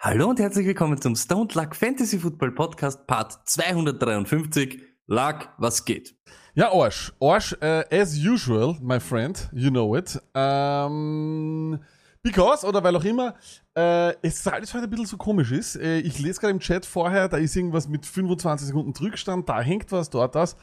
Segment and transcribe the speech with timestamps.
[0.00, 4.80] Hallo und herzlich willkommen zum Stone Luck Fantasy Football Podcast Part 253.
[5.08, 6.14] Luck, was geht?
[6.54, 7.12] Ja, Arsch.
[7.18, 10.16] Arsch, äh, as usual, my friend, you know it.
[10.36, 11.80] Ähm,
[12.22, 13.34] because, oder weil auch immer,
[13.76, 15.74] äh, es ist alles heute ein bisschen so komisch ist.
[15.74, 19.60] Äh, ich lese gerade im Chat vorher, da ist irgendwas mit 25 Sekunden Rückstand, da
[19.60, 20.54] hängt was, dort das.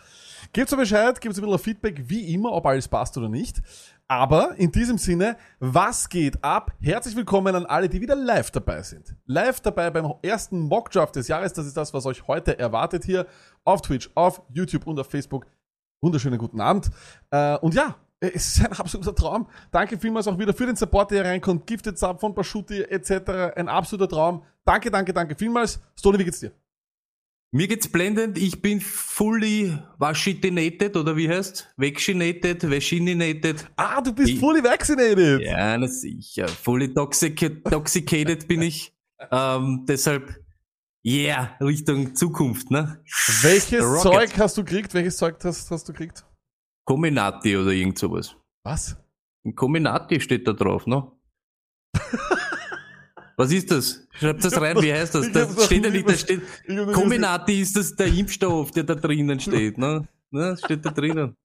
[0.53, 3.61] Gebt so Bescheid, gebt so ein bisschen Feedback, wie immer, ob alles passt oder nicht.
[4.07, 6.71] Aber in diesem Sinne, was geht ab?
[6.79, 9.15] Herzlich willkommen an alle, die wieder live dabei sind.
[9.25, 11.53] Live dabei beim ersten Mockdraft des Jahres.
[11.53, 13.25] Das ist das, was euch heute erwartet hier
[13.63, 15.47] auf Twitch, auf YouTube und auf Facebook.
[16.01, 16.91] Wunderschönen guten Abend.
[17.31, 19.47] Äh, und ja, es ist ein absoluter Traum.
[19.71, 21.65] Danke vielmals auch wieder für den Support, der hier reinkommt.
[21.65, 23.55] Gifted Sub von Paschuti etc.
[23.55, 24.43] Ein absoluter Traum.
[24.63, 25.79] Danke, danke, danke vielmals.
[25.95, 26.51] Stoli, wie geht's dir?
[27.55, 28.37] Mir geht's blendend.
[28.37, 31.73] Ich bin fully washitinated oder wie heißt?
[31.77, 33.65] Wegschinated, wäschinated.
[33.77, 35.39] Ah, du bist Ich- fully vaccinated.
[35.39, 36.49] Ja, na sicher.
[36.49, 38.93] Fully toxic toxicated bin ich.
[39.31, 40.35] Ähm, deshalb,
[41.05, 43.01] yeah, Richtung Zukunft, ne?
[43.43, 44.01] Welches Rocket.
[44.01, 44.93] Zeug hast du gekriegt?
[44.93, 46.25] Welches Zeug hast, hast du gekriegt?
[46.85, 48.35] Kombinati oder irgend sowas.
[48.65, 48.97] Was?
[49.45, 51.09] Ein Kombinati steht da drauf, ne?
[53.37, 54.07] Was ist das?
[54.13, 55.29] Schreibt das rein, wie heißt das?
[55.29, 56.41] Noch steht ja nicht, da steht,
[56.93, 60.07] Kombinati ist das der Impfstoff, der da drinnen steht, ne?
[60.31, 60.57] ne?
[60.63, 61.35] Steht da drinnen.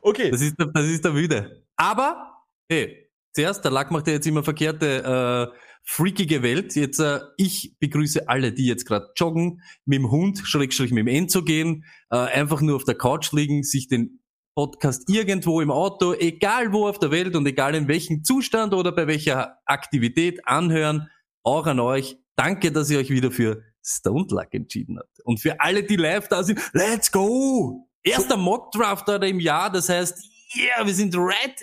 [0.00, 0.30] Okay.
[0.30, 1.64] Das ist, der- das ist der Wüde.
[1.76, 2.32] Aber,
[2.70, 6.74] hey, zuerst, der Lack macht ja jetzt immer verkehrte, äh, freakige Welt.
[6.76, 11.08] Jetzt, äh, ich begrüße alle, die jetzt gerade joggen, mit dem Hund, Schrägstrich mit dem
[11.08, 14.20] Enzo gehen, äh, einfach nur auf der Couch liegen, sich den
[14.54, 18.90] Podcast irgendwo im Auto, egal wo auf der Welt und egal in welchem Zustand oder
[18.92, 21.08] bei welcher Aktivität anhören,
[21.48, 22.16] auch an euch.
[22.36, 25.20] Danke, dass ihr euch wieder für Stone Luck entschieden habt.
[25.24, 27.88] Und für alle, die live da sind, let's go!
[28.02, 30.16] Erster Mock Draft oder im Jahr, das heißt,
[30.56, 31.54] yeah, wir sind red,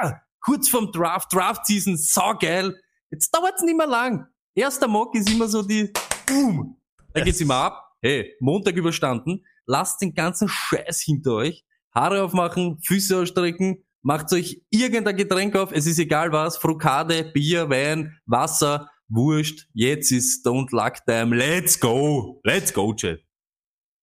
[0.00, 0.20] yeah.
[0.40, 2.74] kurz vorm Draft, Draft Season, saugeil.
[3.10, 4.26] Jetzt dauert's nicht mehr lang.
[4.54, 5.92] Erster Mock ist immer so die,
[6.26, 6.76] boom,
[7.14, 7.84] da geht's immer ab.
[8.02, 11.64] Hey, Montag überstanden, lasst den ganzen Scheiß hinter euch,
[11.94, 17.70] Haare aufmachen, Füße ausstrecken, macht euch irgendein Getränk auf, es ist egal was, Frukade, Bier,
[17.70, 23.20] Wein, Wasser, Wurscht, jetzt ist Don't Luck Time, let's go, let's go, Chat.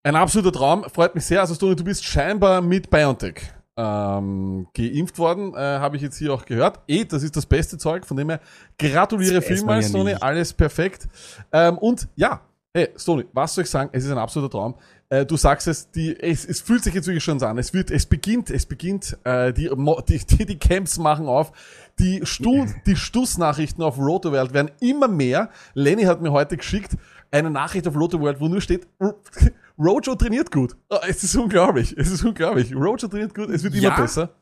[0.03, 0.83] Ein absoluter Traum.
[0.83, 1.41] Freut mich sehr.
[1.41, 3.41] Also, Stoni, du bist scheinbar mit BioNTech
[3.77, 5.53] ähm, geimpft worden.
[5.53, 6.79] Äh, Habe ich jetzt hier auch gehört.
[6.87, 8.05] Eh, das ist das beste Zeug.
[8.05, 8.39] Von dem her
[8.77, 10.23] gratuliere vielmals, ja nicht.
[10.23, 11.07] Alles perfekt.
[11.51, 12.41] Ähm, und ja,
[12.73, 13.89] hey, Stoni, was soll ich sagen?
[13.93, 14.75] Es ist ein absoluter Traum.
[15.09, 17.57] Äh, du sagst es, die, es, es fühlt sich jetzt wirklich schon so an.
[17.59, 19.69] Es wird, es beginnt, es beginnt, äh, die,
[20.09, 21.51] die, die, Camps machen auf.
[21.99, 25.49] Die, Stu, die Stussnachrichten auf Rotoworld werden immer mehr.
[25.75, 26.97] Lenny hat mir heute geschickt
[27.31, 29.15] eine Nachricht auf Rotoworld, wo nur steht, "R-
[29.77, 30.75] Rojo trainiert gut.
[30.89, 31.93] Oh, es ist unglaublich.
[31.97, 32.73] Es ist unglaublich.
[32.73, 33.49] Rojo trainiert gut.
[33.49, 33.99] Es wird immer Ja.
[34.01, 34.35] besser.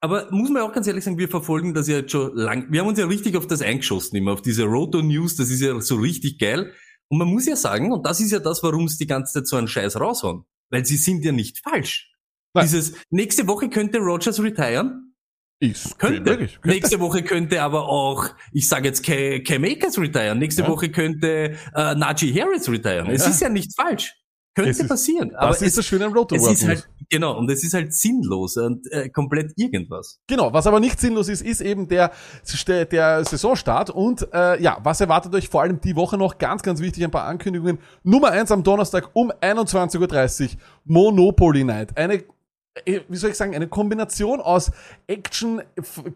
[0.00, 2.66] Aber muss man auch ganz ehrlich sagen, wir verfolgen das ja jetzt schon lang.
[2.70, 5.60] Wir haben uns ja richtig auf das eingeschossen, immer auf diese Roto News, das ist
[5.62, 6.70] ja so richtig geil.
[7.14, 9.46] Und man muss ja sagen, und das ist ja das, warum es die ganze Zeit
[9.46, 10.42] so einen Scheiß raushauen.
[10.70, 12.10] Weil sie sind ja nicht falsch.
[12.54, 12.64] Nein.
[12.64, 15.14] Dieses, nächste Woche könnte Rogers retiren.
[15.60, 16.24] Ist Könnte.
[16.28, 16.54] wirklich.
[16.60, 16.68] Könnte.
[16.76, 20.40] Nächste Woche könnte aber auch, ich sage jetzt, Cam Akers retiren.
[20.40, 20.68] Nächste Ja.
[20.68, 23.08] Woche könnte äh, Najee Harris retiren.
[23.10, 23.30] Es Ja.
[23.30, 24.12] ist ja nicht falsch.
[24.56, 25.32] Könnte Es ist- passieren.
[25.36, 26.52] Aber Das ist es, das Schöne am es Rotoworld.
[26.58, 30.20] ist halt, genau, und es ist halt sinnlos und äh, komplett irgendwas.
[30.26, 32.12] Genau, was aber nicht sinnlos ist, ist eben der,
[32.68, 33.90] der, Saisonstart.
[33.90, 36.38] Und äh, ja, was erwartet euch vor allem die Woche noch?
[36.38, 37.78] Ganz, ganz wichtig, ein paar Ankündigungen.
[38.02, 40.48] Nummer eins am Donnerstag um 21.30 Uhr,
[40.84, 41.96] Monopoly Night.
[41.96, 42.24] Eine,
[42.84, 44.72] äh, wie soll ich sagen, eine Kombination aus
[45.06, 45.62] Action,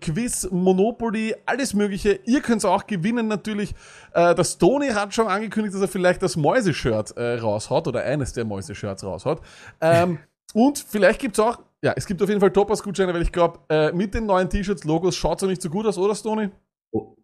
[0.01, 2.21] Quiz, Monopoly, alles mögliche.
[2.25, 3.75] Ihr könnt auch gewinnen natürlich.
[4.13, 8.33] Äh, das Tony hat schon angekündigt, dass er vielleicht das Mäuse-Shirt äh, raushaut oder eines
[8.33, 9.41] der Mäuse-Shirts raushaut.
[9.81, 10.19] Ähm,
[10.59, 13.93] und vielleicht gibt's auch, ja, es gibt auf jeden Fall Topas-Gutscheine, weil ich glaube, äh,
[13.93, 16.51] mit den neuen T-Shirts, Logos schaut's auch nicht so gut aus, oder Stony?
[16.93, 17.15] Oh.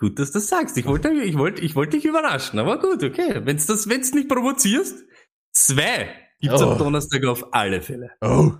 [0.00, 0.76] Gut, dass du das sagst.
[0.78, 3.40] Ich wollte, ich wollte, ich wollte dich überraschen, aber gut, okay.
[3.44, 5.04] Wenn's das, wenn's nicht provozierst,
[5.54, 6.08] zwei
[6.40, 6.70] gibt's Oh.
[6.70, 8.10] am Donnerstag auf alle Fälle.
[8.20, 8.52] Oh.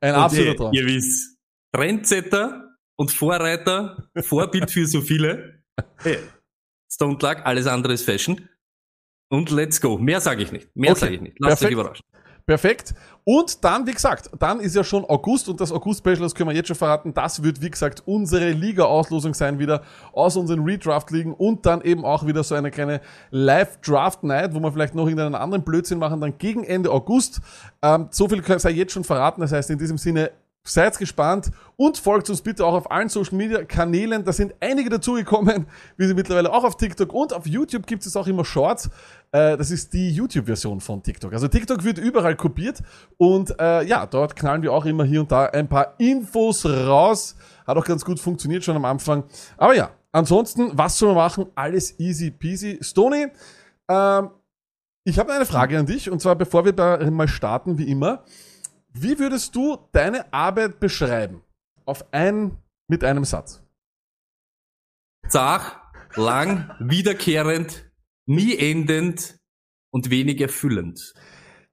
[0.00, 0.72] Ein Und absoluter Traum.
[0.72, 1.36] ihr wisst,
[1.74, 5.62] Trendsetter und Vorreiter, Vorbild für so viele.
[5.98, 6.18] Hey,
[6.90, 8.48] Stone Luck, alles andere ist Fashion.
[9.30, 9.96] Und let's go.
[9.98, 10.74] Mehr sage ich nicht.
[10.74, 11.36] Mehr Okay, sage ich nicht.
[11.38, 12.04] Lasst euch überraschen.
[12.50, 12.94] Perfekt.
[13.22, 16.56] Und dann, wie gesagt, dann ist ja schon August und das August-Special, das können wir
[16.56, 19.82] jetzt schon verraten, das wird, wie gesagt, unsere Liga-Auslosung sein wieder
[20.12, 24.96] aus unseren Redraft-Ligen und dann eben auch wieder so eine kleine Live-Draft-Night, wo wir vielleicht
[24.96, 27.40] noch irgendeinen anderen Blödsinn machen, dann gegen Ende August.
[27.82, 30.32] Ähm, so viel sei jetzt schon verraten, das heißt in diesem Sinne,
[30.62, 34.24] Seid gespannt und folgt uns bitte auch auf allen Social Media Kanälen.
[34.24, 35.66] Da sind einige dazugekommen,
[35.96, 38.90] wie sie mittlerweile auch auf TikTok und auf YouTube gibt es auch immer Shorts.
[39.32, 41.32] Äh, das ist die YouTube-Version von TikTok.
[41.32, 42.82] Also TikTok wird überall kopiert
[43.16, 47.36] und äh, ja, dort knallen wir auch immer hier und da ein paar Infos raus.
[47.66, 49.24] Hat auch ganz gut funktioniert schon am Anfang.
[49.56, 51.46] Aber ja, ansonsten, was soll man machen?
[51.54, 52.78] Alles easy peasy.
[52.82, 53.28] Stony,
[53.88, 54.30] ähm,
[55.04, 58.24] ich habe eine Frage an dich und zwar bevor wir da mal starten, wie immer.
[58.92, 61.42] Wie würdest du deine Arbeit beschreiben?
[61.84, 62.56] Auf ein,
[62.88, 63.62] mit einem Satz.
[65.28, 65.76] Zart,
[66.16, 67.90] lang, wiederkehrend,
[68.26, 69.38] nie endend
[69.92, 71.14] und wenig erfüllend.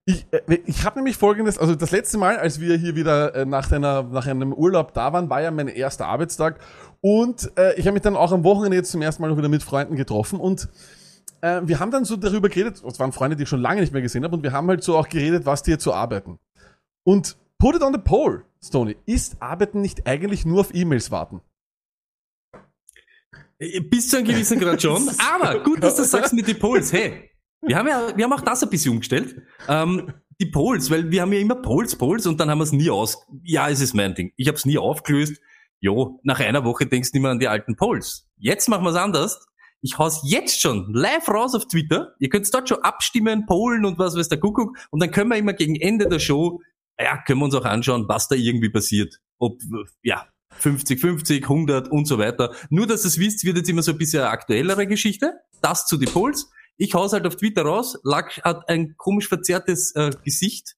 [0.06, 3.46] Ich, äh, ich habe nämlich folgendes, also das letzte Mal, als wir hier wieder äh,
[3.46, 6.60] nach, einer, nach einem Urlaub da waren, war ja mein erster Arbeitstag
[7.02, 9.50] und äh, ich habe mich dann auch am Wochenende jetzt zum ersten Mal noch wieder
[9.50, 10.70] mit Freunden getroffen und
[11.42, 13.92] äh, wir haben dann so darüber geredet, es waren Freunde, die ich schon lange nicht
[13.92, 16.40] mehr gesehen habe und wir haben halt so auch geredet, was die jetzt so arbeiten.
[17.08, 18.98] Und put it on the poll, Stony.
[19.06, 21.40] Ist Arbeiten nicht eigentlich nur auf E-Mails warten?
[23.60, 25.10] Äh, Bis zu einem gewissen Grad schon.
[25.34, 26.92] Aber gut, dass du das sagst mit den Polls.
[26.92, 27.32] Hey,
[27.62, 29.42] wir haben ja, wir haben auch das ein bisschen umgestellt.
[29.70, 30.12] Ähm,
[30.42, 32.90] die Polls, weil wir haben ja immer Polls, Polls und dann haben wir es nie
[32.90, 33.26] aus.
[33.42, 34.34] Ja, es ist mein Ding.
[34.36, 35.42] Ich habe es nie aufgelöst.
[35.80, 38.28] Jo, nach einer Woche denkst du nicht mehr an die alten Polls.
[38.36, 39.48] Jetzt machen wir es anders.
[39.82, 42.16] Ich hau's jetzt schon live raus auf Twitter.
[42.20, 44.78] Ihr könnt dort schon abstimmen, Pollen und was weiß der Kuckuck.
[44.92, 46.60] Und dann können wir immer gegen Ende der Show
[47.00, 49.20] ja, können wir uns auch anschauen, was da irgendwie passiert.
[49.40, 49.60] Ob,
[50.04, 52.54] ja, 50, 50, 100 und so weiter.
[52.70, 55.40] Nur, dass ihr es wisst, wird jetzt immer so ein bisschen eine aktuellere Geschichte.
[55.62, 56.50] Das zu die Polls.
[56.78, 58.00] Ich hau's halt auf Twitter raus.
[58.04, 60.76] Lack hat ein komisch verzerrtes äh, Gesicht.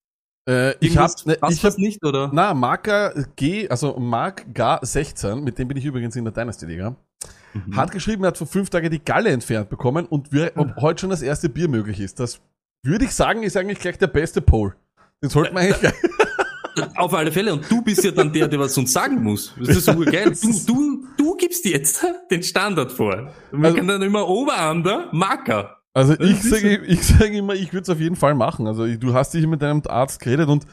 [0.48, 2.30] Äh, ich habe Irgendwas- ne, ich hab, nicht, oder?
[2.34, 6.96] na, Marker G, also Mark Gar16, mit dem bin ich übrigens in der Dynasty Liga,
[7.54, 7.76] Mhm.
[7.76, 11.02] hat geschrieben, er hat vor fünf Tagen die Galle entfernt bekommen und wir, ob heute
[11.02, 12.20] schon das erste Bier möglich ist.
[12.20, 12.40] Das
[12.84, 14.76] würde ich sagen, ist eigentlich gleich der beste Poll.
[15.24, 15.94] Den sollte man eigentlich.
[16.96, 17.54] Auf alle Fälle.
[17.54, 19.54] Und du bist ja dann der, der was uns sagen muss.
[19.60, 20.32] Das ist so geil.
[20.42, 23.34] Du, du, du gibst jetzt den Standard vor.
[23.52, 25.76] Wir Also- können dann immer Over-Under, Marker.
[25.94, 28.68] Also ich sage ich sag immer, ich würde es auf jeden Fall machen.
[28.68, 30.66] Also du hast dich mit deinem Arzt geredet und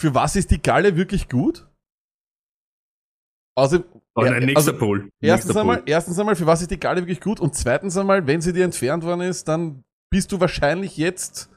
[0.00, 1.68] für was ist die Galle wirklich gut?
[3.56, 3.84] Also,
[4.16, 5.10] Oh, nein, nächster also, Pol.
[5.20, 5.84] erstens Nächster einmal, Pol.
[5.88, 7.40] erstens einmal, für was ist die Galle wirklich gut?
[7.40, 11.50] Und zweitens einmal, wenn sie dir entfernt worden ist, dann bist du wahrscheinlich jetzt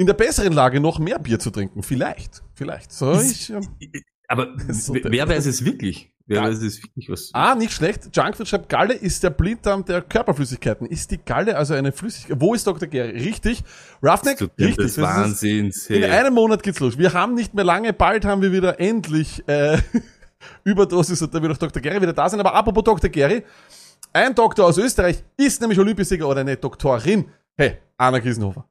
[0.00, 1.82] in der besseren Lage, noch mehr Bier zu trinken.
[1.82, 2.42] Vielleicht.
[2.54, 2.90] Vielleicht.
[2.90, 3.66] So, ich, ähm,
[4.28, 6.10] Aber So wer weiß es wirklich?
[6.26, 6.48] Wer Ja.
[6.48, 7.28] weiß es wirklich was?
[7.34, 8.08] Ah, nicht schlecht.
[8.16, 10.86] Junkfood schreibt, Galle ist der Blinddarm der Körperflüssigkeiten.
[10.86, 12.40] Ist die Galle also eine Flüssigkeit?
[12.40, 12.88] Wo ist Dr.
[12.88, 13.10] Gary?
[13.10, 13.62] Richtig.
[14.02, 14.40] Roughneck?
[14.40, 14.76] Richtig.
[14.76, 15.90] Das ist- Wahnsinns.
[15.90, 16.10] In Hey.
[16.10, 16.96] einem Monat geht's los.
[16.96, 19.76] Wir haben nicht mehr lange, bald haben wir wieder endlich äh,
[20.64, 21.82] Überdosis und da wird auch Dr.
[21.82, 22.40] Gary wieder da sein.
[22.40, 23.10] Aber apropos Dr.
[23.10, 23.42] Gary,
[24.14, 27.26] ein Doktor aus Österreich ist nämlich Olympiasieger oder eine Doktorin.
[27.56, 28.64] Hey, Anna Kiesenhofer.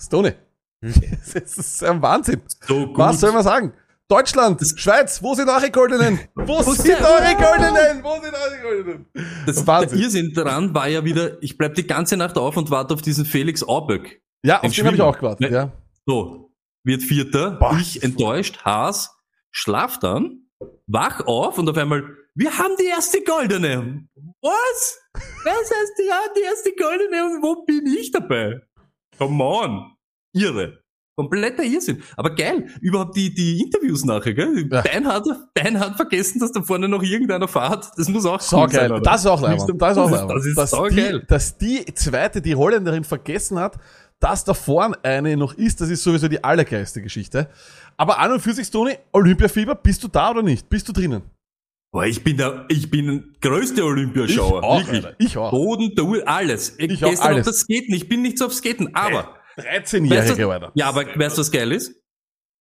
[0.00, 0.34] Stone.
[1.34, 2.40] Das ist ein Wahnsinn.
[2.66, 2.98] So gut.
[2.98, 3.72] Was soll man sagen?
[4.10, 6.18] Deutschland, Schweiz, wo sind eure Goldenen?
[6.34, 8.02] Wo sind sind- eure Goldenen?
[8.02, 9.06] Wo sind eure Goldenen?
[9.44, 9.98] Das Wahnsinn.
[9.98, 13.02] Der Irrsinn daran war ja wieder, ich bleib die ganze Nacht auf und warte auf
[13.02, 14.22] diesen Felix Auböck.
[14.42, 15.54] Ja, auf den habe ich auch gewartet, Ne?
[15.54, 15.72] ja.
[16.06, 16.52] So,
[16.84, 17.76] wird Vierter, Boah.
[17.78, 19.14] ich enttäuscht, Haas,
[19.50, 20.48] schlaf dann,
[20.86, 22.04] wach auf und auf einmal,
[22.34, 24.06] wir haben die erste Goldene.
[24.40, 25.00] Was?
[25.12, 28.62] Was heißt, die haben die erste Goldene und wo bin ich dabei?
[29.18, 29.92] Come on.
[30.34, 30.80] Irre.
[31.16, 32.00] Kompletter Irrsinn.
[32.16, 34.68] Aber geil, überhaupt die, die Interviews nachher, gell?
[34.70, 34.82] Ja.
[34.82, 37.90] Dein, hat, Dein hat vergessen, dass da vorne noch irgendeiner fährt.
[37.96, 38.92] Das muss auch So cool sein, geil.
[38.92, 39.00] oder?
[39.00, 39.68] Das ist auch leibend.
[39.82, 40.30] Das ist auch Das ist- leibend.
[40.30, 40.56] das ist
[41.26, 43.78] dass, die, dass die zweite, die Holländerin vergessen hat,
[44.20, 47.48] dass da vorn eine noch ist, das ist sowieso die allergeilste Geschichte.
[47.96, 50.68] Aber an und für sich, Toni, Olympiafieber, bist du da oder nicht?
[50.68, 51.22] Bist du drinnen?
[51.92, 54.58] Boah, ich bin der, ich bin der größte Olympiaschauer.
[54.60, 55.04] Ich auch, Wirklich.
[55.04, 55.16] Alter.
[55.18, 55.50] Ich auch.
[55.50, 56.74] Boden, Tour, alles.
[56.78, 57.46] Ich auch, Gestern alles.
[57.48, 57.94] auf das Skaten.
[57.94, 59.34] Ich bin nicht so auf Skaten, aber.
[59.58, 60.72] Weißt 13-Jährige, du, Alter.
[60.74, 61.94] ja, aber weißt du, was geil ist?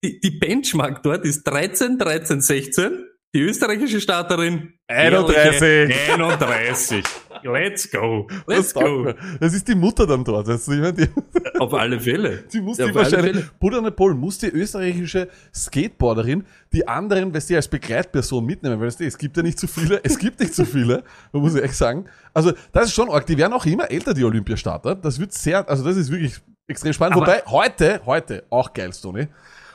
[0.04, 3.04] Die, die Benchmark dort ist 13, 13, 16.
[3.36, 5.62] Die österreichische Starterin 31.
[5.62, 7.04] ehrliche 31.
[7.44, 8.28] Let's go.
[8.48, 9.14] Let's Das go.
[9.40, 10.48] Das ist die Mutter dann dort.
[10.48, 11.08] Ist, ich meine, die,
[11.60, 12.46] Auf alle Fälle.
[12.52, 13.46] die muss Ja, die wahrscheinlich.
[13.60, 13.82] Buddha
[14.14, 19.36] muss die österreichische Skateboarderin die anderen, weißt du, als Begleitperson mitnehmen, weißt du, es gibt
[19.36, 22.06] ja nicht so viele, es gibt nicht so viele, man muss ich echt sagen.
[22.34, 23.26] Also, das ist schon arg.
[23.26, 24.96] Die werden auch immer älter, die Olympiastarter.
[24.96, 27.18] Das wird sehr, also das ist wirklich extrem spannend.
[27.18, 29.28] Aber- Wobei, heute, heute, auch geil, Stony,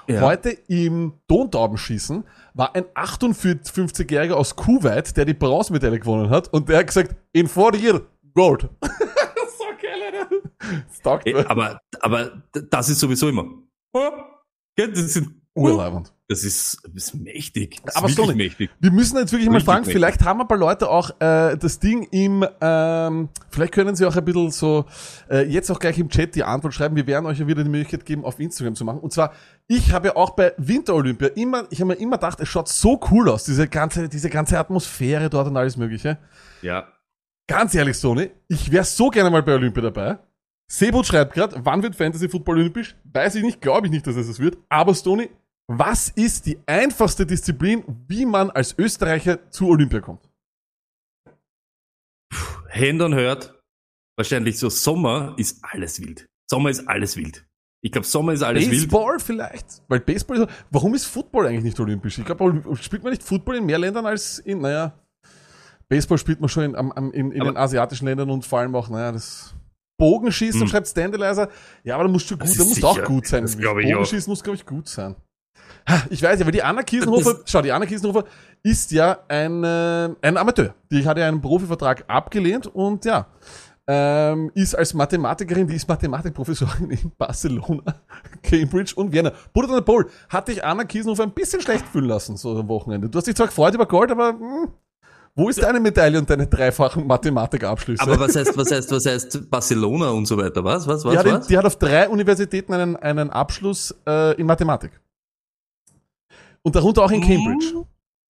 [0.08, 0.20] Ja.
[0.20, 6.78] Heute im Tontaubenschießen war ein 58-Jähriger aus Kuwait, der die Bronzemedaille gewonnen hat und der
[6.78, 8.00] hat gesagt, in four year,
[8.34, 8.62] Gold.
[8.82, 11.20] so geil, Alter.
[11.34, 11.48] Mir.
[11.50, 13.44] Aber, aber das ist sowieso immer.
[14.76, 16.12] Gell, Das, sind, Urleibend.
[16.32, 17.80] Das, ist, das ist mächtig.
[17.84, 18.70] Das Aber ist Sony, mächtig.
[18.80, 19.94] Wir müssen jetzt wirklich mal Richtig fragen, mächtig.
[19.94, 24.16] vielleicht haben ein paar Leute auch äh, das Ding im, ähm, vielleicht können sie auch
[24.16, 24.86] ein bisschen so,
[25.30, 26.96] äh, jetzt auch gleich im Chat die Antwort schreiben.
[26.96, 29.00] Wir werden euch ja wieder die Möglichkeit geben, auf Instagram zu machen.
[29.00, 29.32] Und zwar,
[29.66, 32.68] ich habe ja auch bei Winter Olympia immer, ich habe mir immer gedacht, es schaut
[32.68, 36.18] so cool aus, diese ganze, diese ganze Atmosphäre dort und alles mögliche.
[36.62, 36.88] Ja.
[37.46, 40.18] Ganz ehrlich, Sony, ich wäre so gerne mal bei Olympia dabei.
[40.72, 42.96] Sebot schreibt gerade, wann wird Fantasy Football olympisch?
[43.04, 44.56] Weiß ich nicht, glaube ich nicht, dass es das wird.
[44.70, 45.28] Aber Stoney,
[45.68, 50.28] was ist die einfachste Disziplin, wie man als Österreicher zu Olympia kommt?
[52.70, 53.58] Hand on hört.
[54.16, 56.28] Wahrscheinlich so Sommer ist alles wild.
[56.50, 57.46] Sommer ist alles wild.
[57.84, 58.90] Ich glaube, Sommer ist alles wild.
[58.90, 59.82] Baseball vielleicht?
[59.88, 62.18] Weil Baseball ist, warum ist Football eigentlich nicht olympisch?
[62.18, 64.98] Ich glaube, spielt man nicht Football in mehr Ländern als in, naja,
[65.88, 69.12] Baseball spielt man schon in, in, in den asiatischen Ländern und vor allem auch, naja,
[69.12, 69.54] das
[69.98, 70.68] Bogenschießen, Hm.
[70.68, 71.48] schreibt Standalizer.
[71.84, 73.42] Ja, aber da musst du gut, da musst auch gut sein.
[73.42, 73.74] Das ich auch.
[73.74, 75.16] Bogenschießen muss, glaube ich, gut sein.
[76.10, 78.24] Ich weiß ja, weil die Anna Kiesenhofer, schau, die Anna Kiesenhofer
[78.62, 80.74] ist ja ein, äh, ein Amateur.
[80.90, 83.26] Die hat ja einen Profivertrag abgelehnt und ja,
[83.86, 87.82] ähm, ist als Mathematikerin, die ist Mathematikprofessorin in Barcelona,
[88.42, 89.32] Cambridge und Vienna.
[89.52, 92.68] Buddha on the Pole hat dich Anna Kiesenhofer ein bisschen schlecht fühlen lassen, so am
[92.68, 93.08] Wochenende.
[93.08, 94.68] Du hast dich zwar gefreut über Gold, aber hm,
[95.34, 98.02] wo ist deine Medaille und deine dreifachen Mathematikabschlüsse?
[98.02, 100.62] Aber was heißt, was heißt, was heißt Barcelona und so weiter?
[100.62, 100.86] Was?
[100.86, 101.04] Was?
[101.04, 101.12] Was?
[101.12, 101.46] die, hat was?
[101.46, 104.92] die hat auf drei Universitäten einen, einen Abschluss äh, in Mathematik.
[106.62, 107.66] Und darunter auch in Cambridge.
[107.72, 107.84] Hm,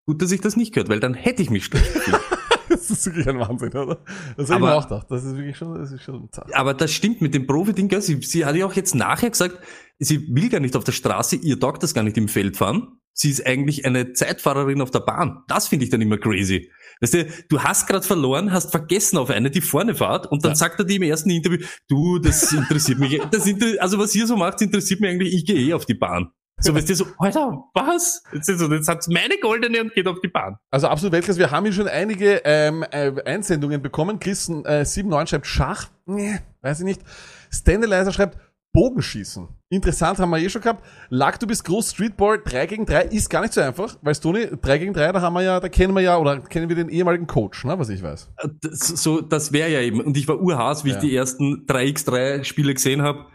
[0.07, 2.21] Gut, dass ich das nicht gehört, weil dann hätte ich mich schlecht gefühlt.
[2.69, 3.99] Das ist wirklich ein Wahnsinn, oder?
[4.37, 5.07] Das habe ich Aber- mir auch gedacht.
[5.11, 6.55] Das ist wirklich schon, das ist schon zart.
[6.55, 8.01] Aber das stimmt mit dem Profi-Ding?
[8.01, 9.59] Sie, sie hat ja auch jetzt nachher gesagt,
[9.99, 12.99] sie will gar nicht auf der Straße, ihr taugt das gar nicht im Feld fahren.
[13.13, 15.43] Sie ist eigentlich eine Zeitfahrerin auf der Bahn.
[15.49, 16.71] Das finde ich dann immer crazy.
[17.03, 20.53] Weißt du, du hast gerade verloren, hast vergessen auf eine, die vorne fährt, und dann
[20.53, 20.57] Ja.
[20.57, 21.59] sagt er dir im ersten Interview,
[21.89, 25.45] du, das interessiert mich, das inter also was ihr so macht, interessiert mich eigentlich, ich
[25.45, 26.31] gehe eh auf die Bahn.
[26.63, 28.23] So, weißt du, so, Alter, was?
[28.33, 30.59] Jetzt, ist so, jetzt hat's meine goldene und geht auf die Bahn.
[30.71, 31.39] Also absolut Weltklasse.
[31.39, 34.19] Wir haben hier schon einige ähm, äh, Einsendungen bekommen.
[34.21, 35.89] Christen äh, 79 schreibt Schach.
[36.07, 37.03] Nee, weiß ich nicht.
[37.51, 38.39] Standalizer schreibt
[38.75, 39.49] Bogenschießen.
[39.69, 40.83] Interessant, haben wir eh schon gehabt.
[41.11, 43.99] Lack, du bist groß, Streetball 3 gegen 3 ist gar nicht so einfach.
[44.01, 46.41] Weißt du, Toni, 3 gegen 3, da haben wir ja, da kennen wir ja, oder
[46.41, 48.31] kennen wir den ehemaligen Coach, ne, was ich weiß.
[48.63, 50.01] Das, so, das wäre ja eben.
[50.01, 50.95] Und ich war urhaß, wie Ja.
[50.97, 53.27] ich die ersten 3x3-Spiele gesehen habe.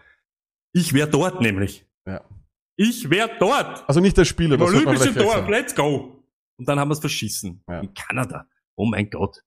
[0.73, 1.85] Ich wäre dort nämlich.
[2.07, 2.21] Ja.
[2.77, 3.83] Ich wäre dort.
[3.87, 5.47] Also nicht der Spieler, Im Olympischen Dorf.
[5.49, 6.23] Let's go.
[6.57, 7.61] Und dann haben wir es verschissen.
[7.67, 7.81] Ja.
[7.81, 8.45] In Kanada.
[8.75, 9.43] Oh mein Gott.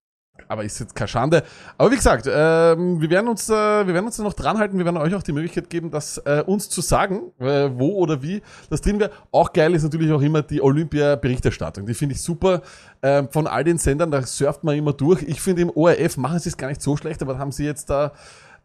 [0.49, 1.45] Aber ist jetzt keine Schande.
[1.79, 4.79] Aber wie gesagt, ähm, wir werden uns, äh, wir werden uns noch dran halten.
[4.79, 8.23] Wir werden euch auch die Möglichkeit geben, das äh, uns zu sagen, äh, wo oder
[8.23, 9.11] wie das drin wäre.
[9.31, 11.87] Auch geil ist natürlich auch immer die Olympia-Berichterstattung.
[11.87, 12.63] Die finde ich super.
[13.03, 15.23] Ähm, von all den Sendern, da surft man immer durch.
[15.23, 17.91] Ich finde im ORF machen sie es gar nicht so schlecht, aber haben sie jetzt
[17.91, 18.13] da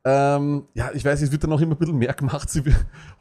[0.08, 2.48] ähm, ja, ich weiß, es wird dann noch immer ein bisschen mehr gemacht.
[2.50, 2.62] Sie,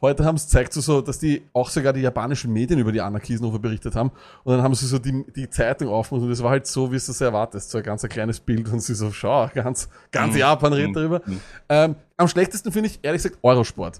[0.01, 3.01] heute haben es zeigt so, so, dass die auch sogar die japanischen Medien über die
[3.01, 4.11] Anna Kiesenhofer berichtet haben.
[4.43, 6.95] Und dann haben sie so die, die Zeitung aufgemacht und das war halt so, wie
[6.97, 7.71] es das erwartest.
[7.71, 10.39] So ein ganz ein kleines Bild und sie so, schau, ganz, ganz Mhm.
[10.39, 10.93] Japan redet Mhm.
[10.93, 11.21] darüber.
[11.25, 11.39] Mhm.
[11.69, 13.99] Ähm, am schlechtesten finde ich, ehrlich gesagt, Eurosport.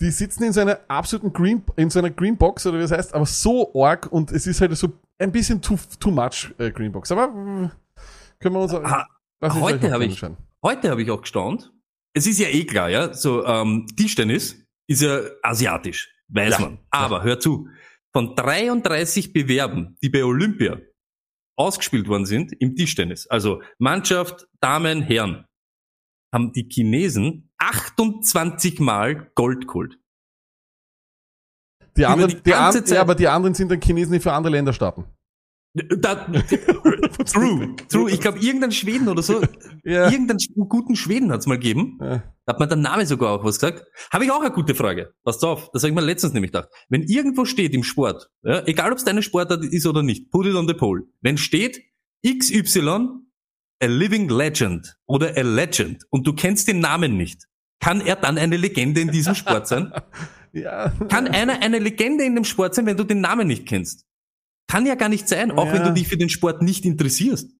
[0.00, 3.14] Die sitzen in so einer absoluten Green, in so einer Greenbox oder wie das heißt,
[3.14, 4.88] aber so arg und es ist halt so
[5.20, 7.12] ein bisschen too, too much äh, Greenbox.
[7.12, 7.68] Aber äh,
[8.40, 9.06] können wir uns Ha-
[9.40, 10.20] lass uns heute habe ich-.
[10.64, 11.70] Heute habe ich auch gestaunt.
[12.14, 13.12] Es ist ja eh klar, ja.
[13.12, 16.14] So, ähm, Tischtennis ist ja asiatisch.
[16.28, 16.60] Weiß Ja.
[16.60, 16.78] man.
[16.90, 17.68] Aber hör zu.
[18.12, 20.80] Von 33 Bewerben, die bei Olympia
[21.56, 25.46] ausgespielt worden sind im Tischtennis, also Mannschaft, Damen, Herren,
[26.32, 29.98] haben die Chinesen 28 Mal Gold geholt.
[31.96, 34.20] Die anderen, die die ganze an, Zeit- ja, aber die anderen sind dann Chinesen, die
[34.20, 35.04] für andere Länder starten.
[35.74, 36.14] Da,
[37.26, 38.10] true, true.
[38.10, 39.42] Ich glaube, irgendein Schweden oder so,
[39.84, 40.08] Ja.
[40.08, 40.38] irgendeinen
[40.68, 41.98] guten Schweden hat's mal gegeben.
[42.00, 42.22] Ja.
[42.46, 43.84] Da hat mir der Name sogar auch was gesagt.
[44.12, 45.12] Habe ich auch eine gute Frage.
[45.24, 46.68] Passt auf, das habe ich mir letztens nämlich gedacht.
[46.88, 50.46] Wenn irgendwo steht im Sport, ja, egal ob es deine Sportart ist oder nicht, put
[50.46, 51.02] it on the pole.
[51.22, 51.80] Wenn steht
[52.24, 53.08] XY,
[53.82, 57.46] a living legend oder a legend und du kennst den Namen nicht,
[57.80, 59.92] kann er dann eine Legende in diesem Sport sein?
[60.56, 60.90] Ja.
[61.08, 64.06] Kann einer eine Legende in dem Sport sein, wenn du den Namen nicht kennst?
[64.66, 65.72] Kann ja gar nicht sein, auch Ja.
[65.74, 67.50] wenn du dich für den Sport nicht interessierst.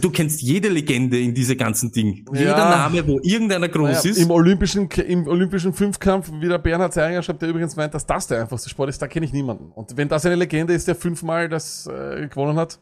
[0.00, 2.26] Du kennst jede Legende in diese ganzen Ding.
[2.32, 2.40] Ja.
[2.40, 4.18] Jeder Name, wo irgendeiner groß Naja, ist.
[4.18, 8.26] Im olympischen, Im olympischen Fünfkampf, wie der Bernhard Zeiger schreibt, der übrigens meint, dass das
[8.26, 9.70] der einfachste Sport ist, da kenne ich niemanden.
[9.70, 12.80] Und wenn das eine Legende ist, der fünfmal das äh, gewonnen hat,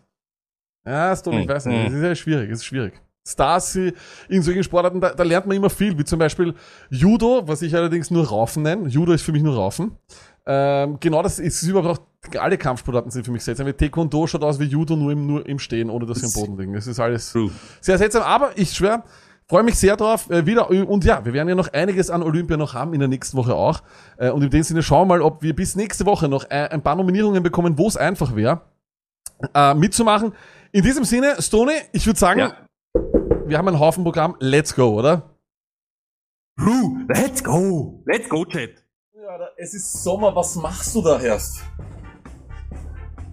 [0.86, 1.84] ja, ist doch, ich Hm, weiß nicht, hm.
[1.84, 2.94] das ist ja schwierig, das ist schwierig.
[3.28, 6.54] Stars in solchen Sportarten, da, da lernt man immer viel, wie zum Beispiel
[6.90, 8.88] Judo, was ich allerdings nur Raufen nenne.
[8.88, 9.92] Judo ist für mich nur Raufen.
[10.46, 12.00] Ähm, genau das ist überhaupt
[12.34, 13.66] auch, alle Kampfsportarten sind für mich seltsam.
[13.66, 16.32] Wie Taekwondo schaut aus wie Judo, nur im, nur im Stehen, ohne dass sie am
[16.32, 16.72] Das- Boden liegen.
[16.74, 17.50] Das ist alles True.
[17.80, 19.04] sehr seltsam, aber ich schwör,
[19.48, 20.30] Freue mich sehr drauf.
[20.30, 23.08] Äh, wieder und ja, wir werden ja noch einiges an Olympia noch haben in der
[23.08, 23.82] nächsten Woche auch.
[24.16, 26.68] Äh, und in dem Sinne schauen wir mal, ob wir bis nächste Woche noch äh,
[26.70, 28.62] ein paar Nominierungen bekommen, wo es einfach wäre,
[29.52, 30.32] äh, mitzumachen.
[30.70, 32.54] In diesem Sinne, Stoney, ich würde sagen, Ja.
[33.44, 34.36] wir haben ein Haufen Programm.
[34.38, 35.28] Let's go, oder?
[36.58, 38.02] Hu, let's go.
[38.06, 38.81] Let's go, Chat.
[39.38, 40.34] Ja, es ist Sommer.
[40.36, 41.62] Was machst du da erst?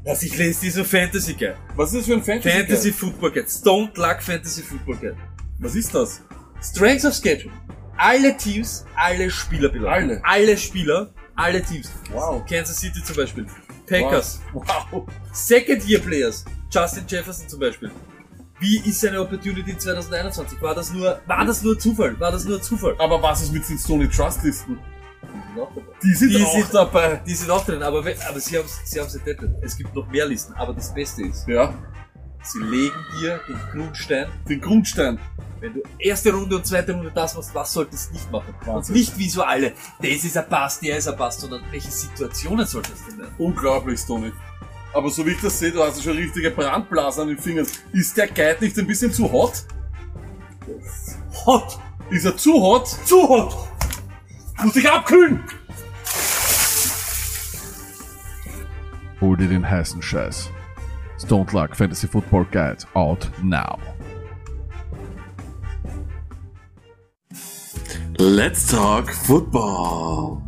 [0.06, 1.58] Was ich lese diese Fantasy Guide.
[1.75, 2.58] Was ist das für ein Fantasy?
[2.58, 3.50] Fantasy Football Guide.
[3.50, 5.18] Stone Luck Fantasy Football Guide.
[5.60, 6.22] Was ist das?
[6.62, 7.53] Strengths of Schedule.
[7.98, 10.22] Alle Teams, alle Spieler Alle?
[10.24, 11.91] Alle Spieler, alle Teams.
[12.13, 12.46] Wow.
[12.46, 13.46] Kansas City zum Beispiel.
[13.86, 14.39] Packers.
[14.53, 15.06] Wow.
[15.34, 16.46] Second Year Players.
[16.72, 17.91] Justin Jefferson zum Beispiel.
[18.62, 20.62] Wie ist seine Opportunity 2021?
[20.62, 22.18] War das nur, war das nur Zufall?
[22.22, 22.96] War das nur Zufall?
[23.00, 24.79] Aber was ist mit den Stoney Trust Listen?
[26.04, 27.22] Die sind Die auch sind- dabei.
[27.26, 29.56] Die sind auch drin, aber, aber sie haben sie haben sie drin.
[29.62, 31.74] Es gibt noch mehr Listen, aber das Beste ist, Ja,
[32.44, 35.20] sie legen dir den Grundstein den Grundstein.
[35.60, 38.54] Wenn du erste Runde und zweite Runde das machst, was solltest du nicht machen?
[38.66, 38.96] Wahnsinn.
[38.96, 41.92] Und nicht wie so alle, das ist ein Pass, der ist ein Pass, sondern welche
[41.92, 43.36] Situationen solltest du lernen?
[43.38, 44.32] Unglaublich, Stoney.
[44.94, 47.68] Aber so wie ich das sehe, du hast ja schon richtige Brandblasen an den Fingern.
[47.92, 49.66] Ist der Guide nicht ein bisschen zu hot?
[51.46, 51.78] Hot!
[52.10, 52.88] Ist er zu hot?
[53.06, 53.69] Zu hot!
[54.63, 55.44] Muss dich abkühlen!
[59.22, 60.50] Hol dir den heißen Scheiß.
[61.18, 63.78] Stone Luck Fantasy Football Guide out now.
[68.18, 70.42] Let's talk football.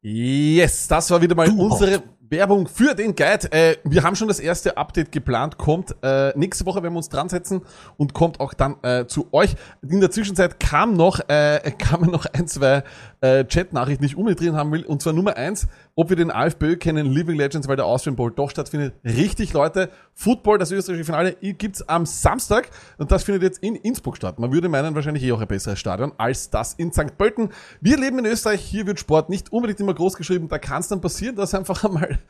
[0.00, 3.50] Yes, das war wieder mal unsere Werbung für den Guide.
[3.52, 7.08] Äh, wir haben schon das erste Update geplant, kommt äh, nächste Woche, werden wir uns
[7.08, 7.62] dran setzen
[7.96, 9.54] und kommt auch dann äh, zu euch.
[9.88, 12.82] In der Zwischenzeit kam noch, äh, kamen noch ein, zwei
[13.20, 14.84] äh, Chat-Nachrichten, die ich unbedingt drin haben will.
[14.84, 15.68] Und zwar Nummer eins,
[15.98, 18.94] ob wir den AFBÖ kennen, Living Legends, weil der Austrian Bowl doch stattfindet.
[19.04, 19.90] Richtig, Leute.
[20.14, 24.38] Football, das österreichische Finale, gibt's am Samstag und das findet jetzt in Innsbruck statt.
[24.38, 27.18] Man würde meinen, wahrscheinlich eh auch ein besseres Stadion als das in St.
[27.18, 27.48] Pölten.
[27.80, 30.46] Wir leben in Österreich, hier wird Sport nicht unbedingt immer groß geschrieben.
[30.46, 32.20] Da kann es dann passieren, dass einfach einmal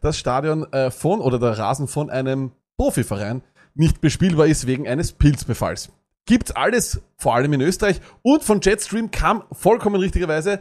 [0.00, 3.42] das Stadion äh, von oder der Rasen von einem Profiverein
[3.74, 5.90] nicht bespielbar ist wegen eines Pilzbefalls.
[6.24, 8.00] Gibt's alles, vor allem in Österreich.
[8.22, 10.60] Und von Jetstream kam vollkommen richtigerweise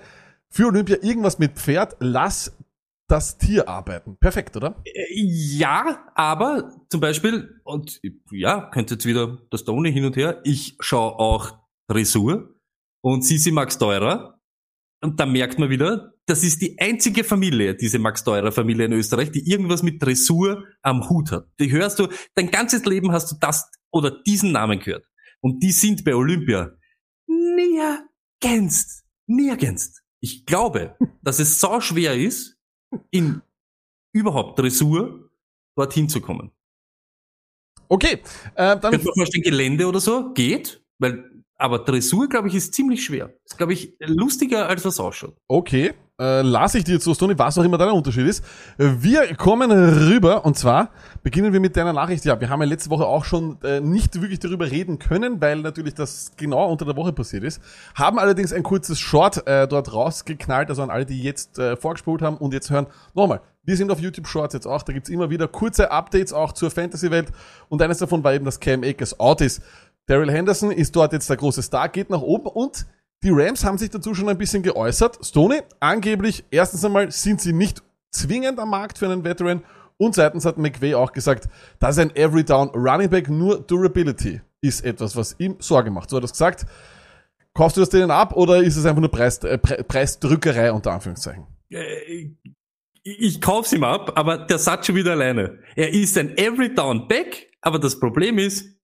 [0.50, 1.96] für Olympia irgendwas mit Pferd.
[2.00, 2.56] Lass
[3.08, 4.18] das Tier arbeiten.
[4.18, 4.82] Perfekt, oder?
[4.86, 10.42] Äh, Ja, aber zum Beispiel, und ja, könnte jetzt wieder das Tony hin und her,
[10.44, 11.58] ich schaue auch
[11.90, 12.56] Dressur
[13.02, 14.40] und Sisi Max Teurer.
[15.02, 18.94] Und da merkt man wieder, das ist die einzige Familie, diese Max Teurer Familie in
[18.94, 21.48] Österreich, die irgendwas mit Dressur am Hut hat.
[21.60, 25.06] Die hörst du, dein ganzes Leben hast du das oder diesen Namen gehört.
[25.40, 26.72] Und die sind bei Olympia
[27.28, 30.02] nirgends, nirgends.
[30.20, 32.58] Ich glaube, dass es so schwer ist,
[33.12, 33.42] in
[34.14, 35.30] überhaupt Dressur
[35.76, 36.52] dorthin zu kommen.
[37.90, 38.22] Okay,
[38.56, 42.74] äh, dann Könnte man vorstellen, Gelände oder so geht, weil, aber Dressur, glaube ich, ist
[42.74, 43.34] ziemlich schwer.
[43.46, 45.38] Ist, glaube ich, lustiger, als was ausschaut.
[45.48, 48.44] Okay, äh, lasse ich dir so, Tony, was auch immer dein Unterschied ist.
[48.78, 50.90] Äh, Wir kommen rüber und zwar
[51.22, 52.26] beginnen wir mit deiner Nachricht.
[52.26, 55.62] Ja, wir haben ja letzte Woche auch schon äh, nicht wirklich darüber reden können, weil
[55.62, 57.62] natürlich das genau unter der Woche passiert ist.
[57.94, 62.22] Haben allerdings ein kurzes Short äh, dort rausgeknallt, also an alle, die jetzt äh, vorgespult
[62.22, 62.88] haben und jetzt hören.
[63.14, 66.54] Nochmal, wir sind auf YouTube Shorts jetzt auch, da gibt's immer wieder kurze Updates auch
[66.54, 67.32] zur Fantasy-Welt
[67.70, 69.62] und eines davon war eben, dass Cam Akers out ist.
[70.08, 72.86] Daryl Henderson ist dort jetzt der große Star, geht nach oben und
[73.24, 75.20] die Rams haben sich dazu schon ein bisschen geäußert.
[75.26, 79.64] Stoney, angeblich, erstens einmal sind sie nicht zwingend am Markt für einen Veteran
[79.98, 81.50] und zweitens hat McVay auch gesagt,
[81.80, 86.10] dass ein Every Down Running Back nur Durability ist etwas, was ihm Sorge macht.
[86.10, 86.66] So hat er es gesagt.
[87.54, 90.92] Kaufst du das denen ab oder ist es einfach nur Preis, äh, Pre Preisdrückerei unter
[90.92, 91.46] Anführungszeichen?
[91.72, 92.30] Äh,
[93.04, 95.60] Ich kauf's ihm ab, aber der Satz schon wieder alleine.
[95.76, 98.77] Er ist ein Every Down Back, aber das Problem ist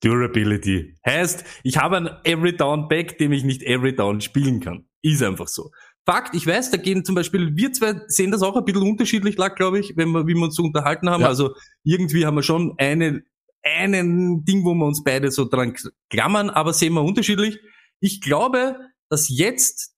[0.00, 0.94] Durability.
[1.06, 4.86] Heißt, ich habe einen Every Down Back, dem ich nicht Every Down spielen kann.
[5.02, 5.70] Ist einfach so.
[6.06, 9.36] Fakt, ich weiß, da gehen zum Beispiel, wir zwei sehen das auch ein bisschen unterschiedlich,
[9.36, 11.22] lag, glaube ich, wenn wir, wie wir uns so unterhalten haben.
[11.22, 11.28] Ja.
[11.28, 13.22] Also irgendwie haben wir schon eine,
[13.62, 15.76] einen Ding, wo wir uns beide so dran
[16.08, 17.58] klammern, aber sehen wir unterschiedlich.
[18.00, 18.76] Ich glaube,
[19.10, 19.94] dass jetzt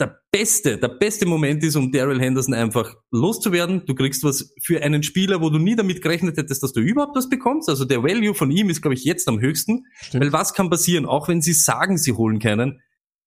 [0.00, 3.84] der, beste, der beste Moment ist, um Daryl Henderson einfach loszuwerden.
[3.86, 7.16] Du kriegst was für einen Spieler, wo du nie damit gerechnet hättest, dass du überhaupt
[7.16, 7.68] was bekommst.
[7.68, 9.86] Also der Value von ihm ist, glaube ich, jetzt am höchsten.
[10.00, 10.24] Stimmt.
[10.24, 11.06] Weil was kann passieren?
[11.06, 12.80] Auch wenn sie sagen, sie holen keinen,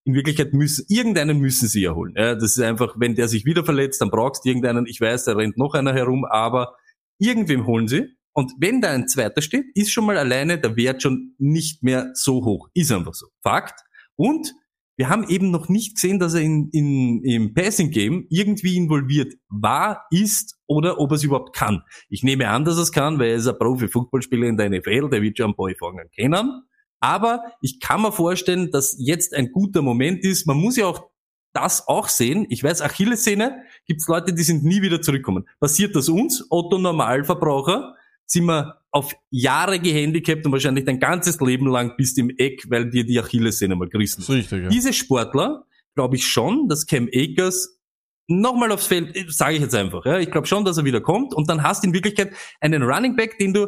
[0.03, 2.13] in Wirklichkeit müssen, irgendeinen müssen sie ja holen.
[2.15, 5.25] Ja, das ist einfach, wenn der sich wieder verletzt, dann brauchst du irgendeinen, ich weiß,
[5.25, 6.75] da rennt noch einer herum, aber
[7.19, 8.07] irgendwem holen sie.
[8.33, 12.11] Und wenn da ein zweiter steht, ist schon mal alleine der Wert schon nicht mehr
[12.13, 12.69] so hoch.
[12.73, 13.27] Ist einfach so.
[13.43, 13.81] Fakt.
[14.15, 14.53] Und
[14.97, 20.05] wir haben eben noch nicht gesehen, dass er in, in, im Passing-Game irgendwie involviert war,
[20.11, 21.83] ist oder ob er es überhaupt kann.
[22.09, 25.09] Ich nehme an, dass er es kann, weil er ist ein Profi-Footballspieler in der NFL,
[25.09, 26.63] der wird schon einen Ball fangen können.
[26.99, 30.45] Aber ich kann mir vorstellen, dass jetzt ein guter Moment ist.
[30.45, 31.09] Man muss ja auch
[31.53, 32.45] das auch sehen.
[32.49, 35.47] Ich weiß, Achillessehne gibt's Leute, die sind nie wieder zurückkommen.
[35.59, 41.67] Passiert das uns, Otto Normalverbraucher, sind wir auf Jahre gehandicapt und wahrscheinlich dein ganzes Leben
[41.67, 44.69] lang bist im Eck, weil dir die Achillessehne mal gerissen ist richtig, ja.
[44.69, 47.79] Diese Sportler, glaube ich schon, dass Cam Akers
[48.27, 51.33] nochmal aufs Feld, sage ich jetzt einfach, ja, ich glaube schon, dass er wieder kommt
[51.33, 53.67] und dann hast du in Wirklichkeit einen Running Back, den du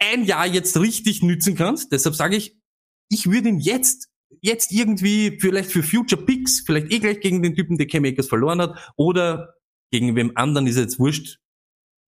[0.00, 1.92] ein Jahr jetzt richtig nützen kannst.
[1.92, 2.56] Deshalb sage ich,
[3.10, 4.08] ich würde ihn jetzt,
[4.40, 8.28] jetzt irgendwie vielleicht für Future Picks, vielleicht eh gleich gegen den Typen, der Cam Akers
[8.28, 9.54] verloren hat oder
[9.92, 11.39] gegen wem anderen ist jetzt wurscht,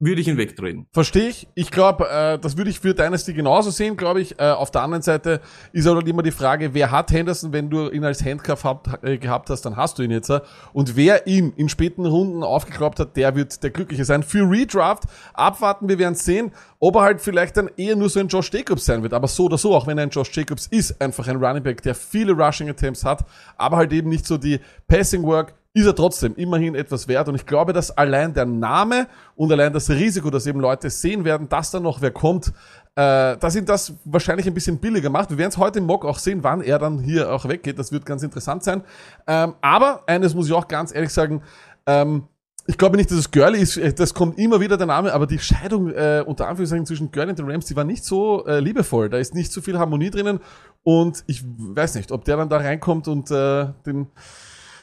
[0.02, 0.86] würde ich ihn wegtreten.
[0.92, 1.46] Verstehe ich.
[1.54, 4.38] Ich glaube, äh, das würde ich für Dynasty genauso sehen, glaube ich.
[4.40, 5.40] Äh, auf der anderen Seite
[5.72, 9.16] ist aber immer die Frage, wer hat Henderson, wenn du ihn als Handcuff habt, äh,
[9.16, 10.28] gehabt hast, dann hast du ihn jetzt.
[10.28, 10.40] Äh.
[10.72, 14.24] Und wer ihn in späten Runden aufgeklappt hat, der wird der Glückliche sein.
[14.24, 18.26] Für Redraft abwarten, wir werden sehen, ob er halt vielleicht dann eher nur so ein
[18.26, 19.14] Josh Jacobs sein wird.
[19.14, 21.80] Aber so oder so, auch wenn er ein Josh Jacobs ist, einfach ein Running Back,
[21.82, 23.24] der viele Rushing Attempts hat,
[23.56, 27.28] aber halt eben nicht so die Passing Work, ist er trotzdem immerhin etwas wert.
[27.28, 29.06] Und ich glaube, dass allein der Name
[29.36, 32.52] und allein das Risiko, dass eben Leute sehen werden, dass da noch wer kommt,
[32.94, 35.30] äh, dass ihn das wahrscheinlich ein bisschen billiger macht.
[35.30, 37.78] Wir werden es heute im Mock auch sehen, wann er dann hier auch weggeht.
[37.78, 38.82] Das wird ganz interessant sein.
[39.26, 41.42] Ähm, aber eines muss ich auch ganz ehrlich sagen,
[41.86, 42.24] ähm,
[42.66, 45.26] ich glaube nicht, dass es Gurley ist, äh, das kommt immer wieder der Name, aber
[45.26, 48.60] die Scheidung äh, unter Anführungszeichen zwischen Gurley und den Rams, die war nicht so äh,
[48.60, 49.08] liebevoll.
[49.08, 50.40] Da ist nicht so viel Harmonie drinnen
[50.82, 54.08] und ich weiß nicht, ob der dann da reinkommt und äh, den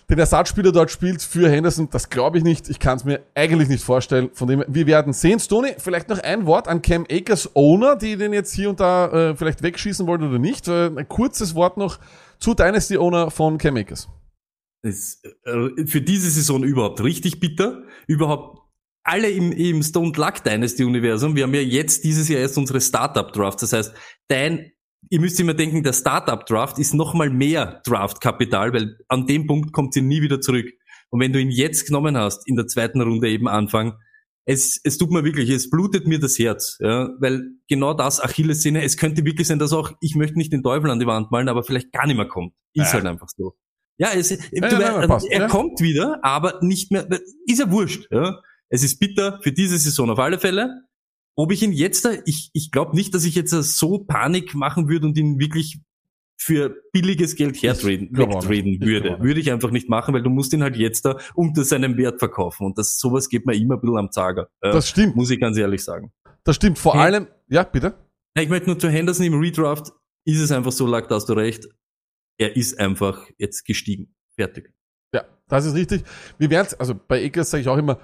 [0.10, 2.68] den Ersatzspieler dort spielt für Henderson, das glaube ich nicht.
[2.70, 4.32] Ich kann es mir eigentlich nicht vorstellen.
[4.34, 5.40] Von dem, wir werden sehen.
[5.40, 9.30] Stoney, vielleicht noch ein Wort an Cam Akers Owner, die den jetzt hier und da
[9.30, 10.68] äh, vielleicht wegschießen wollen oder nicht.
[10.68, 12.00] Äh, ein kurzes Wort noch
[12.40, 14.10] zu Dynasty Owner von Cam Akers.
[14.82, 17.84] ist äh, für diese Saison überhaupt richtig bitter.
[18.08, 18.60] Überhaupt
[19.04, 21.36] alle im, im Stone Luck Dynasty Universum.
[21.36, 23.62] Wir haben ja jetzt dieses Jahr erst unsere Startup Draft.
[23.62, 23.94] Das heißt,
[24.28, 24.72] dein,
[25.10, 29.72] ihr müsst immer denken, der Startup Draft ist nochmal mehr Draft-Kapital, weil an dem Punkt
[29.74, 30.68] kommt sie nie wieder zurück.
[31.10, 33.94] Und wenn du ihn jetzt genommen hast, in der zweiten Runde eben Anfang,
[34.46, 38.84] es, es tut mir wirklich, es blutet mir das Herz, ja, weil genau das Achillessehne,
[38.84, 41.50] es könnte wirklich sein, dass auch, ich möchte nicht den Teufel an die Wand malen,
[41.50, 42.54] aber vielleicht gar nicht mehr kommt.
[42.74, 42.94] Ist Ja.
[42.94, 43.56] halt einfach so.
[43.98, 45.48] Ja, es, du, ja, nein, weißt, passt, er ja.
[45.48, 47.08] kommt wieder, aber nicht mehr,
[47.46, 48.42] ist ja wurscht, ja.
[48.70, 50.84] Es ist bitter für diese Saison auf alle Fälle.
[51.40, 54.90] Ob ich ihn jetzt, da- ich, ich glaube nicht, dass ich jetzt so Panik machen
[54.90, 55.80] würde und ihn wirklich
[56.42, 58.74] für billiges Geld hertraden, wegtraden.
[58.74, 59.18] Ich würde.
[59.22, 62.20] Würde ich einfach nicht machen, weil du musst ihn halt jetzt da unter seinem Wert
[62.20, 62.66] verkaufen.
[62.66, 64.50] Und das, sowas geht mir immer ein bisschen am Zager.
[64.64, 65.16] Ja, Das stimmt.
[65.16, 66.12] muss ich ganz ehrlich sagen.
[66.44, 66.78] Das stimmt.
[66.80, 67.02] Vor Hey.
[67.04, 67.94] allem, ja, bitte.
[68.38, 69.92] Ich möchte nur zu Henderson im Redraft,
[70.26, 71.68] ist es einfach so, lag, da hast du recht.
[72.38, 74.14] Er ist einfach jetzt gestiegen.
[74.36, 74.74] Fertig.
[75.14, 76.04] Ja, das ist richtig.
[76.38, 78.00] Wir werden also bei Akers sage ich auch immer,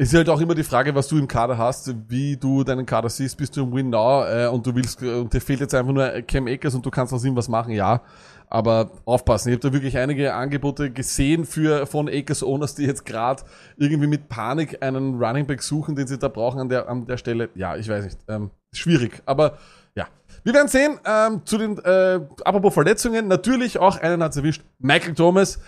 [0.00, 2.86] es ist halt auch immer die Frage, was du im Kader hast, wie du deinen
[2.86, 5.74] Kader siehst, bist du im Win Now äh, und du willst, und dir fehlt jetzt
[5.74, 8.00] einfach nur Cam Akers und du kannst aus ihm was machen, ja.
[8.48, 13.04] Aber aufpassen, ich habe da wirklich einige Angebote gesehen für von Akers Owners, die jetzt
[13.06, 13.42] gerade
[13.76, 17.16] irgendwie mit Panik einen Running Back suchen, den sie da brauchen an der, an der
[17.16, 17.50] Stelle.
[17.56, 18.18] Ja, ich weiß nicht.
[18.28, 19.20] Ähm, schwierig.
[19.26, 19.58] Aber
[19.96, 20.06] ja.
[20.44, 25.14] Wir werden sehen, ähm, zu den, äh, apropos Verletzungen, natürlich auch einen hat's erwischt, Michael
[25.14, 25.58] Thomas.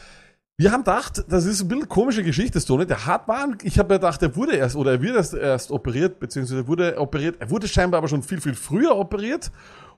[0.61, 2.85] Wir haben gedacht, das ist ein bisschen komische Geschichte, Stone.
[2.85, 6.21] Der hat mal, ich habe gedacht, er wurde erst oder er wird erst, erst operiert,
[6.21, 7.37] beziehungsweise wurde operiert.
[7.39, 9.51] Er wurde scheinbar aber schon viel, viel früher operiert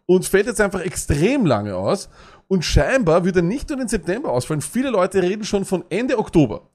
[0.07, 2.09] und fällt jetzt einfach extrem lange aus.
[2.47, 4.61] Und scheinbar wird er nicht nur den September ausfallen.
[4.61, 6.71] Viele Leute reden schon von Ende Oktober.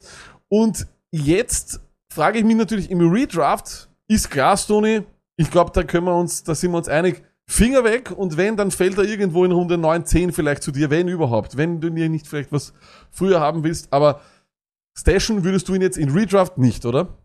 [0.49, 1.79] Und jetzt
[2.11, 5.03] frage ich mich natürlich im Redraft, ist klar, Stony,
[5.37, 8.57] ich glaube, da können wir uns, da sind wir uns einig, Finger weg und wenn,
[8.57, 11.55] dann fällt er irgendwo in Runde 9, 10 vielleicht zu dir, wenn überhaupt.
[11.55, 12.73] Wenn du dir nicht vielleicht was
[13.09, 14.21] früher haben willst, aber
[14.93, 17.23] stashen würdest du ihn jetzt in Redraft nicht, oder?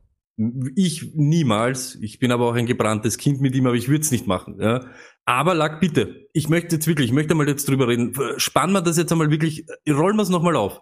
[0.76, 1.96] Ich niemals.
[1.96, 4.58] Ich bin aber auch ein gebranntes Kind mit ihm, aber ich würde es nicht machen.
[4.61, 4.87] Ja.
[5.24, 6.28] Aber Lack, bitte.
[6.32, 8.14] Ich möchte jetzt wirklich, ich möchte mal jetzt drüber reden.
[8.38, 10.80] Spannen wir das jetzt einmal wirklich, rollen wir es nochmal auf.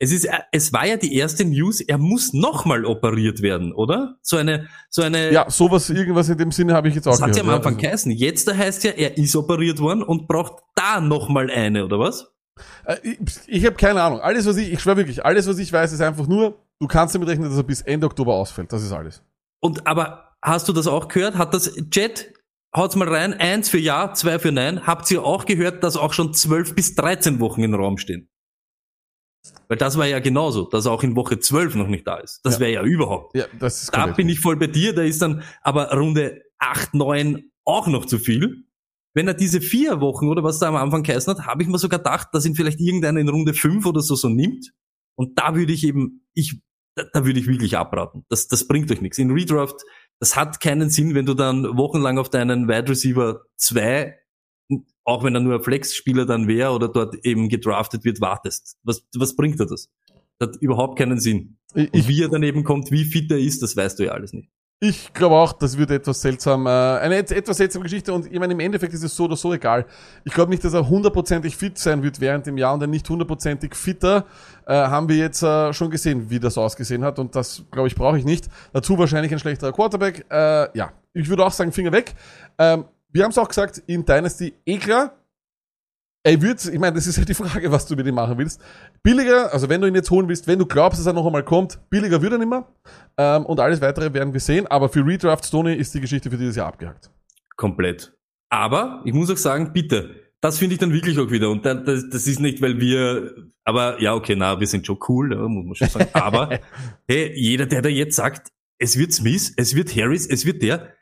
[0.00, 4.16] Es ist, es war ja die erste News, er muss nochmal operiert werden, oder?
[4.22, 7.22] So eine, so eine, Ja, sowas, irgendwas in dem Sinne habe ich jetzt auch das
[7.22, 8.12] hat ja am gehört, Anfang Also- geheißen.
[8.12, 12.32] Jetzt da heißt ja, er ist operiert worden und braucht da nochmal eine, oder was?
[12.84, 14.20] Äh, Ich, ich habe keine Ahnung.
[14.20, 17.14] Alles, was ich, ich schwöre wirklich, alles, was ich weiß, ist einfach nur, du kannst
[17.14, 18.72] damit rechnen, dass er bis Ende Oktober ausfällt.
[18.72, 19.22] Das ist alles.
[19.60, 21.36] Und aber hast du das auch gehört?
[21.38, 22.34] Hat das Jet,
[22.76, 24.86] haut's mal rein, eins für Ja, zwei für Nein.
[24.86, 28.28] Habt ihr auch gehört, dass auch schon zwölf bis 13 Wochen im Raum stehen?
[29.68, 32.40] Weil das war ja genauso, dass er auch in Woche 12 noch nicht da ist.
[32.44, 32.60] Das Ja.
[32.60, 33.36] wäre ja überhaupt.
[33.36, 36.94] Ja, das ist Da bin ich voll bei dir, da ist dann aber Runde 8,
[36.94, 38.64] 9 auch noch zu viel.
[39.16, 41.78] wenn er diese vier Wochen oder was da am Anfang geheißen hat, habe ich mir
[41.78, 44.72] sogar gedacht, dass ihn vielleicht irgendeiner in Runde fünf oder so so nimmt.
[45.16, 46.60] Und da würde ich eben, ich,
[46.96, 48.24] da, da würde ich wirklich abraten.
[48.28, 49.16] Das, das bringt euch nichts.
[49.18, 49.76] In Redraft,
[50.18, 54.18] das hat keinen Sinn, wenn du dann wochenlang auf deinen Wide Receiver zwei,
[55.04, 58.76] auch wenn er nur ein Flex-Spieler dann wäre oder dort eben gedraftet wird, wartest.
[58.82, 59.90] Was, was bringt dir das?
[60.38, 61.56] Das hat überhaupt keinen Sinn.
[61.74, 64.48] Ich, wie er daneben kommt, wie fit er ist, das weißt du ja alles nicht.
[64.80, 68.38] Ich glaube auch, das wird etwas seltsam, äh, eine et- etwas seltsame Geschichte und ich
[68.38, 69.86] meine, im Endeffekt ist es so oder so egal.
[70.24, 73.08] Ich glaube nicht, dass er hundertprozentig fit sein wird während dem Jahr und er nicht
[73.08, 74.26] hundertprozentig fitter,
[74.66, 77.94] äh, haben wir jetzt äh, schon gesehen, wie das ausgesehen hat und das, glaube ich,
[77.94, 78.48] brauche ich nicht.
[78.72, 80.26] Dazu wahrscheinlich ein schlechterer Quarterback.
[80.28, 82.14] Äh, ja, ich würde auch sagen, Finger weg.
[82.58, 85.16] Ähm, wir haben es auch gesagt, in Dynasty eh klar,
[86.26, 88.60] er wird, ich meine, das ist ja die Frage, was du mit ihm machen willst.
[89.02, 91.44] Billiger, also wenn du ihn jetzt holen willst, wenn du glaubst, dass er noch einmal
[91.44, 92.66] kommt, billiger wird er nicht mehr.
[93.18, 94.66] Ähm, und alles weitere werden wir sehen.
[94.66, 97.10] Aber für Redraft Stoney ist die Geschichte für dieses Jahr abgehakt.
[97.56, 98.14] Komplett.
[98.50, 101.50] Aber ich muss auch sagen, bitte, das finde ich dann wirklich auch wieder.
[101.50, 104.98] Und da- das, das ist nicht, weil wir, aber ja, okay, na, wir sind schon
[105.08, 106.08] cool, muss man schon sagen.
[106.14, 106.58] Aber
[107.06, 108.48] hey, jeder, der da jetzt sagt,
[108.78, 110.93] es wird Smith, es wird Harris, es wird der,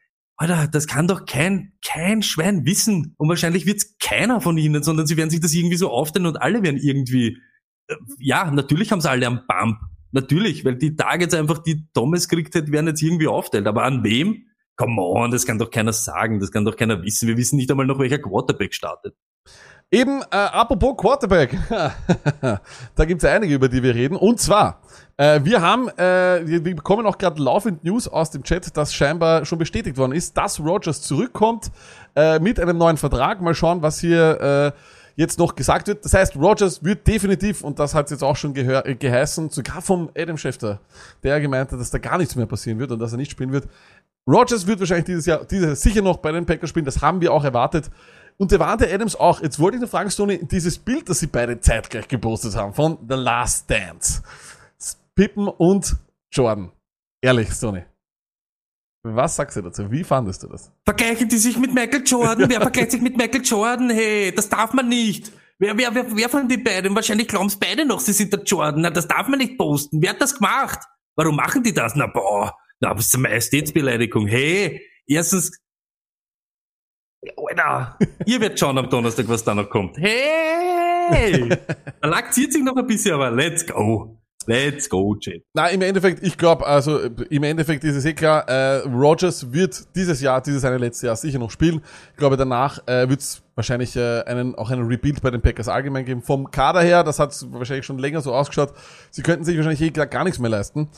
[0.42, 3.14] Alter, das kann doch kein, kein Schwein wissen.
[3.16, 6.42] Und wahrscheinlich wird's keiner von ihnen, sondern sie werden sich das irgendwie so aufteilen und
[6.42, 7.38] alle werden irgendwie,
[7.86, 9.78] äh, ja, natürlich haben sie alle am Bump.
[10.10, 13.68] Natürlich, weil die Targets einfach, die Thomas kriegt hat, werden jetzt irgendwie aufteilt.
[13.68, 14.46] Aber an wem?
[14.76, 17.28] Come on, das kann doch keiner sagen, das kann doch keiner wissen.
[17.28, 19.14] Wir wissen nicht einmal noch, welcher Quarterback startet.
[19.92, 21.54] Eben, äh, apropos Quarterback.
[22.94, 24.16] da gibt's einige, über die wir reden.
[24.16, 24.80] Und zwar,
[25.18, 29.44] äh, wir haben, äh, wir bekommen auch gerade laufend News aus dem Chat, dass scheinbar
[29.44, 31.70] schon bestätigt worden ist, dass Rogers zurückkommt
[32.16, 33.42] äh, mit einem neuen Vertrag.
[33.42, 34.78] Mal schauen, was hier äh,
[35.16, 36.02] jetzt noch gesagt wird.
[36.06, 40.08] Das heißt, Rogers wird definitiv, und das hat jetzt auch schon äh, geheißen, sogar vom
[40.16, 40.80] Adam Schefter,
[41.22, 43.52] der gemeint hat, dass da gar nichts mehr passieren wird und dass er nicht spielen
[43.52, 43.68] wird.
[44.26, 47.20] Rogers wird wahrscheinlich dieses Jahr, dieses Jahr sicher noch bei den Packers spielen, das haben
[47.20, 47.90] wir auch erwartet.
[48.38, 49.40] Und Devante Adams auch.
[49.40, 52.98] Jetzt wollte ich nur fragen, Stoney, dieses Bild, das sie beide zeitgleich gepostet haben, von
[53.08, 54.22] The Last Dance.
[55.14, 55.96] Pippen und
[56.32, 56.72] Jordan.
[57.20, 57.84] Ehrlich, Stoney.
[59.04, 59.90] Was sagst du dazu?
[59.90, 60.70] Wie fandest du das?
[60.84, 62.48] Vergleichen die sich mit Michael Jordan?
[62.48, 63.90] Wer vergleicht sich mit Michael Jordan?
[63.90, 65.32] Hey, das darf man nicht.
[65.58, 66.94] Wer, wer, wer, wer von den beiden?
[66.94, 68.80] Wahrscheinlich glauben es beide noch, sie sind der Jordan.
[68.80, 70.00] Na, das darf man nicht posten.
[70.00, 70.80] Wer hat das gemacht?
[71.16, 71.94] Warum machen die das?
[71.96, 72.54] Na, boah.
[72.80, 74.26] Na, das ist eine Majestätsbeleidigung.
[74.26, 75.52] Hey, erstens,
[77.36, 79.96] Alter, ihr werdet schauen am Donnerstag, was da noch kommt.
[79.98, 81.48] Hey!
[82.02, 84.18] Der Lack zieht sich noch ein bisschen, aber let's go.
[84.46, 85.44] Let's go, Jet.
[85.54, 89.94] Na, im Endeffekt, ich glaube, also im Endeffekt ist es eh klar, äh, Rogers wird
[89.94, 91.80] dieses Jahr, dieses eine letzte Jahr sicher noch spielen.
[92.10, 95.68] Ich glaube, danach äh, wird es wahrscheinlich äh, einen, auch einen Rebuild bei den Packers
[95.68, 96.22] allgemein geben.
[96.22, 98.72] Vom Kader her, das hat wahrscheinlich schon länger so ausgeschaut.
[99.10, 100.88] Sie könnten sich wahrscheinlich eh gar nichts mehr leisten.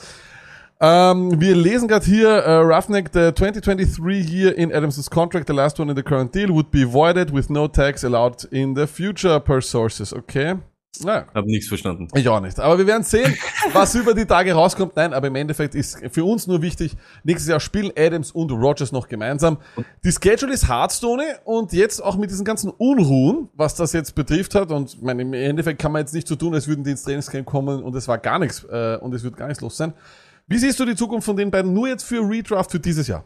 [0.80, 5.78] Ähm, wir lesen gerade hier, äh, Roughneck, the 2023 year in Adams' contract, the last
[5.78, 9.40] one in the current deal, would be voided with no tax allowed in the future
[9.40, 10.12] per sources.
[10.12, 10.56] Okay.
[11.02, 12.06] Naja, Hab nichts verstanden.
[12.14, 12.60] ich auch nicht.
[12.60, 13.36] Aber wir werden sehen,
[13.72, 14.94] was über die Tage rauskommt.
[14.94, 18.92] Nein, aber im Endeffekt ist für uns nur wichtig, nächstes Jahr spielen Adams und Rogers
[18.92, 19.58] noch gemeinsam.
[20.04, 24.54] Die Schedule ist Hardstone und jetzt auch mit diesen ganzen Unruhen, was das jetzt betrifft
[24.54, 24.70] hat.
[24.70, 27.02] Und ich meine, im Endeffekt kann man jetzt nicht so tun, als würden die ins
[27.02, 29.94] Trainingscamp kommen und es war gar nichts äh, und es wird gar nichts los sein.
[30.46, 33.24] Wie siehst du die Zukunft von den beiden nur jetzt für Redraft für dieses Jahr?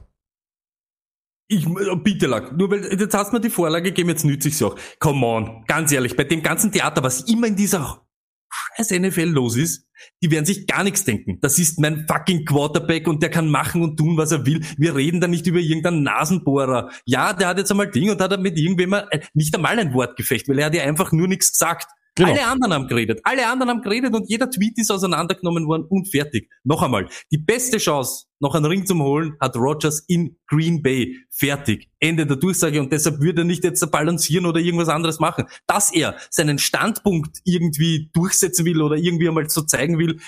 [1.51, 4.49] Ich, äh, bitte Lack, nur weil, jetzt hast du mir die Vorlage gegeben, jetzt nütze
[4.49, 4.77] ich sie auch.
[4.99, 8.07] Come on, ganz ehrlich, bei dem ganzen Theater, was immer in dieser
[8.51, 9.87] scheiß NFL los ist,
[10.23, 11.39] die werden sich gar nichts denken.
[11.41, 14.65] Das ist mein fucking Quarterback und der kann machen und tun, was er will.
[14.77, 16.91] Wir reden da nicht über irgendeinen Nasenbohrer.
[17.05, 20.49] Ja, der hat jetzt einmal Ding und hat mit irgendwem äh, nicht einmal ein Wortgefecht,
[20.49, 21.89] weil er hat ja einfach nur nichts gesagt.
[22.19, 22.33] Genau.
[22.33, 23.21] Alle anderen haben geredet.
[23.23, 26.51] Alle anderen haben geredet und jeder Tweet ist auseinandergenommen worden und fertig.
[26.65, 31.17] Noch einmal, die beste Chance, noch einen Ring zum Holen, hat Rogers in Green Bay.
[31.31, 31.89] Fertig.
[32.01, 35.45] Ende der Durchsage und deshalb würde er nicht jetzt balancieren oder irgendwas anderes machen.
[35.69, 40.19] Dass er seinen Standpunkt irgendwie durchsetzen will oder irgendwie einmal so zeigen will,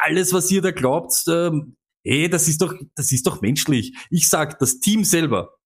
[0.00, 3.94] alles, was ihr da glaubt, ähm, ey, das ist doch, das ist doch menschlich.
[4.10, 5.58] Ich sag, das Team selber,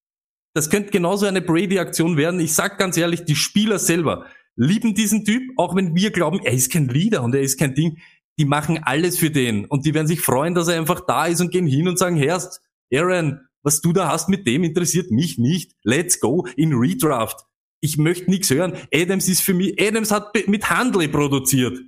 [0.55, 2.41] das könnte genauso eine Brady-Aktion werden.
[2.41, 6.53] Ich sag ganz ehrlich, die Spieler selber lieben diesen Typ, auch wenn wir glauben, er
[6.53, 7.99] ist kein Leader und er ist kein Ding.
[8.39, 11.41] Die machen alles für den und die werden sich freuen, dass er einfach da ist
[11.41, 12.61] und gehen hin und sagen, Herrst,
[12.93, 15.73] Aaron, was du da hast mit dem interessiert mich nicht.
[15.83, 17.41] Let's go in Redraft.
[17.81, 18.77] Ich möchte nichts hören.
[18.93, 21.79] Adams ist für mich, Adams hat mit Handley produziert.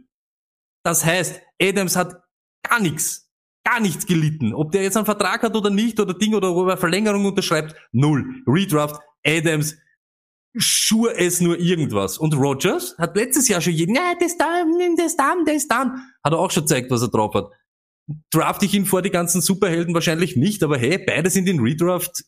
[0.84, 2.20] Das heißt, Adams hat
[2.62, 3.30] gar nichts,
[3.64, 4.54] gar nichts gelitten.
[4.54, 7.74] Ob der jetzt einen Vertrag hat oder nicht oder Ding oder ob er Verlängerung unterschreibt,
[7.92, 8.42] null.
[8.46, 9.76] Redraft, Adams,
[10.56, 12.18] schur es nur irgendwas.
[12.18, 14.62] Und Rogers hat letztes Jahr schon jeden, ja, ist da,
[15.04, 15.94] ist da, ist da.
[16.22, 17.50] Hat er auch schon gezeigt, was er drauf hat.
[18.30, 22.24] Draft ich ihn vor die ganzen Superhelden wahrscheinlich nicht, aber hey, beide sind in Redraft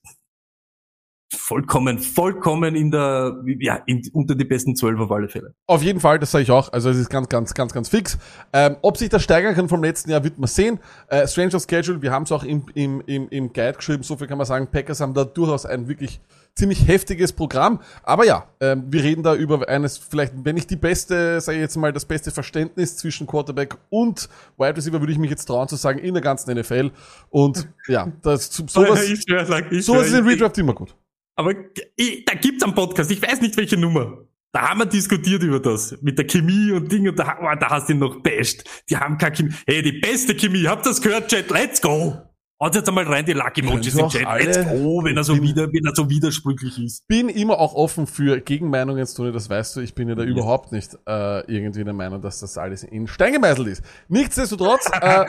[1.35, 5.55] vollkommen, vollkommen in der, ja, in, unter die besten zwölf auf alle Fälle.
[5.67, 6.73] Auf jeden Fall, das sage ich auch.
[6.73, 8.19] Also es ist ganz, ganz, ganz, ganz fix.
[8.53, 10.79] Ähm, ob sich das steigern kann vom letzten Jahr, wird man sehen.
[11.09, 14.27] Äh, Stranger Schedule, wir haben es auch im, im, im, im Guide geschrieben, so viel
[14.27, 14.69] kann man sagen.
[14.71, 16.21] Packers haben da durchaus ein wirklich
[16.55, 17.81] ziemlich heftiges Programm.
[18.03, 21.63] Aber ja, ähm, wir reden da über eines, vielleicht, wenn nicht die beste, sage ich
[21.63, 25.69] jetzt mal, das beste Verständnis zwischen Quarterback und Wide Receiver, würde ich mich jetzt trauen
[25.69, 26.93] zu sagen, in der ganzen NFL.
[27.31, 29.25] Und ja, das, sowas, Ich
[29.71, 30.95] ich sowas ist in Redraft immer gut.
[31.37, 31.53] Aber
[31.97, 34.27] ich, da gibt's einen Podcast, ich weiß nicht welche Nummer.
[34.53, 35.99] Da haben wir diskutiert über das.
[36.01, 38.65] Mit der Chemie und Ding und da, oh, da hast du ihn noch basht.
[38.89, 39.53] Die haben keine Chemie.
[39.67, 40.67] Hey, die beste Chemie.
[40.67, 41.51] Habt ihr das gehört, Chat?
[41.51, 42.17] Let's go!
[42.59, 44.23] Haut jetzt einmal rein die Lucky-Emojis im Chat.
[44.23, 47.07] Let's go, wenn er so wieder, wenn er so widersprüchlich ist.
[47.07, 49.81] bin immer auch offen für Gegenmeinungen, Toni, das weißt du.
[49.81, 53.35] Ich bin ja da überhaupt nicht äh, irgendwie der Meinung, dass das alles in Stein
[53.35, 53.83] gemeißelt ist.
[54.09, 55.27] Nichtsdestotrotz, äh,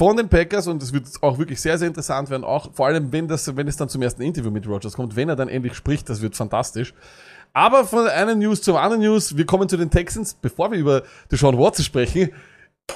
[0.00, 3.12] von den Packers, und es wird auch wirklich sehr, sehr interessant werden, auch vor allem,
[3.12, 5.74] wenn, das, wenn es dann zum ersten Interview mit Rogers kommt, wenn er dann endlich
[5.74, 6.94] spricht, das wird fantastisch.
[7.52, 11.02] Aber von einer News zur anderen News, wir kommen zu den Texans, bevor wir über
[11.30, 12.30] Deshaun Watson sprechen.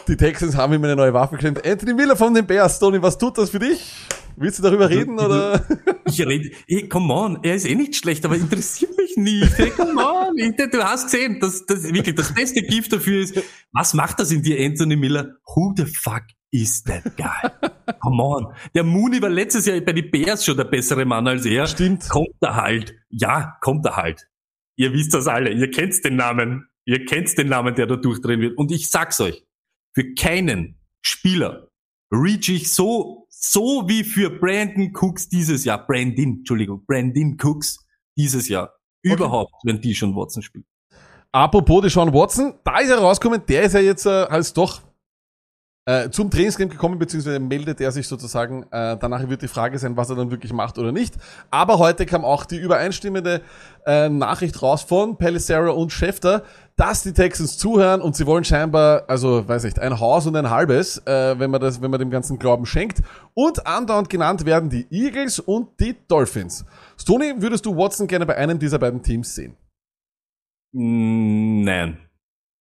[0.08, 1.66] Die Texans haben ihm eine neue Waffe geklemmt.
[1.66, 2.78] Anthony Miller von den Bears.
[2.78, 4.06] Tony, was tut das für dich?
[4.36, 5.64] Willst du darüber reden oder?
[6.06, 9.56] Ich rede, hey, come on, er ist eh nicht schlecht, aber interessiert mich nicht.
[9.56, 13.40] Hey, come on, ich, du hast gesehen, das, das wirklich das beste Gift dafür ist,
[13.72, 15.36] was macht das in dir, Anthony Miller?
[15.54, 17.50] Who the fuck is that guy?
[18.00, 18.54] Come on.
[18.74, 21.66] Der Mooney war letztes Jahr bei den Bears schon der bessere Mann als er.
[21.66, 22.08] Stimmt.
[22.08, 22.94] Kommt er halt.
[23.10, 24.26] Ja, kommt er halt.
[24.76, 25.50] Ihr wisst das alle.
[25.50, 26.68] Ihr kennt den Namen.
[26.84, 28.58] Ihr kennt den Namen, der da durchdrehen wird.
[28.58, 29.43] Und ich sag's euch,
[29.94, 31.68] für keinen Spieler
[32.12, 35.84] reach ich so, so wie für Brandon Cooks dieses Jahr.
[35.86, 37.78] Brandon, Entschuldigung, Brandon Cooks
[38.16, 38.74] dieses Jahr.
[39.02, 40.64] Überhaupt, wenn die schon Watson spielen.
[41.32, 44.82] Apropos Deshaun Watson, da ist er rausgekommen, der ist ja jetzt äh, als doch
[45.86, 48.62] äh, zum Trainingscamp gekommen, beziehungsweise meldet er sich sozusagen.
[48.70, 51.14] Äh, danach wird die Frage sein, was er dann wirklich macht oder nicht.
[51.50, 53.42] Aber heute kam auch die übereinstimmende
[53.86, 56.44] äh, Nachricht raus von Pelissero und Schefter,
[56.76, 60.48] dass die Texans zuhören und sie wollen scheinbar, also weiß nicht, ein Haus und ein
[60.48, 63.02] halbes, äh, wenn man das, wenn man dem ganzen Glauben schenkt.
[63.34, 66.64] Und andauernd genannt werden die Eagles und die Dolphins.
[66.98, 69.56] Stoney, würdest du Watson gerne bei einem dieser beiden Teams sehen?
[70.72, 71.98] Nein.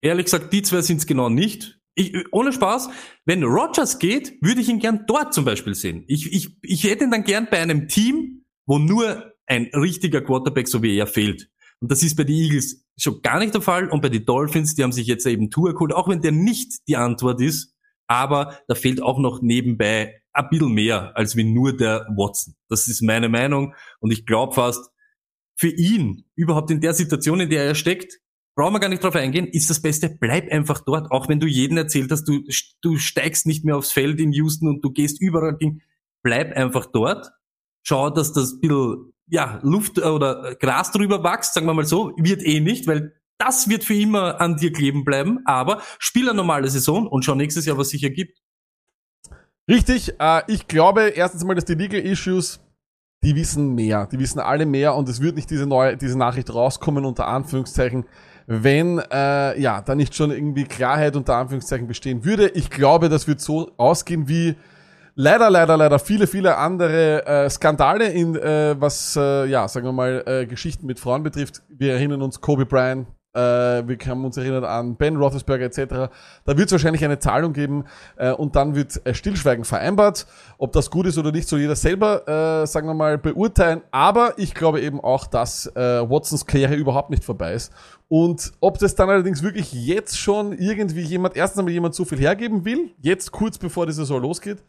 [0.01, 1.79] Ehrlich gesagt, die zwei sind's genau nicht.
[1.95, 2.89] Ich, ohne Spaß,
[3.25, 6.03] wenn Rogers geht, würde ich ihn gern dort zum Beispiel sehen.
[6.07, 10.67] Ich, ich, ich hätte ihn dann gern bei einem Team, wo nur ein richtiger Quarterback,
[10.67, 11.49] so wie er, fehlt.
[11.79, 13.89] Und das ist bei den Eagles schon gar nicht der Fall.
[13.89, 16.87] Und bei den Dolphins, die haben sich jetzt eben Tour geholt, auch wenn der nicht
[16.87, 17.75] die Antwort ist.
[18.07, 22.55] Aber da fehlt auch noch nebenbei ein bisschen mehr, als wie nur der Watson.
[22.69, 23.75] Das ist meine Meinung.
[23.99, 24.91] Und ich glaube fast,
[25.55, 28.19] für ihn, überhaupt in der Situation, in der er steckt,
[28.55, 31.11] brauchen wir gar nicht drauf eingehen, ist das Beste, bleib einfach dort.
[31.11, 32.43] Auch wenn du jeden erzählt hast, du,
[32.81, 35.81] du steigst nicht mehr aufs Feld in Houston und du gehst überall hin,
[36.23, 37.31] bleib einfach dort.
[37.83, 41.85] Schau, dass das ein bisschen, ja, Luft äh, oder Gras drüber wächst, sagen wir mal
[41.85, 46.29] so, wird eh nicht, weil das wird für immer an dir kleben bleiben, aber spiel
[46.29, 48.39] eine normale Saison und schau nächstes Jahr, was sich ergibt.
[49.69, 52.59] Richtig, äh, ich glaube erstens mal, dass die Legal Issues,
[53.23, 56.53] die wissen mehr, die wissen alle mehr und es wird nicht diese neue, diese Nachricht
[56.53, 58.05] rauskommen, unter Anführungszeichen,
[58.47, 62.49] wenn äh, ja, da nicht schon irgendwie Klarheit unter Anführungszeichen bestehen würde.
[62.49, 64.55] Ich glaube, das wird so ausgehen wie
[65.15, 69.93] leider, leider, leider viele, viele andere äh, Skandale in äh, was, äh, ja, sagen wir
[69.93, 71.61] mal, äh, Geschichten mit Frauen betrifft.
[71.69, 73.39] Wir erinnern uns Kobe Bryant, äh,
[73.87, 76.11] wir haben uns erinnert an Ben Roethlisberger etc.
[76.45, 80.27] Da wird es wahrscheinlich eine Zahlung geben äh, und dann wird äh, Stillschweigen vereinbart.
[80.57, 82.27] Ob das gut ist oder nicht, soll jeder selber,
[82.63, 83.81] äh, sagen wir mal, beurteilen.
[83.91, 87.71] Aber ich glaube eben auch, dass äh, Watsons Karriere überhaupt nicht vorbei ist.
[88.07, 92.19] Und ob das dann allerdings wirklich jetzt schon irgendwie jemand, erstens einmal jemand so viel
[92.19, 94.61] hergeben will, jetzt kurz bevor die Saison losgeht,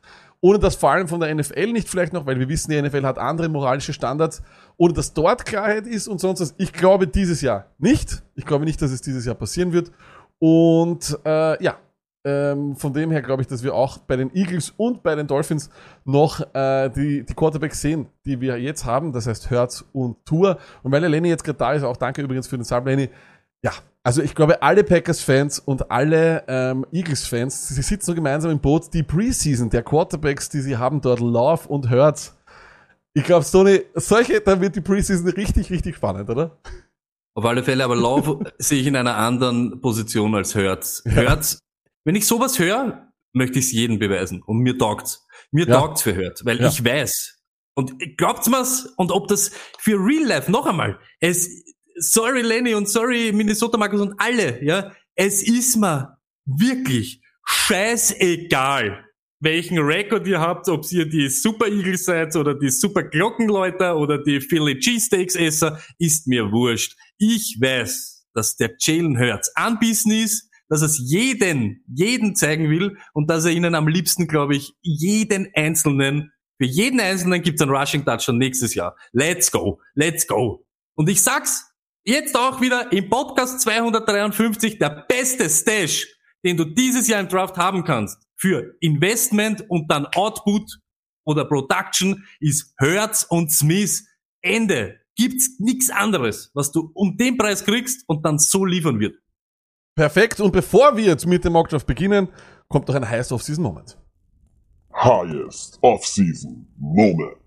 [0.45, 3.05] ohne dass vor allem von der NFL nicht vielleicht noch, weil wir wissen, die NFL
[3.05, 4.43] hat andere moralische Standards,
[4.77, 6.55] ohne dass dort Klarheit ist und sonst was.
[6.59, 8.23] Ich glaube dieses Jahr nicht.
[8.35, 9.91] Ich glaube nicht, dass es dieses Jahr passieren wird.
[10.39, 11.79] Und äh, ja,
[12.27, 15.27] ähm, von dem her glaube ich, dass wir auch bei den Eagles und bei den
[15.27, 15.71] Dolphins
[16.05, 19.13] noch äh, die, die Quarterbacks sehen, die wir jetzt haben.
[19.13, 20.59] Das heißt Hertz und Tour.
[20.83, 23.09] Und weil der Lenny jetzt gerade da ist, auch danke übrigens für den Sub, Lenny.
[23.63, 23.73] Ja,
[24.05, 28.93] also ich glaube, alle Packers-Fans und alle ähm, Eagles-Fans, sie sitzen so gemeinsam im Boot.
[28.95, 32.37] Die Preseason der Quarterbacks, die sie haben dort, Love und Hertz.
[33.15, 36.59] Ich glaube, Stoney, solche, dann wird die Preseason richtig, richtig spannend, oder?
[37.37, 41.03] Auf alle Fälle, aber Love sehe ich in einer anderen Position als Hurts.
[41.07, 41.59] Hurts,
[42.05, 44.43] wenn ich sowas höre, möchte ich es jedem beweisen.
[44.43, 45.27] Und mir taugt's.
[45.51, 45.79] Mir Ja.
[45.81, 46.69] taugt's für Hurts, weil Ja.
[46.69, 47.41] ich weiß.
[47.77, 48.87] Und glaubt's mir's?
[48.97, 51.64] Und ob das für Real Life, noch einmal, es,
[51.97, 59.05] sorry Lenny und sorry Minnesota Markus und alle, ja, es ist mir wirklich scheißegal,
[59.41, 64.19] welchen Rekord ihr habt, ob ihr die Super Eagles seid oder die Super Glockenläuter oder
[64.23, 66.97] die Philly Cheesesteaks Esser, ist mir wurscht.
[67.19, 72.97] Ich weiß, dass der Jalen Hurts anbissen ist, dass er es jeden, jeden zeigen will
[73.13, 77.63] und dass er ihnen am liebsten, glaube ich, jeden einzelnen, für jeden einzelnen gibt es
[77.63, 78.97] einen Rushing Touchdown nächstes Jahr.
[79.13, 80.67] Let's go, let's go.
[80.95, 81.74] Und ich sag's
[82.05, 86.07] jetzt auch wieder im Podcast 253, der beste Stash,
[86.45, 90.79] den du dieses Jahr im Draft haben kannst für Investment und dann Output
[91.25, 94.07] oder Production ist Hertz und Smith.
[94.43, 95.01] Ende.
[95.17, 99.17] Gibt's nichts anderes, was du um den Preis kriegst und dann so liefern wird.
[99.95, 100.41] Perfekt.
[100.41, 102.29] Und bevor wir jetzt mit dem Mockdraft beginnen,
[102.69, 103.97] kommt noch ein heiß Off-Season-Moment.
[104.93, 107.39] highest off-season moment.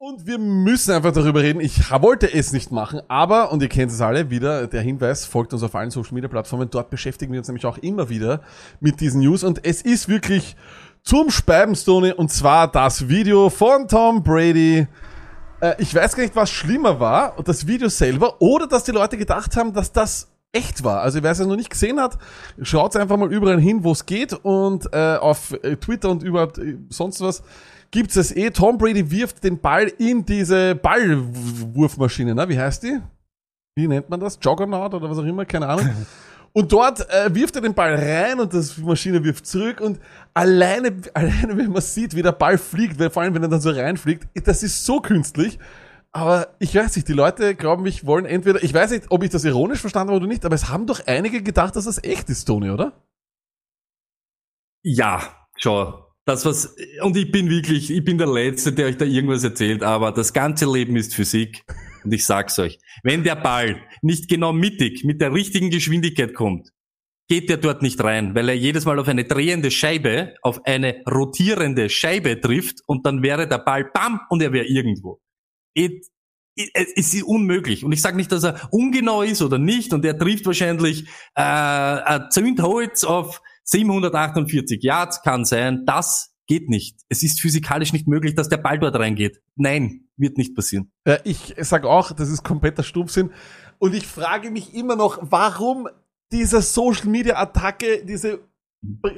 [0.00, 1.60] Und wir müssen einfach darüber reden.
[1.60, 5.52] Ich wollte es nicht machen, aber, und ihr kennt es alle, wieder der Hinweis, folgt
[5.52, 6.70] uns auf allen Social Media Plattformen.
[6.70, 8.42] Dort beschäftigen wir uns nämlich auch immer wieder
[8.78, 9.42] mit diesen News.
[9.42, 10.54] Und es ist wirklich
[11.02, 14.86] zum Speibenstone, und zwar das Video von Tom Brady.
[15.60, 19.16] Äh, ich weiß gar nicht, was schlimmer war, das Video selber, oder dass die Leute
[19.16, 21.00] gedacht haben, dass das echt war.
[21.02, 22.18] Also wer es noch nicht gesehen hat,
[22.62, 26.58] schaut einfach mal überall hin, wo es geht und äh, auf äh, Twitter und überhaupt
[26.58, 27.42] äh, sonst was
[27.90, 28.50] gibt's es eh.
[28.50, 32.48] Tom Brady wirft den Ball in diese Ballwurfmaschine, ne?
[32.48, 33.00] Wie heißt die?
[33.76, 34.38] Wie nennt man das?
[34.42, 35.88] Juggernaut oder was auch immer, keine Ahnung.
[36.52, 40.00] Und dort äh, wirft er den Ball rein und das Maschine wirft zurück und
[40.34, 43.70] alleine, alleine, wenn man sieht, wie der Ball fliegt, vor allem wenn er dann so
[43.70, 45.58] reinfliegt, das ist so künstlich.
[46.10, 49.30] Aber ich weiß nicht, die Leute glauben, ich wollen entweder, ich weiß nicht, ob ich
[49.30, 52.30] das ironisch verstanden habe oder nicht, aber es haben doch einige gedacht, dass das echt
[52.30, 52.92] ist, Tony, oder?
[54.82, 55.20] Ja,
[55.58, 56.07] schau.
[56.28, 59.82] Das was, und ich bin wirklich, ich bin der Letzte, der euch da irgendwas erzählt,
[59.82, 61.64] aber das ganze Leben ist Physik.
[62.04, 62.78] Und ich sag's euch.
[63.02, 66.68] Wenn der Ball nicht genau mittig, mit der richtigen Geschwindigkeit kommt,
[67.28, 71.02] geht der dort nicht rein, weil er jedes Mal auf eine drehende Scheibe, auf eine
[71.10, 75.22] rotierende Scheibe trifft und dann wäre der Ball bam und er wäre irgendwo.
[75.74, 76.08] It,
[76.74, 77.84] es ist unmöglich.
[77.84, 81.04] Und ich sage nicht, dass er ungenau ist oder nicht und er trifft wahrscheinlich
[81.36, 85.84] äh, ein Zündholz auf 748 Yards, kann sein.
[85.84, 86.98] Das geht nicht.
[87.10, 89.42] Es ist physikalisch nicht möglich, dass der Ball dort reingeht.
[89.56, 90.90] Nein, wird nicht passieren.
[91.06, 93.30] Ja, ich sag auch, das ist kompletter Stumpfsinn.
[93.78, 95.88] Und ich frage mich immer noch, warum
[96.32, 98.40] diese Social Media Attacke, diese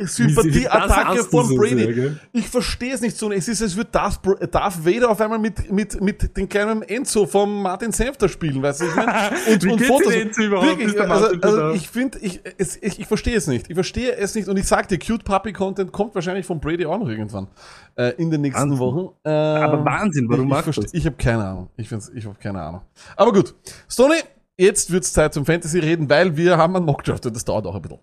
[0.07, 2.13] Sympathie-Attacke von Brady.
[2.33, 3.31] Ich verstehe es nicht so.
[3.31, 6.83] Es ist, als würde Darth, Br- Darth Vader auf einmal mit, mit, mit den kleinen
[6.83, 8.85] Enzo vom Martin Senfter spielen, weißt du?
[8.87, 9.09] Ich mein?
[9.53, 10.13] Und, und Fotos.
[10.15, 13.69] Wirklich, also, also ich finde, ich, es, ich, ich verstehe es nicht.
[13.69, 14.49] Ich verstehe es nicht.
[14.49, 17.49] Und ich sag dir, Cute Puppy Content kommt wahrscheinlich von Brady auch noch irgendwann
[17.97, 18.79] äh, in den nächsten Wahnsinn.
[18.79, 19.15] Wochen.
[19.25, 19.33] Ähm,
[19.63, 20.95] Aber Wahnsinn, warum ich, ich, verste- das?
[20.95, 21.71] ich habe keine Ahnung.
[21.77, 22.81] Ich, find's- ich habe keine Ahnung.
[23.17, 23.55] Aber gut.
[23.91, 24.21] Stoney,
[24.59, 27.75] jetzt wird's Zeit zum Fantasy reden, weil wir haben einen Mockdraft und das dauert auch
[27.75, 27.99] ein bisschen.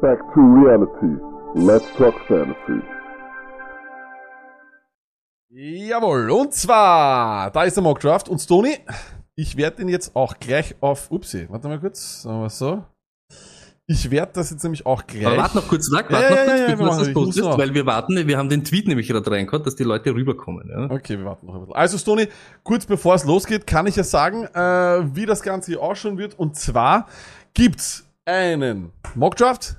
[0.00, 1.20] Back to reality.
[1.54, 2.80] Let's talk fantasy.
[5.50, 8.78] Jawohl, und zwar, da ist der Mockdraft und Stoney,
[9.34, 12.82] ich werde den jetzt auch gleich auf, upsi, warte mal kurz, sagen wir so.
[13.86, 15.26] Ich werde das jetzt nämlich auch gleich.
[15.26, 17.12] Aber warte noch kurz, warte Ja, noch ja, kurz, ja, ja, bevor wir du das
[17.12, 20.70] postest, weil wir warten, wir haben den Tweet nämlich gerade reingehauen, dass die Leute rüberkommen.
[20.70, 20.94] Ja?
[20.94, 21.76] Okay, wir warten noch ein bisschen.
[21.76, 22.28] Also Stoney,
[22.62, 26.38] kurz bevor es losgeht, kann ich ja sagen, äh, wie das Ganze hier ausschauen wird.
[26.38, 27.06] Und zwar
[27.52, 29.76] gibt's einen Mockdraft.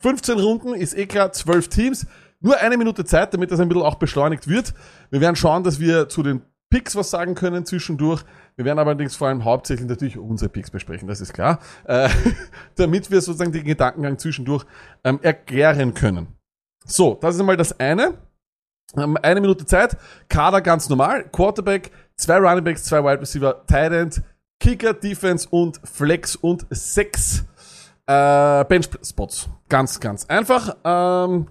[0.00, 2.06] 15 Runden, ist eh klar, 12 Teams.
[2.40, 4.72] Nur eine Minute Zeit, damit das ein bisschen auch beschleunigt wird.
[5.10, 8.22] Wir werden schauen, dass wir zu den Picks was sagen können zwischendurch.
[8.56, 11.58] Wir werden allerdings vor allem hauptsächlich natürlich unsere Picks besprechen, das ist klar.
[11.84, 12.08] Äh,
[12.76, 14.64] damit wir sozusagen den Gedankengang zwischendurch
[15.04, 16.28] ähm, erklären können.
[16.84, 18.14] So, das ist einmal das eine.
[18.96, 19.96] Ähm, eine Minute Zeit,
[20.28, 24.22] Kader ganz normal, Quarterback, zwei Runningbacks, zwei Wide Receiver, Tight End,
[24.60, 27.44] Kicker, Defense und Flex und sechs
[28.08, 29.48] äh, Bench Spots.
[29.68, 30.76] Ganz, ganz einfach.
[30.84, 31.46] Ähm,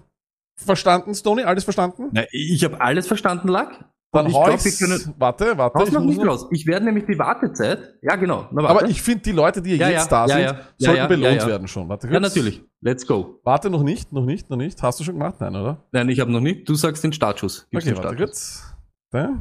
[0.56, 1.44] verstanden, Stoney?
[1.44, 2.08] Alles verstanden?
[2.12, 3.84] Na, ich habe alles verstanden, Lack.
[4.10, 5.84] Dann ich glaub, wir können- Warte, warte.
[5.84, 6.46] Ich noch nicht raus.
[6.50, 7.94] Ich werde nämlich die Wartezeit.
[8.00, 8.48] Ja, genau.
[8.52, 11.46] Na, Aber ich finde, die Leute, die Ja, jetzt ja, da ja, sind, sollten belohnt
[11.46, 11.88] werden schon.
[11.90, 12.14] Warte kurz.
[12.14, 12.64] ja, natürlich.
[12.80, 13.38] Let's go.
[13.44, 14.82] Warte, noch nicht, noch nicht, noch nicht.
[14.82, 15.34] Hast du schon gemacht?
[15.40, 15.84] Nein, oder?
[15.92, 16.66] Nein, ich habe noch nicht.
[16.66, 17.66] Du sagst den Startschuss.
[17.70, 18.74] Gib's Okay, den warte Startschuss.
[19.12, 19.34] kurz.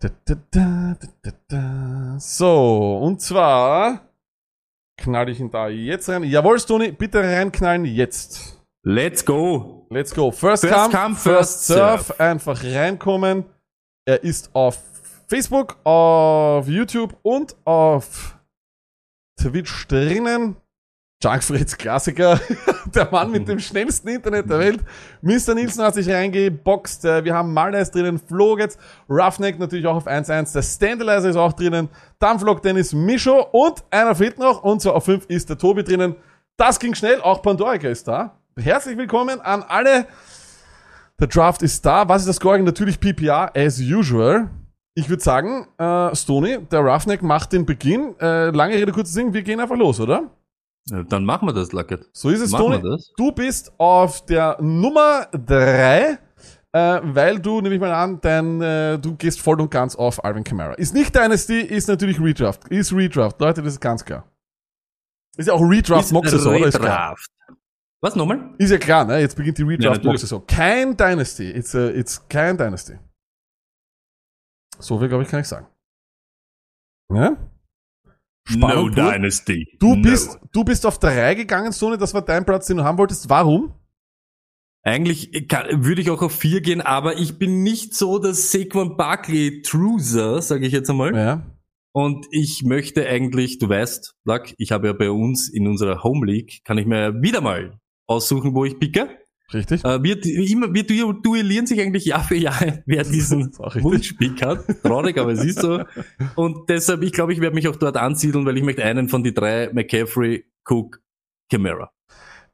[0.00, 2.16] Da, da, da.
[2.20, 4.00] So, und zwar
[4.96, 6.24] knall ich ihn da jetzt rein.
[6.24, 8.60] Jawohl, Stoni, bitte reinknallen jetzt.
[8.84, 9.86] Let's go.
[9.90, 10.30] Let's go.
[10.30, 12.02] First, First come, come, first first serve.
[12.04, 12.20] serve.
[12.20, 13.44] Einfach reinkommen.
[14.06, 14.78] Er ist auf
[15.26, 18.38] Facebook, auf YouTube und auf
[19.40, 20.56] Twitch drinnen.
[21.24, 22.38] Junkfritz Klassiker,
[22.94, 24.80] der Mann mit dem schnellsten Internet der Welt.
[25.22, 25.54] Mr.
[25.54, 27.06] Nielsen hat sich reingeboxt.
[27.06, 28.76] Äh, Wir haben Maldives drinnen, Flogetz,
[29.08, 30.52] Roughneck natürlich auch auf 1-1.
[30.52, 31.88] Der Standalizer ist auch drinnen.
[32.18, 34.62] Dampflok Dennis Mischo und einer fehlt noch.
[34.62, 36.16] Und zwar auf 5 ist der Tobi drinnen.
[36.58, 38.38] Das ging schnell, auch Pandorica ist da.
[38.58, 40.06] Herzlich willkommen an alle.
[41.18, 42.06] Der Draft ist da.
[42.06, 42.64] Was ist das Scoring?
[42.64, 44.50] Natürlich PPR, as usual.
[44.94, 48.14] Ich würde sagen, äh, Stony, der Roughneck macht den Beginn.
[48.20, 50.30] Äh, lange Rede, kurzer Sinn, wir gehen einfach los, oder?
[50.90, 52.06] Ja, Dann machen wir das, Lackert.
[52.12, 53.02] So ist es, Machen Toni.
[53.16, 56.18] Du bist auf der Nummer drei,
[56.72, 60.22] äh, weil du, nehme ich mal an, dein, äh, du gehst voll und ganz auf
[60.24, 60.74] Alvin Kamara.
[60.74, 62.68] Ist nicht Dynasty, ist natürlich Redraft.
[62.68, 63.40] Ist Redraft.
[63.40, 64.28] Leute, das ist ganz klar.
[65.36, 66.66] Ist ja auch Redraft Mock-Saison, oder?
[66.66, 67.10] Ist klar.
[67.10, 67.30] Redraft.
[68.02, 68.54] Was nochmal?
[68.58, 69.18] Ist ja klar, ne?
[69.20, 70.04] Jetzt beginnt die Redraft.
[70.04, 70.46] Mock-Saison.
[70.46, 71.50] Kein Dynasty.
[71.50, 72.98] It's, a, it's kein Dynasty.
[74.78, 75.66] So viel, glaube ich, kann ich sagen.
[77.08, 77.36] Ne?
[78.46, 79.12] Spannung pur.
[79.12, 79.76] Dynasty.
[79.80, 80.02] Du No.
[80.02, 83.28] bist, du bist auf drei gegangen, Sony, das war dein Platz, den du haben wolltest.
[83.28, 83.72] Warum?
[84.82, 88.96] Eigentlich kann, würde ich auch auf vier gehen, aber ich bin nicht so das Saquon
[88.98, 91.14] Barkley Truser, sage ich jetzt einmal.
[91.16, 91.46] Ja.
[91.92, 96.26] Und ich möchte eigentlich, du weißt, Luck, ich habe ja bei uns in unserer Home
[96.26, 99.08] League, kann ich mir wieder mal aussuchen, wo ich picke.
[99.54, 99.84] Richtig?
[99.84, 103.52] Äh, wir, immer, wir du- duellieren sich eigentlich Jahr für Jahr, wer diesen.
[103.58, 104.64] Wunschpick hat.
[104.82, 105.80] Traurig, aber es ist so.
[106.34, 109.22] Und deshalb, ich glaube, ich werde mich auch dort ansiedeln, weil ich möchte einen von
[109.22, 111.00] die drei, McCaffrey, Cook,
[111.50, 111.90] Camara.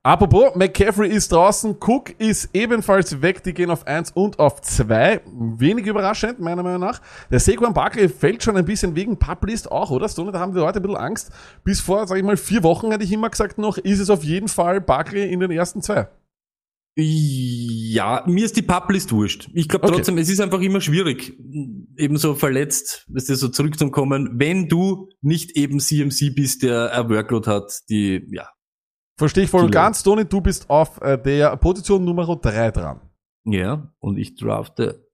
[0.02, 5.20] Apropos, McCaffrey ist draußen, Cook ist ebenfalls weg, die gehen auf 1 und auf 2.
[5.58, 7.02] Wenig überraschend, meiner Meinung nach.
[7.30, 10.08] Der Saquon Barkley fällt schon ein bisschen wegen Publist auch, oder?
[10.08, 11.30] Stone, da haben die Leute ein bisschen Angst.
[11.64, 14.24] Bis vor, sag ich mal, vier Wochen hätte ich immer gesagt noch, ist es auf
[14.24, 16.08] jeden Fall Barkley in den ersten zwei.
[16.96, 19.48] Ja, mir ist die Publist wurscht.
[19.54, 19.96] Ich glaube Okay.
[19.96, 21.32] trotzdem, es ist einfach immer schwierig,
[21.96, 27.48] ebenso verletzt, weißt du, so zurückzukommen, wenn du nicht eben CMC bist, der ein Workload
[27.50, 28.48] hat, die, ja,
[29.16, 30.02] Verstehe ich voll und ganz.
[30.02, 33.00] Toni, du bist auf äh, der Position Nummer 3 dran.
[33.44, 35.06] ja, und ich drafte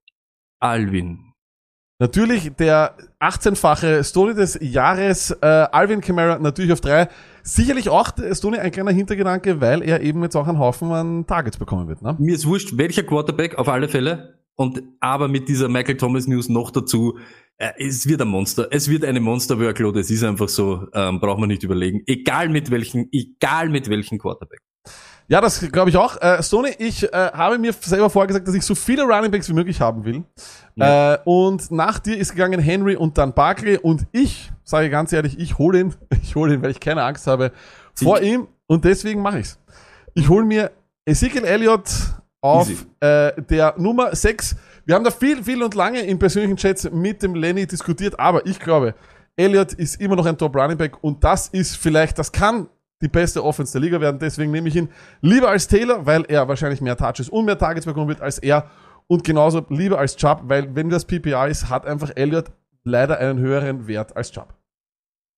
[0.61, 1.26] Alvin.
[1.99, 7.09] Natürlich der 18-fache Story des Jahres, äh, Alvin Kamara natürlich auf 3.
[7.43, 11.57] Sicherlich auch, Stony, ein kleiner Hintergedanke, weil er eben jetzt auch einen Haufen an Targets
[11.57, 12.03] bekommen wird.
[12.03, 12.15] Ne?
[12.19, 14.35] Mir ist wurscht, welcher Quarterback, auf alle Fälle.
[14.57, 17.19] Und aber mit dieser Michael Thomas News noch dazu,
[17.57, 18.69] äh, es wird ein Monster.
[18.71, 19.99] Es wird eine Monster-Workload.
[19.99, 22.03] Es ist einfach so, ähm, braucht man nicht überlegen.
[22.07, 24.61] Egal mit welchen, egal mit welchen Quarterback.
[25.29, 26.21] Ja, das glaube ich auch.
[26.21, 29.81] Äh, Stony, ich äh, habe mir selber vorgesagt, dass ich so viele Runningbacks wie möglich
[29.81, 30.23] haben will.
[30.79, 33.79] Äh, und nach dir ist gegangen Henry und dann Barkley.
[33.79, 37.27] Und ich, sage ganz ehrlich, ich hole ihn, ich hole ihn, weil ich keine Angst
[37.27, 37.53] habe
[37.95, 38.47] vor ihm.
[38.67, 39.59] Und deswegen mache ich's.
[40.15, 40.71] Ich hole mir
[41.05, 41.91] Ezekiel Elliott
[42.41, 42.71] auf
[43.01, 44.57] äh, der Nummer 6.
[44.85, 48.47] Wir haben da viel, viel und lange in persönlichen Chats mit dem Lenny diskutiert, aber
[48.47, 48.95] ich glaube,
[49.37, 52.69] Elliott ist immer noch ein Top Running Back und das ist vielleicht, das kann
[53.03, 54.19] die beste Offense der Liga werden.
[54.19, 54.89] Deswegen nehme ich ihn
[55.21, 58.71] lieber als Taylor, weil er wahrscheinlich mehr Touches und mehr Targets bekommen wird als er
[59.07, 62.53] und genauso lieber als Chubb, weil wenn das PPR ist, hat einfach Elliott
[62.85, 64.55] leider einen höheren Wert als Chubb.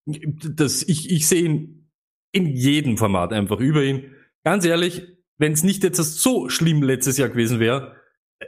[0.05, 1.91] Das, ich, ich sehe ihn
[2.31, 4.15] in jedem Format einfach über ihn.
[4.43, 5.03] Ganz ehrlich,
[5.37, 7.95] wenn es nicht jetzt so schlimm letztes Jahr gewesen wäre,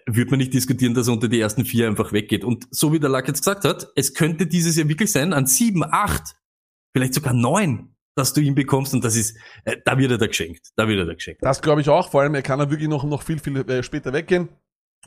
[0.08, 2.44] würde man nicht diskutieren, dass er unter die ersten vier einfach weggeht.
[2.44, 5.46] Und so wie der Lack jetzt gesagt hat, es könnte dieses Jahr wirklich sein, an
[5.46, 6.36] sieben, acht,
[6.96, 10.28] vielleicht sogar neun, dass du ihn bekommst und das ist, äh, da wird er da
[10.28, 10.70] geschenkt.
[10.76, 11.42] Da wird er da geschenkt.
[11.44, 12.10] Das glaube ich auch.
[12.10, 14.50] Vor allem, er kann da wirklich noch, noch viel, viel äh, später weggehen.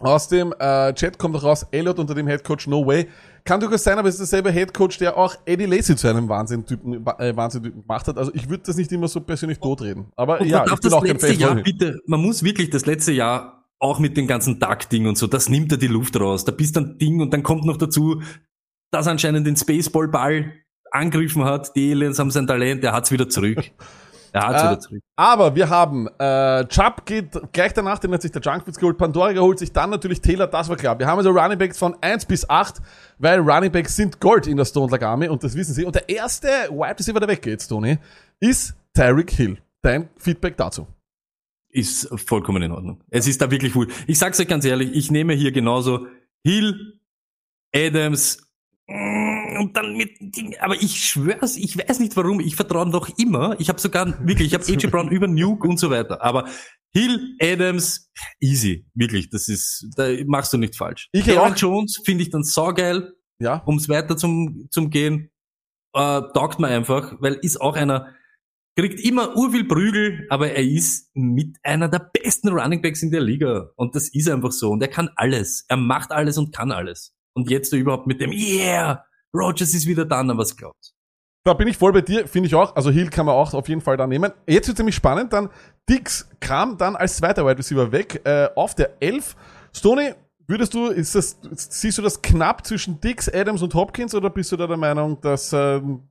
[0.00, 3.06] Aus dem äh, Chat kommt auch raus, Elliot unter dem Headcoach No Way.
[3.44, 7.06] Kann durchaus sein, aber es ist derselbe Headcoach, der auch Eddie Lacy zu einem Wahnsinn-Typen
[7.18, 8.18] äh, Wahnsinn gemacht hat.
[8.18, 10.06] Also ich würde das nicht immer so persönlich totreden.
[10.16, 12.86] Aber Und ja, ich bin das auch kein Fan Jahr bitte, man muss wirklich das
[12.86, 16.44] letzte Jahr auch mit dem ganzen Duck-Ding und so, das nimmt er die Luft raus.
[16.44, 18.20] Da bist dann Ding und dann kommt noch dazu,
[18.90, 20.52] dass er anscheinend den Spaceball-Ball
[20.94, 21.74] angegriffen hat.
[21.76, 23.58] Die Aliens haben sein Talent, er hat's wieder zurück.
[24.32, 25.02] Er hat's Äh, wieder zurück.
[25.16, 29.32] Aber wir haben, äh, Chubb geht gleich danach, den hat sich der Junkfits geholt, Pandora
[29.36, 30.98] holt sich dann natürlich Taylor, das war klar.
[30.98, 32.80] Wir haben also Running Backs von 1 bis 8,
[33.18, 35.84] weil Running Backs sind Gold in der Stone Lag Army und das wissen sie.
[35.84, 37.98] Und der erste Wide Receiver, der weggeht, Tony,
[38.40, 39.58] ist Tyreek Hill.
[39.82, 40.86] Dein Feedback dazu?
[41.70, 43.00] Ist vollkommen in Ordnung.
[43.10, 43.88] Es ist da wirklich cool.
[44.06, 46.06] Ich sag's euch ganz ehrlich, ich nehme hier genauso
[46.44, 46.98] Hill,
[47.74, 48.38] Adams,
[49.56, 53.58] und dann mit Ding, aber ich schwör's, ich weiß nicht warum, ich vertraue doch immer.
[53.60, 56.22] Ich habe sogar wirklich, ich habe AJ Brown über Nuke und so weiter.
[56.22, 56.48] Aber
[56.92, 61.08] Hill, Adams, easy, wirklich, das ist, da machst du nicht falsch.
[61.12, 61.54] Ich Aaron.
[61.54, 63.62] Jones finde ich dann saugeil, Ja.
[63.66, 65.30] ums weiter zum, zum gehen,
[65.94, 68.14] äh, taugt mir einfach, weil ist auch einer,
[68.76, 73.70] kriegt immer urviel Prügel, aber er ist mit einer der besten Runningbacks in der Liga.
[73.76, 74.70] Und das ist einfach so.
[74.70, 75.64] Und er kann alles.
[75.68, 77.14] Er macht alles und kann alles.
[77.36, 80.92] Und jetzt überhaupt mit dem, yeah, Rogers ist wieder da, na was glaubt.
[81.44, 82.74] Da bin ich voll bei dir, finde ich auch.
[82.74, 84.32] Also Hill kann man auch auf jeden Fall da nehmen.
[84.46, 85.50] Jetzt wird nämlich spannend, dann
[85.90, 89.36] Dix kam dann als zweiter Wide Receiver weg, äh, auf der 11.
[89.74, 90.14] Stoney,
[90.46, 94.52] würdest du, ist das, siehst du das knapp zwischen Dix, Adams und Hopkins oder bist
[94.52, 96.08] du da der Meinung, dass ähm,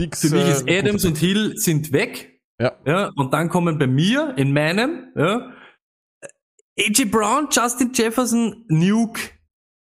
[0.00, 0.20] Dix...
[0.22, 2.40] Für mich äh, ist Adams gut- und Hill sind weg.
[2.60, 2.72] Ja.
[2.84, 3.10] ja.
[3.14, 5.52] Und dann kommen bei mir, in meinem, ja,
[6.78, 9.20] AJ Brown, Justin Jefferson, Nuke,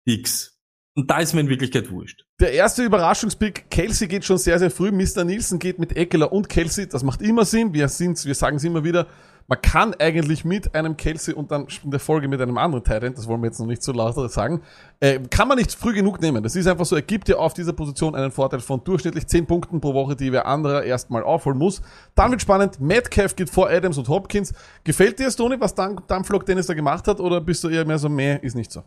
[0.06, 0.58] X.
[0.96, 2.24] Und da ist mir in Wirklichkeit wurscht.
[2.44, 4.92] Der erste Überraschungspick, Kelsey geht schon sehr, sehr früh.
[4.92, 5.24] Mr.
[5.24, 6.90] Nielsen geht mit Eckler und Kelsey.
[6.90, 7.74] Das macht immer Sinn.
[7.74, 9.08] Wir sind's, wir sagen es immer wieder.
[9.48, 13.14] Man kann eigentlich mit einem Kelsey und dann in der Folge mit einem anderen Titan,
[13.14, 14.62] das wollen wir jetzt noch nicht so lauter sagen,
[15.00, 16.44] äh, kann man nicht früh genug nehmen.
[16.44, 19.46] Das ist einfach so, er gibt dir auf dieser Position einen Vorteil von durchschnittlich 10
[19.46, 21.82] Punkten pro Woche, die wer anderer erstmal aufholen muss.
[22.14, 24.52] Dann wird spannend, Metcalf geht vor Adams und Hopkins.
[24.84, 28.00] Gefällt dir, Stoney, was Dan Dampflok Dennis da gemacht hat, oder bist du eher mehr
[28.00, 28.84] so, meh, ist nicht so?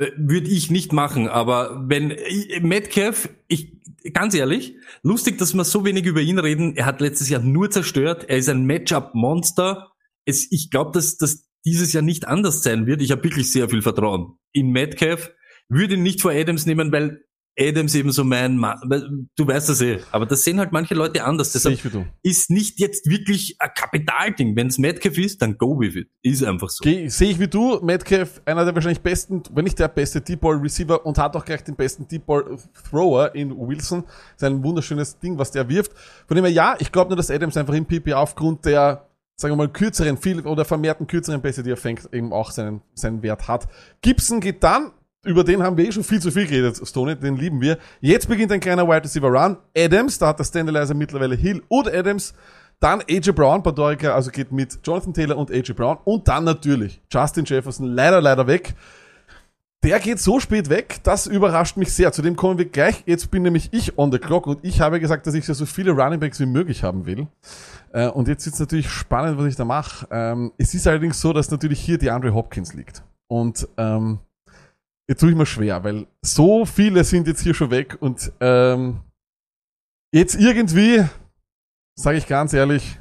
[0.00, 3.80] Äh, Würde ich nicht machen, aber wenn äh, Metcalf, ich
[4.14, 6.74] ganz ehrlich, lustig, dass wir so wenig über ihn reden.
[6.76, 8.24] Er hat letztes Jahr nur zerstört.
[8.28, 9.92] Er ist ein Matchup-Monster.
[10.24, 13.02] Ich glaube, dass das dieses Jahr nicht anders sein wird.
[13.02, 15.32] Ich habe wirklich sehr viel Vertrauen in Metcalf.
[15.68, 17.24] Würde ihn nicht vor Adams nehmen, weil
[17.60, 20.00] Adams eben so mein, Ma weil du weißt das eh.
[20.12, 21.52] Aber das sehen halt manche Leute anders.
[21.52, 22.06] Sehe Deshalb ich wie du.
[22.22, 24.56] ist nicht jetzt wirklich ein Kapitalding.
[24.56, 26.08] Wenn es Metcalf ist, dann go with it.
[26.22, 26.82] Ist einfach so.
[26.84, 30.56] Sehe ich wie du, Metcalf, einer der wahrscheinlich besten, wenn nicht der beste Deep Ball
[30.56, 32.56] Receiver und hat auch gleich den besten Deep Ball
[32.88, 34.04] Thrower in Wilson.
[34.36, 35.92] Sein wunderschönes Ding, was der wirft.
[36.26, 39.06] Von dem her, ja, ich glaube nur, dass Adams einfach im PP aufgrund der,
[39.36, 42.80] sagen wir mal, kürzeren, viel oder vermehrten kürzeren Pässe, die er fängt, eben auch seinen,
[42.94, 43.68] seinen Wert hat.
[44.00, 44.92] Gibson geht dann,
[45.24, 47.78] über den haben wir eh schon viel zu viel geredet, Stoney, den lieben wir.
[48.00, 49.56] Jetzt beginnt ein kleiner Wide Receiver Run.
[49.76, 52.34] Adams, da hat der Standalizer mittlerweile Hill und Adams.
[52.80, 55.98] Dann AJ Brown, Badorica, also geht mit Jonathan Taylor und AJ Brown.
[56.04, 58.74] Und dann natürlich Justin Jefferson, leider, leider weg.
[59.82, 62.12] Der geht so spät weg, das überrascht mich sehr.
[62.12, 63.02] Zu dem kommen wir gleich.
[63.06, 65.92] Jetzt bin nämlich ich on the clock und ich habe gesagt, dass ich so viele
[65.92, 67.26] Running Backs wie möglich haben will.
[67.92, 70.06] Äh, Und jetzt ist natürlich spannend, was ich da mache.
[70.10, 73.02] Ähm, Es ist allerdings so, dass natürlich hier die Andre Hopkins liegt.
[73.26, 74.18] Und ähm,
[75.10, 79.00] jetzt tue ich mir schwer, weil so viele sind jetzt hier schon weg und ähm,
[80.14, 81.04] jetzt irgendwie,
[81.98, 83.00] sage ich ganz ehrlich,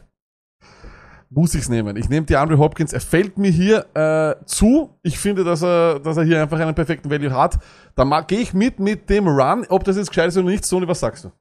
[1.29, 1.95] muss ich's nehmen.
[1.97, 2.93] Ich nehme die Andre Hopkins.
[2.93, 4.97] Er fällt mir hier äh, zu.
[5.03, 7.59] Ich finde, dass er, dass er hier einfach einen perfekten Value hat.
[7.95, 9.67] Da gehe ich mit mit dem Run.
[9.69, 11.31] Ob das jetzt gescheit ist oder nicht, Sony, was sagst du?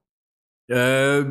[0.71, 1.25] Äh,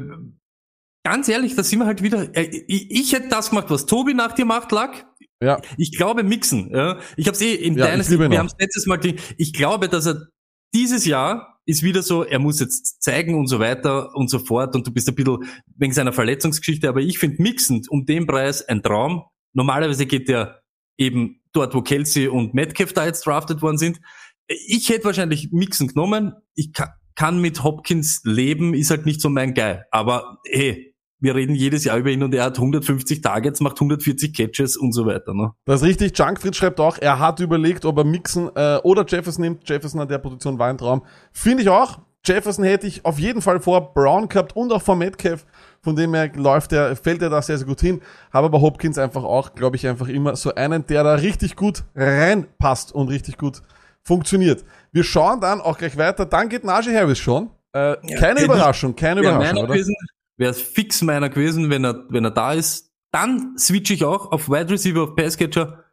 [1.06, 2.36] ganz ehrlich, da sind wir halt wieder.
[2.36, 5.06] Äh, ich, ich hätte das gemacht, was Tobi nach dir macht, Lack.
[5.42, 6.72] Ja, Ich glaube mixen.
[6.74, 7.00] Ja.
[7.16, 8.98] Ich habe es eh in Ja, Dynasty, wir haben es letztes Mal.
[8.98, 10.28] ge- Ich glaube, dass er
[10.74, 14.76] dieses Jahr ist wieder so, er muss jetzt zeigen und so weiter und so fort
[14.76, 15.44] und du bist ein bisschen
[15.76, 19.24] wegen seiner Verletzungsgeschichte, aber ich finde mixend um den Preis ein Traum.
[19.54, 20.62] Normalerweise geht der
[20.98, 24.00] eben dort, wo Kelsey und Metcalf da jetzt drafted worden sind.
[24.48, 26.34] Ich hätte wahrscheinlich Mixen genommen.
[26.56, 29.80] Ich kann, kann mit Hopkins leben, ist halt nicht so mein Guy.
[29.92, 34.34] Aber hey, wir reden jedes Jahr über ihn und er hat 150 Targets, macht 140
[34.34, 35.34] Catches und so weiter.
[35.34, 35.52] Ne?
[35.66, 36.18] das ist richtig.
[36.18, 39.68] Junkfried schreibt auch, er hat überlegt, ob er Mixen äh, oder Jefferson nimmt.
[39.68, 41.04] Jefferson an der Position war ein Traum.
[41.32, 42.00] Finde ich auch.
[42.26, 45.46] Jefferson hätte ich auf jeden Fall vor Brown gehabt und auch vor Metcalf.
[45.82, 48.02] Von dem her läuft er, fällt er da sehr, sehr gut hin.
[48.34, 51.84] Habe aber Hopkins einfach auch, glaube ich, einfach immer so einen, der da richtig gut
[51.96, 53.62] reinpasst und richtig gut
[54.04, 54.66] funktioniert.
[54.92, 56.26] Wir schauen dann auch gleich weiter.
[56.26, 57.50] Dann geht Najee Harris schon.
[57.72, 59.74] Äh, keine hätte Überraschung, keine Überraschung, meiner oder?
[59.74, 59.96] gewesen,
[60.38, 62.94] wäre fix meiner gewesen, wenn er, wenn er da ist.
[63.12, 65.84] Dann switche ich auch auf Wide Receiver, auf Passcatcher.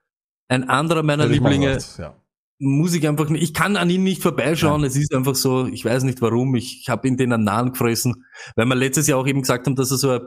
[0.49, 2.16] Ein anderer meiner Lieblinge Ja.
[2.59, 4.84] muss ich einfach nicht, ich kann an ihn nicht vorbeischauen.
[4.84, 7.72] Es ist einfach so, ich weiß nicht warum, ich, ich habe ihn den an Nahen
[7.72, 8.24] gefressen,
[8.57, 10.26] weil wir letztes Jahr auch eben gesagt haben, dass er so, ein-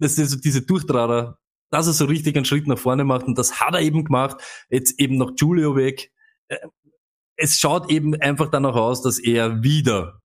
[0.00, 1.38] dass er so diese Durchtrader,
[1.70, 4.40] dass er so richtig einen Schritt nach vorne macht und das hat er eben gemacht.
[4.70, 6.10] Jetzt eben noch Julio weg.
[6.48, 6.56] Äh,
[7.40, 10.20] Es schaut eben einfach danach aus, dass er wieder,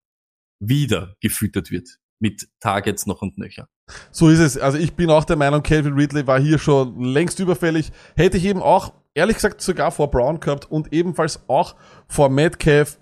[0.59, 3.67] wieder gefüttert wird mit Targets noch und nöcher.
[4.09, 4.57] So ist es.
[4.57, 7.91] Also ich bin auch der Meinung, Calvin Ridley war hier schon längst überfällig.
[8.15, 11.75] Hätte ich eben auch, ehrlich gesagt, sogar vor Brown gehabt und ebenfalls auch
[12.07, 12.97] vor Metcalf.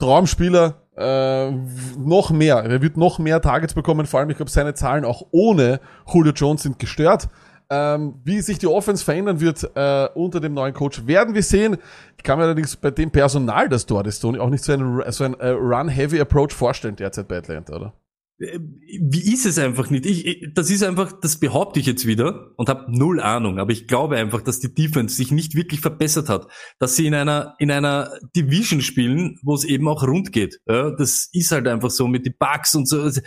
[0.00, 1.52] Traumspieler, äh,
[1.96, 2.56] noch mehr.
[2.56, 4.06] Er wird noch mehr Targets bekommen.
[4.06, 5.80] Vor allem, ich glaube, seine Zahlen auch ohne
[6.12, 7.28] Julio Jones sind gestört.
[7.70, 11.78] Ähm, wie sich die Offense verändern wird äh, unter dem neuen Coach, werden wir sehen.
[12.16, 15.24] Ich kann mir allerdings bei dem Personal, das dort ist, auch nicht so einen, so
[15.24, 17.94] einen äh, Run-Heavy-Approach vorstellen derzeit bei Atlanta, oder?
[18.36, 20.06] Wie ist es einfach nicht?
[20.06, 23.70] Ich, ich, das ist einfach, das behaupte ich jetzt wieder und habe null Ahnung, aber
[23.70, 26.48] ich glaube einfach, dass die Defense sich nicht wirklich verbessert hat,
[26.80, 30.60] dass sie in einer in einer Division spielen, wo es eben auch rund geht.
[30.66, 33.20] Ja, das ist halt einfach so mit den Bugs und so also,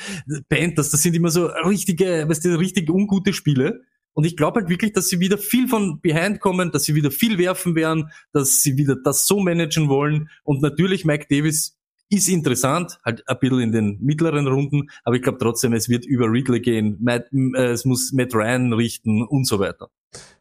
[0.49, 3.82] Panthers, das sind immer so richtige, weißt du, richtig ungute Spiele.
[4.18, 7.12] Und ich glaube halt wirklich, dass sie wieder viel von behind kommen, dass sie wieder
[7.12, 10.30] viel werfen werden, dass sie wieder das so managen wollen.
[10.43, 11.76] Und natürlich Mike Davis
[12.10, 16.05] ist interessant, halt ein bisschen in den mittleren Runden, aber ich glaube trotzdem, es wird
[16.05, 19.89] über Ridley gehen, Matt, äh, es muss Matt Ryan richten und so weiter.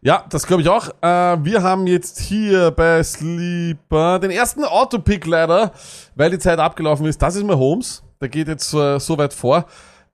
[0.01, 0.89] Ja, das glaube ich auch.
[1.03, 5.73] Äh, wir haben jetzt hier bei Sleeper den ersten Autopick leider,
[6.15, 7.21] weil die Zeit abgelaufen ist.
[7.21, 8.03] Das ist mal Holmes.
[8.21, 9.67] Der geht jetzt äh, so weit vor.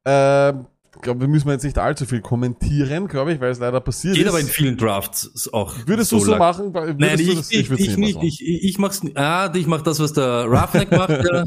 [0.04, 0.56] Äh, Ich
[1.02, 4.24] glaube, wir müssen jetzt nicht allzu viel kommentieren, glaube ich, weil es leider passiert Geht
[4.24, 4.28] ist.
[4.30, 5.74] aber in vielen Drafts auch.
[5.86, 6.38] Würdest du so lang.
[6.38, 6.72] machen?
[6.74, 8.14] Würdest Nein, ich, das- ich, würd's ich, nicht.
[8.14, 8.26] machen.
[8.26, 11.10] Ich, ich, ich mach's, ah, ich mach das, was der Roughneck macht.
[11.10, 11.44] Ja.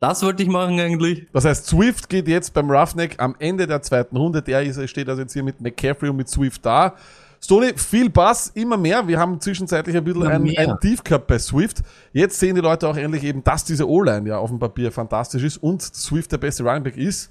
[0.00, 1.26] Das wollte ich machen eigentlich.
[1.32, 4.42] Das heißt, Swift geht jetzt beim Roughneck am Ende der zweiten Runde.
[4.42, 6.94] Der ist, steht also jetzt hier mit McCaffrey und mit Swift da.
[7.40, 9.06] Stoney, viel Bass, immer mehr.
[9.06, 11.82] Wir haben zwischenzeitlich ein bisschen ein, ein Tief gehabt bei Swift.
[12.12, 15.42] Jetzt sehen die Leute auch endlich eben, dass diese O-Line ja auf dem Papier fantastisch
[15.42, 17.30] ist und Swift der beste Running Back ist.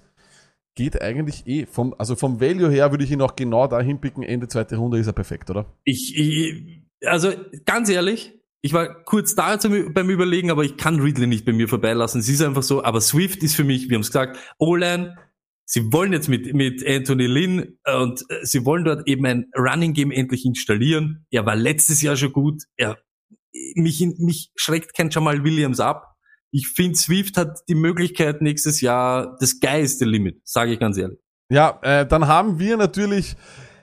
[0.75, 4.23] Geht eigentlich eh vom, also vom Value her würde ich ihn auch genau dahin picken.
[4.23, 5.65] Ende zweite Runde ist er perfekt, oder?
[5.83, 7.31] Ich, ich, also
[7.65, 11.67] ganz ehrlich, ich war kurz da beim Überlegen, aber ich kann Ridley nicht bei mir
[11.67, 12.21] vorbeilassen.
[12.21, 15.17] Es ist einfach so, aber Swift ist für mich, wir haben es gesagt, O-Line,
[15.65, 19.51] sie wollen jetzt mit, mit Anthony Lynn äh, und äh, sie wollen dort eben ein
[19.57, 21.25] Running Game endlich installieren.
[21.29, 22.63] Er war letztes Jahr schon gut.
[22.77, 22.97] Er,
[23.75, 26.12] mich, mich schreckt kein Jamal Williams ab.
[26.55, 31.17] Ich finde, Swift hat die Möglichkeit nächstes Jahr, das the limit, sage ich ganz ehrlich.
[31.49, 33.35] Ja, äh, dann haben wir natürlich,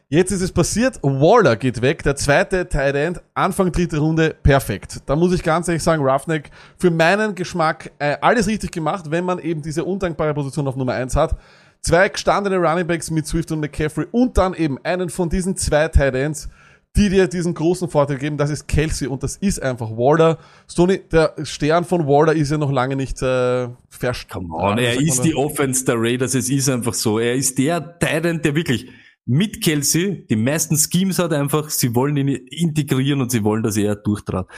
[0.09, 5.01] jetzt ist es passiert, Waller geht weg, der zweite Tight End, Anfang dritte Runde, perfekt.
[5.07, 9.25] Da muss ich ganz ehrlich sagen, Roughneck, für meinen Geschmack äh, alles richtig gemacht, wenn
[9.25, 11.35] man eben diese undankbare Position auf Nummer eins hat.
[11.83, 15.89] Zwei gestandene Running Backs mit Swift und McCaffrey und dann eben einen von diesen zwei
[15.89, 16.49] Tight Ends,
[16.97, 20.39] die dir diesen großen Vorteil geben, das ist Kelsey und das ist einfach Waller.
[20.69, 24.51] Stoney, der Stern von Waller ist ja noch lange nicht äh, verstanden.
[24.51, 27.19] Come on, er ist die Offense der Raiders, es ist einfach so.
[27.19, 28.91] Er ist der Titan, der wirklich
[29.27, 33.77] mit Kelsey die meisten Schemes hat einfach, sie wollen ihn integrieren und sie wollen, dass
[33.77, 34.49] er durchtrat.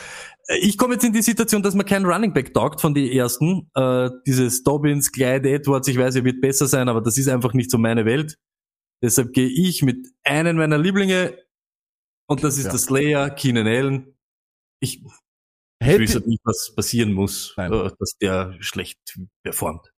[0.46, 3.10] Äh, Ich komme jetzt in die Situation, dass man keinen Running Back taugt von den
[3.12, 3.68] ersten.
[3.74, 7.52] Äh, dieses Dobbins, Clyde Edwards, ich weiß, er wird besser sein, aber das ist einfach
[7.52, 8.38] nicht so meine Welt.
[9.02, 11.34] Deshalb gehe ich mit einem meiner Lieblinge
[12.32, 12.70] und das ist Ja.
[12.70, 14.14] der Slayer, Keenan Allen.
[14.80, 15.02] Ich,
[15.80, 17.72] ich wüsste nicht, was passieren muss, Nein.
[17.72, 18.98] äh, dass der schlecht
[19.44, 19.92] performt.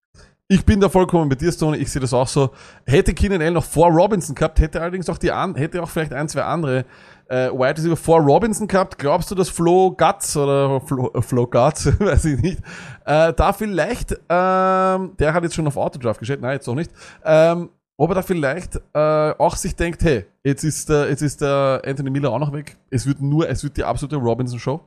[0.47, 1.78] Ich bin da vollkommen bei dir, Stoney.
[1.78, 2.51] Ich sehe das auch so.
[2.87, 6.12] Hätte Keenan Allen noch vor Robinson gehabt, hätte allerdings auch die an, hätte auch vielleicht
[6.12, 6.85] ein, zwei andere
[7.28, 8.99] äh, Wide Receiver vor Robinson gehabt.
[8.99, 12.59] Glaubst du, dass Flo Guts oder Flo, äh, Flo Guts, weiß ich nicht,
[13.07, 16.91] äh, da vielleicht, ähm, der hat jetzt schon auf Autodraft gestellt, nein, jetzt auch nicht,
[17.24, 18.99] ähm, ob er da vielleicht äh,
[19.38, 22.76] auch sich denkt, hey, jetzt ist der, jetzt ist der Anthony Miller auch noch weg.
[22.90, 24.80] Es wird nur, es wird die absolute Robinson-Show.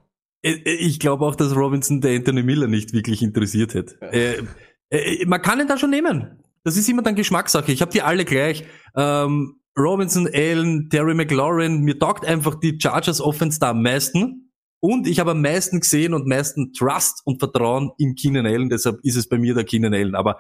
[0.44, 4.02] Äh, Ich glaube auch, dass Robinson der Anthony Miller nicht wirklich interessiert hätte.
[4.02, 4.44] Äh,
[4.90, 6.44] äh, man kann ihn da schon nehmen.
[6.64, 7.72] Das ist immer dann Geschmackssache.
[7.72, 8.66] Ich habe die alle gleich.
[8.96, 14.52] Ähm, Robinson, Allen, Terry McLaurin, mir taugt einfach die Chargers Offense da am meisten.
[14.80, 18.70] Und ich habe am meisten gesehen und meisten Trust und Vertrauen in Keenan Allen.
[18.70, 20.16] Deshalb ist es bei mir der Keenan Allen.
[20.16, 20.40] Aber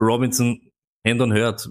[0.00, 0.60] Robinson,
[1.06, 1.68] Hand on Hurt.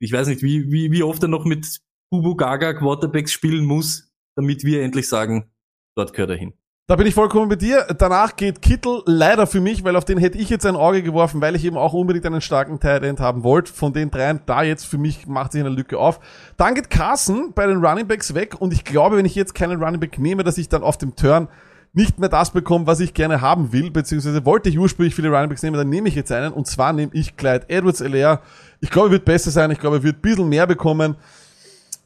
[0.00, 1.80] Ich weiß nicht, wie, wie, wie oft er noch mit
[2.10, 5.50] Bubu Gaga Quarterbacks spielen muss, damit wir endlich sagen,
[5.94, 6.54] dort gehört er hin.
[6.90, 7.86] Da bin ich vollkommen bei dir.
[7.96, 11.40] Danach geht Kittel leider für mich, weil auf den hätte ich jetzt ein Auge geworfen,
[11.40, 13.72] weil ich eben auch unbedingt einen starken Tight haben wollte.
[13.72, 16.18] Von den dreien, da jetzt für mich macht sich eine Lücke auf.
[16.56, 19.80] Dann geht Carson bei den Running Backs weg und ich glaube, wenn ich jetzt keinen
[19.80, 21.46] Running Back nehme, dass ich dann auf dem Turn
[21.92, 25.48] nicht mehr das bekomme, was ich gerne haben will, beziehungsweise wollte ich ursprünglich viele Running
[25.48, 28.42] Backs nehmen, dann nehme ich jetzt einen und zwar nehme ich Clyde Edwards LR.
[28.80, 31.16] Ich glaube, er wird besser sein, ich glaube, er wird ein bisschen mehr bekommen.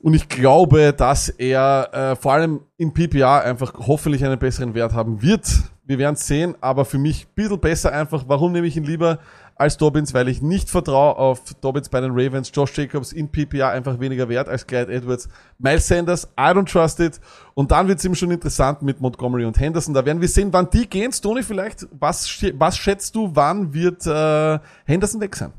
[0.05, 4.93] Und ich glaube, dass er äh, vor allem in PPA einfach hoffentlich einen besseren Wert
[4.93, 5.47] haben wird.
[5.87, 8.25] Wir werden sehen, aber für mich ein bisschen besser einfach.
[8.27, 9.19] Warum nehme ich ihn lieber
[9.55, 10.13] als Dobbins?
[10.13, 12.51] Weil ich nicht vertraue auf Dobbins bei den Ravens.
[12.53, 15.27] Josh Jacobs in PPA einfach weniger wert als Clyde Edwards.
[15.59, 17.19] Miles Sanders, I don't trust it.
[17.55, 19.95] Und dann wird es eben schon interessant mit Montgomery und Henderson.
[19.95, 21.13] Da werden wir sehen, wann die gehen.
[21.13, 25.55] Stoney, vielleicht, was, was schätzt du, wann wird äh, Henderson weg sein?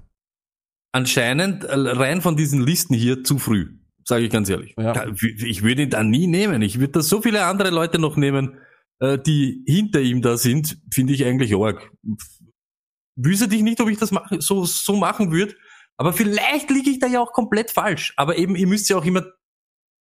[0.95, 4.73] Anscheinend äh, rein von diesen Listen hier zu früh, sage ich ganz ehrlich.
[4.77, 5.05] Ja.
[5.21, 6.61] Ich würde ihn da nie nehmen.
[6.61, 8.57] Ich würde da so viele andere Leute noch nehmen,
[8.99, 11.91] äh, die hinter ihm da sind, finde ich eigentlich arg.
[13.17, 15.55] Wüsste ich nicht, ob ich das mach, so, so machen würde.
[15.97, 18.13] Aber vielleicht liege ich da ja auch komplett falsch.
[18.15, 19.25] Aber eben, ihr müsst ja auch immer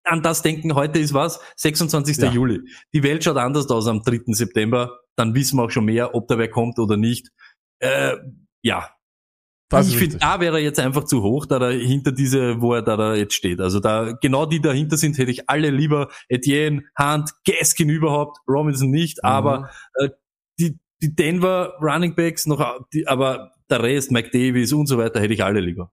[0.05, 1.40] an das denken, heute ist was?
[1.57, 2.18] 26.
[2.18, 2.30] Ja.
[2.30, 2.61] Juli.
[2.93, 4.20] Die Welt schaut anders aus am 3.
[4.34, 4.99] September.
[5.16, 7.28] Dann wissen wir auch schon mehr, ob da wer kommt oder nicht.
[7.78, 8.16] Äh,
[8.62, 8.90] ja,
[9.78, 12.74] Das ich finde, da wäre er jetzt einfach zu hoch, da er hinter diese, wo
[12.74, 13.60] er da, da jetzt steht.
[13.60, 16.08] Also da, genau die dahinter sind, hätte ich alle lieber.
[16.28, 19.28] Etienne, Hunt, Gaskin überhaupt, Robinson nicht, Mhm.
[19.28, 20.08] aber äh,
[20.58, 25.20] die, die Denver Running Backs noch, die, aber der Rest, Mike Davis und so weiter,
[25.20, 25.90] hätte ich alle lieber.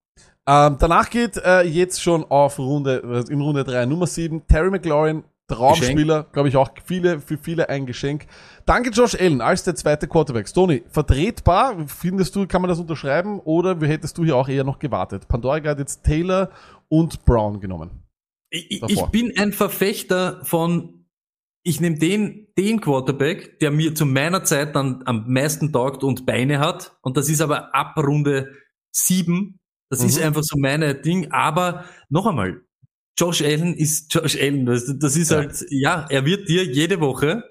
[0.48, 4.70] Ähm, danach geht äh, jetzt schon auf Runde, äh, in Runde 3 Nummer 7 Terry
[4.72, 8.28] McLaurin, Traumspieler, glaube ich auch viele, für viele ein Geschenk.
[8.66, 10.52] Danke Josh Allen als der zweite Quarterback.
[10.54, 14.80] Tony, vertretbar, findest du, kann man das unterschreiben oder hättest du hier auch eher noch
[14.80, 15.28] gewartet?
[15.28, 16.50] Pandora hat jetzt Taylor
[16.88, 18.04] und Brown genommen.
[18.52, 21.06] Ich, ich bin ein Verfechter von,
[21.64, 26.26] ich nehme den, den Quarterback, der mir zu meiner Zeit dann am meisten taugt und
[26.26, 26.98] Beine hat.
[27.02, 28.56] Und das ist aber ab Runde
[28.92, 29.60] sieben
[29.92, 30.08] Das Mhm.
[30.08, 31.32] ist einfach so meine Ding.
[31.32, 32.62] Aber noch einmal,
[33.20, 34.66] Josh Allen ist Josh Allen.
[34.66, 35.38] Das, das ist Ja.
[35.38, 37.44] halt, ja, er wird dir jede Woche,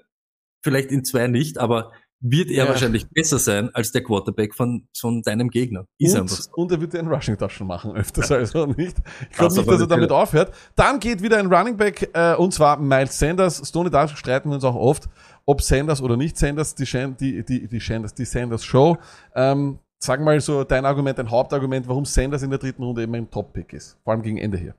[0.63, 1.91] vielleicht in zwei nicht, aber
[2.21, 2.67] wird er Ja.
[2.69, 5.85] wahrscheinlich besser sein als der Quarterback von, von deinem Gegner.
[5.99, 6.51] Ist einfach Und, so.
[6.55, 8.97] und er wird dir einen Rushing Touchdown machen öfters, also nicht.
[9.31, 10.53] Ich glaube nicht, dass er damit aufhört.
[10.75, 13.61] Dann geht wieder ein Running Back, äh, und zwar Miles Sanders.
[13.65, 15.07] Stoney, da streiten wir uns auch oft,
[15.45, 18.97] ob Sanders oder nicht Sanders, die, Shan- die, die, die Sanders, die Sanders Show.
[19.35, 23.15] Ähm, sag mal so dein Argument, dein Hauptargument, warum Sanders in der dritten Runde eben
[23.15, 23.97] ein Top-Pick ist.
[24.03, 24.75] Vor allem gegen Ende hier.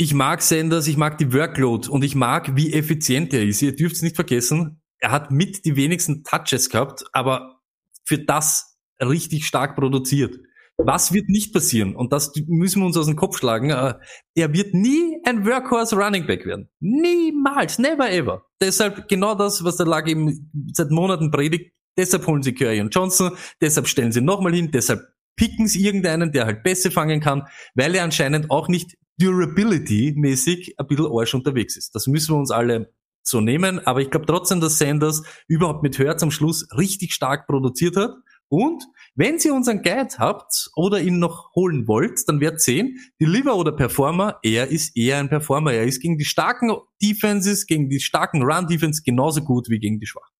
[0.00, 3.60] Ich mag Sanders, ich mag die Workload und ich mag, wie effizient er ist.
[3.60, 7.60] Ihr dürft es nicht vergessen, er hat mit die wenigsten Touches gehabt, aber
[8.06, 10.38] für das richtig stark produziert.
[10.78, 11.94] Was wird nicht passieren?
[11.94, 13.68] Und das müssen wir uns aus dem Kopf schlagen.
[13.68, 13.92] äh,
[14.34, 16.70] Er wird nie ein Workhorse Running Back werden.
[16.80, 18.46] Niemals, never ever.
[18.58, 21.74] Deshalb genau das, was der Lag eben seit Monaten predigt.
[21.98, 25.02] Deshalb holen sie Curry und Johnson, deshalb stellen sie nochmal hin, deshalb
[25.40, 30.86] picken sie irgendeinen, der halt besser fangen kann, weil er anscheinend auch nicht Durability-mäßig ein
[30.86, 31.94] bisschen Arsch unterwegs ist.
[31.94, 35.98] Das müssen wir uns alle so nehmen, aber ich glaube trotzdem, dass Sanders überhaupt mit
[35.98, 38.12] Hurts am Schluss richtig stark produziert hat.
[38.48, 38.84] Und
[39.14, 43.72] wenn ihr unseren Guide habt oder ihn noch holen wollt, dann werdet sehen, Deliver oder
[43.72, 45.72] Performer, er ist eher ein Performer.
[45.72, 46.70] Er ist gegen die starken
[47.02, 50.34] Defenses, gegen die starken Run-Defense genauso gut wie gegen die schwachen.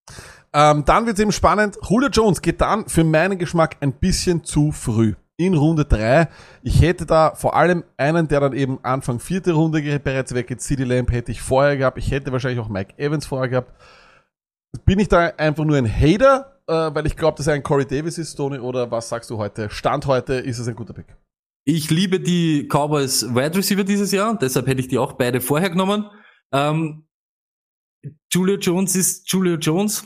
[0.53, 1.79] Ähm, dann wird es eben spannend.
[1.89, 5.15] Julio Jones geht dann für meinen Geschmack ein bisschen zu früh.
[5.37, 6.29] In Runde 3.
[6.63, 10.61] Ich hätte da vor allem einen, der dann eben Anfang vierte Runde bereits weggeht.
[10.61, 11.97] CD Lamp hätte ich vorher gehabt.
[11.97, 13.73] Ich hätte wahrscheinlich auch Mike Evans vorher gehabt.
[14.85, 17.87] Bin ich da einfach nur ein Hater, äh, weil ich glaube, dass er ein Corey
[17.87, 19.71] Davis ist, Tony, oder was sagst du heute?
[19.71, 21.07] Stand heute ist es ein guter Pick.
[21.65, 25.71] Ich liebe die Cowboys Wide Receiver dieses Jahr, deshalb hätte ich die auch beide vorher
[25.71, 26.07] genommen.
[26.53, 27.05] Ähm,
[28.33, 30.05] Julio Jones ist Julio Jones,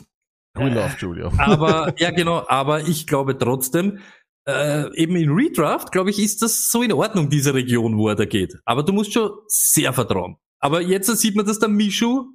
[0.57, 1.33] We love Julio.
[1.39, 3.99] aber ja genau, aber ich glaube trotzdem,
[4.47, 8.15] äh, eben in Redraft, glaube ich, ist das so in Ordnung, diese Region, wo er
[8.15, 8.55] da geht.
[8.65, 10.37] Aber du musst schon sehr vertrauen.
[10.61, 12.27] Aber jetzt sieht man, dass der Mishu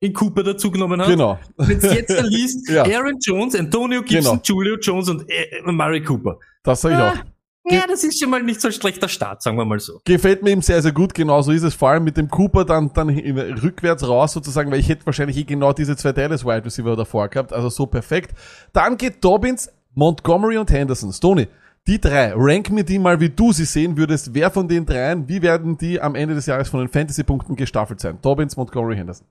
[0.00, 1.08] in Cooper dazu genommen hat.
[1.08, 1.38] Genau.
[1.56, 2.84] Wenn du jetzt da liest, Ja.
[2.84, 4.42] Aaron Jones, Antonio Gibson, Genau.
[4.44, 6.38] Julio Jones und äh, Murray Cooper.
[6.62, 7.24] Das sage ich auch.
[7.68, 10.00] Ja, das ist schon mal nicht so ein schlechter Start, sagen wir mal so.
[10.04, 11.14] Gefällt mir ihm sehr, sehr gut.
[11.14, 11.74] Genauso ist es.
[11.74, 15.36] Vor allem mit dem Cooper dann, dann in- rückwärts raus sozusagen, weil ich hätte wahrscheinlich
[15.36, 17.52] eh genau diese zwei Dallas Wide Receiver davor gehabt.
[17.52, 18.36] Also so perfekt.
[18.72, 21.12] Dann geht Dobbins, Montgomery und Henderson.
[21.12, 21.48] Stoney,
[21.88, 24.32] die drei, rank mir die mal, wie du sie sehen würdest.
[24.32, 27.98] Wer von den dreien, wie werden die am Ende des Jahres von den Fantasy-Punkten gestaffelt
[28.00, 28.18] sein?
[28.22, 29.26] Dobbins, Montgomery, Henderson.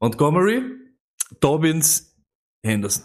[0.00, 0.62] Montgomery,
[1.40, 2.14] Dobbins,
[2.64, 3.04] Henderson.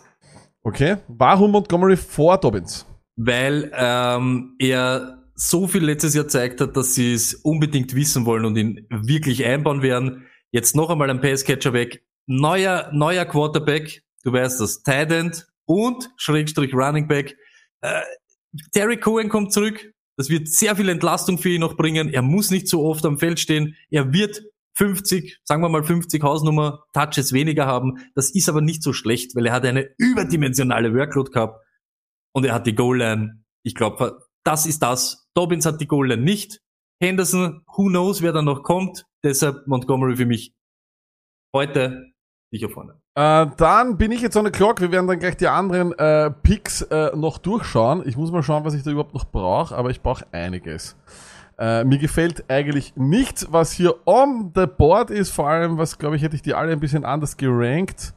[0.64, 0.98] Okay.
[1.08, 2.86] Warum Montgomery vor Dobbins?
[3.24, 8.46] Weil ähm, er so viel letztes Jahr gezeigt hat, dass sie es unbedingt wissen wollen
[8.46, 10.26] und ihn wirklich einbauen werden.
[10.52, 12.04] Jetzt noch einmal ein Passcatcher weg.
[12.26, 17.38] Neuer, neuer Quarterback, du weißt das, Tight End und Schrägstrich Running Back.
[17.82, 18.02] Äh,
[18.72, 19.94] Terry Cohen kommt zurück.
[20.18, 22.10] Das wird sehr viel Entlastung für ihn noch bringen.
[22.10, 23.76] Er muss nicht so oft am Feld stehen.
[23.90, 24.44] Er wird
[24.76, 28.00] 50, sagen wir mal 50 Hausnummer, Touches weniger haben.
[28.16, 31.60] Das ist aber nicht so schlecht, weil er hat eine überdimensionale Workload gehabt
[32.34, 33.44] und er hat die Goal-Line.
[33.64, 35.28] Ich glaube, das ist das.
[35.36, 36.62] Dobbins hat die Goal-Line nicht.
[37.02, 39.06] Henderson, who knows, wer da noch kommt.
[39.24, 40.54] Deshalb Montgomery für mich
[41.56, 42.12] heute
[42.52, 43.02] sicher vorne.
[43.16, 44.82] Äh, dann bin ich jetzt on the clock.
[44.82, 48.04] Wir werden dann gleich die anderen äh, Picks äh, noch durchschauen.
[48.08, 50.96] Ich muss mal schauen, was ich da überhaupt noch brauche, aber ich brauche einiges.
[51.58, 55.32] Äh, mir gefällt eigentlich nichts, was hier on the board ist.
[55.32, 58.14] Vor allem, was glaube ich, hätte ich die alle ein bisschen anders gerankt.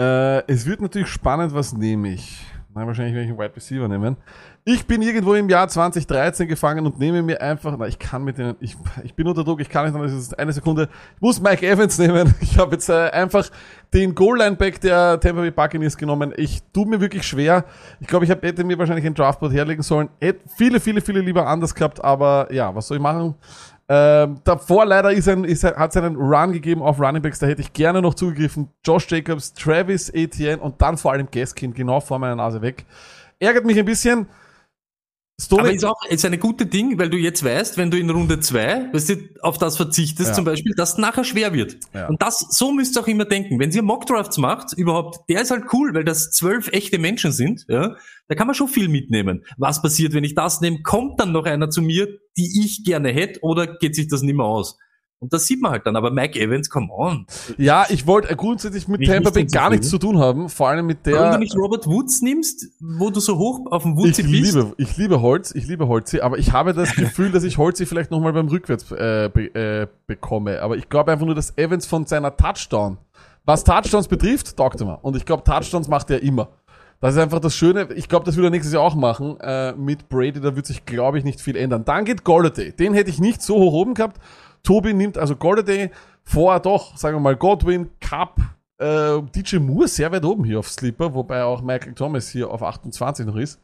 [0.00, 2.40] Äh, es wird natürlich spannend, was nehme ich.
[2.74, 4.16] Nein, wahrscheinlich werde ich einen Wide Receiver nehmen.
[4.64, 8.38] Ich bin irgendwo im Jahr 2013 gefangen und nehme mir einfach, na, ich kann mit
[8.38, 10.88] denen, ich, ich bin unter Druck, ich kann nicht, das ist eine Sekunde.
[11.16, 12.34] Ich muss Mike Evans nehmen.
[12.40, 13.48] Ich habe jetzt äh, einfach
[13.92, 16.32] den Goal-Line-Back der Tampa Bay Buccaneers genommen.
[16.36, 17.64] Ich tue mir wirklich schwer.
[18.00, 20.08] Ich glaube, ich hab, hätte mir wahrscheinlich ein Draftboard herlegen sollen.
[20.20, 23.34] Hätte viele, viele, viele lieber anders gehabt, aber ja, was soll ich machen?
[23.88, 27.46] Ähm, davor leider ist ein, ist, hat es einen Run gegeben auf Running Backs, da
[27.46, 28.68] hätte ich gerne noch zugegriffen.
[28.84, 32.84] Josh Jacobs, Travis Etienne und dann vor allem Gaskin genau vor meiner Nase weg.
[33.38, 34.26] Ärgert mich ein bisschen.
[35.40, 38.10] Stoney, Aber ist auch ist eine gute Ding, weil du jetzt weißt, wenn du in
[38.10, 40.34] Runde zwei, weißt du, auf das verzichtest Ja.
[40.34, 41.78] zum Beispiel, dass nachher schwer wird.
[41.94, 42.06] Ja.
[42.08, 43.58] Und das, so müsst ihr auch immer denken.
[43.58, 47.64] Wenn ihr Mockdrafts macht, überhaupt, der ist halt cool, weil das zwölf echte Menschen sind,
[47.68, 47.96] ja,
[48.28, 49.44] da kann man schon viel mitnehmen.
[49.56, 50.82] Was passiert, wenn ich das nehme?
[50.82, 52.06] Kommt dann noch einer zu mir,
[52.36, 54.78] die ich gerne hätte, oder geht sich das nicht mehr aus?
[55.22, 55.94] Und das sieht man halt dann.
[55.94, 57.26] Aber Mike Evans, come on.
[57.56, 61.06] ja, ich wollte grundsätzlich mit Tampa Bay gar nichts zu tun haben, vor allem mit
[61.06, 61.34] der.
[61.34, 64.28] du nicht Robert Woods nimmst, wo du so hoch auf dem Ich Woods bist?
[64.28, 67.86] liebe, ich liebe Holz, ich liebe Holzi, aber ich habe das Gefühl, dass ich Holzi
[67.86, 70.60] vielleicht nochmal beim Rückwärts äh, be, äh, bekomme.
[70.60, 72.98] Aber ich glaube einfach nur, dass Evans von seiner Touchdown,
[73.44, 74.98] was Touchdowns betrifft, taugt er mir.
[75.04, 76.48] Und ich glaube, Touchdowns macht er immer.
[77.00, 77.88] Das ist einfach das Schöne.
[77.94, 80.40] Ich glaube, das wird er nächstes Jahr auch machen äh, mit Brady.
[80.40, 81.84] Da wird sich, glaube ich, nicht viel ändern.
[81.84, 82.72] Dann geht Golladay.
[82.72, 84.20] Den hätte ich nicht so hoch oben gehabt.
[84.62, 85.90] Tobi nimmt also Golladay
[86.24, 88.40] vor, doch, sagen wir mal, Godwin, Cup,
[88.78, 92.62] äh, DJ Moore sehr weit oben hier auf Sleeper, wobei auch Michael Thomas hier auf
[92.62, 93.60] 28 noch ist.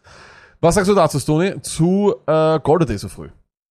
[0.60, 3.28] Was sagst du dazu, Stoney, zu äh, Golladay so früh?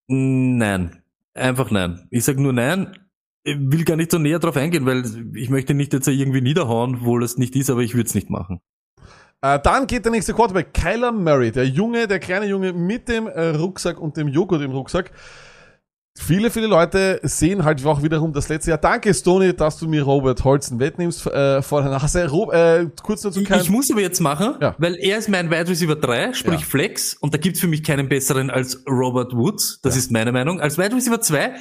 [0.08, 1.02] Nein.
[1.34, 2.08] Einfach nein.
[2.10, 2.98] Ich sag nur nein.
[3.44, 5.04] Ich will gar nicht so näher drauf eingehen, weil
[5.36, 8.30] ich möchte nicht jetzt irgendwie niederhauen, wo das nicht ist, aber ich würde es nicht
[8.30, 8.60] machen.
[9.42, 13.28] Äh, dann geht der nächste Quarterback, Kyler Murray, der Junge, der kleine Junge mit dem
[13.28, 15.12] äh, Rucksack und dem Joghurt im Rucksack.
[16.20, 18.80] Viele, viele Leute sehen halt auch wiederum das letzte Jahr.
[18.80, 22.28] Danke, Stoney, dass du mir Robert Holzen wettnimmst äh, vor der Nase.
[22.30, 23.62] Rob, äh, kurz dazu Ich, kein...
[23.62, 24.76] ich muss aber jetzt machen, Ja.
[24.80, 26.66] weil er ist mein Wide Receiver 3, sprich Ja.
[26.66, 29.80] Flex, und da gibt's für mich keinen besseren als Robert Woods.
[29.84, 30.60] Das ist meine Meinung.
[30.60, 31.56] Als Wide Receiver 2, ja,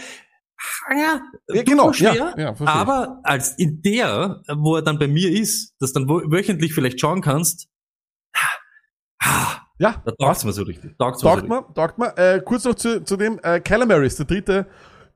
[0.90, 1.20] Ja,
[1.58, 5.74] tut genau, schwer, ja, ja, aber als in der, wo er dann bei mir ist,
[5.80, 7.68] dass dann wöchentlich vielleicht schauen kannst,
[9.20, 10.84] ah, ja, da taugt's mir so richtig.
[10.84, 11.48] Mir so Taugt richtig.
[11.48, 12.10] man, taugt man.
[12.16, 13.60] Äh, kurz noch zu, zu dem, äh,
[14.04, 14.66] ist der dritte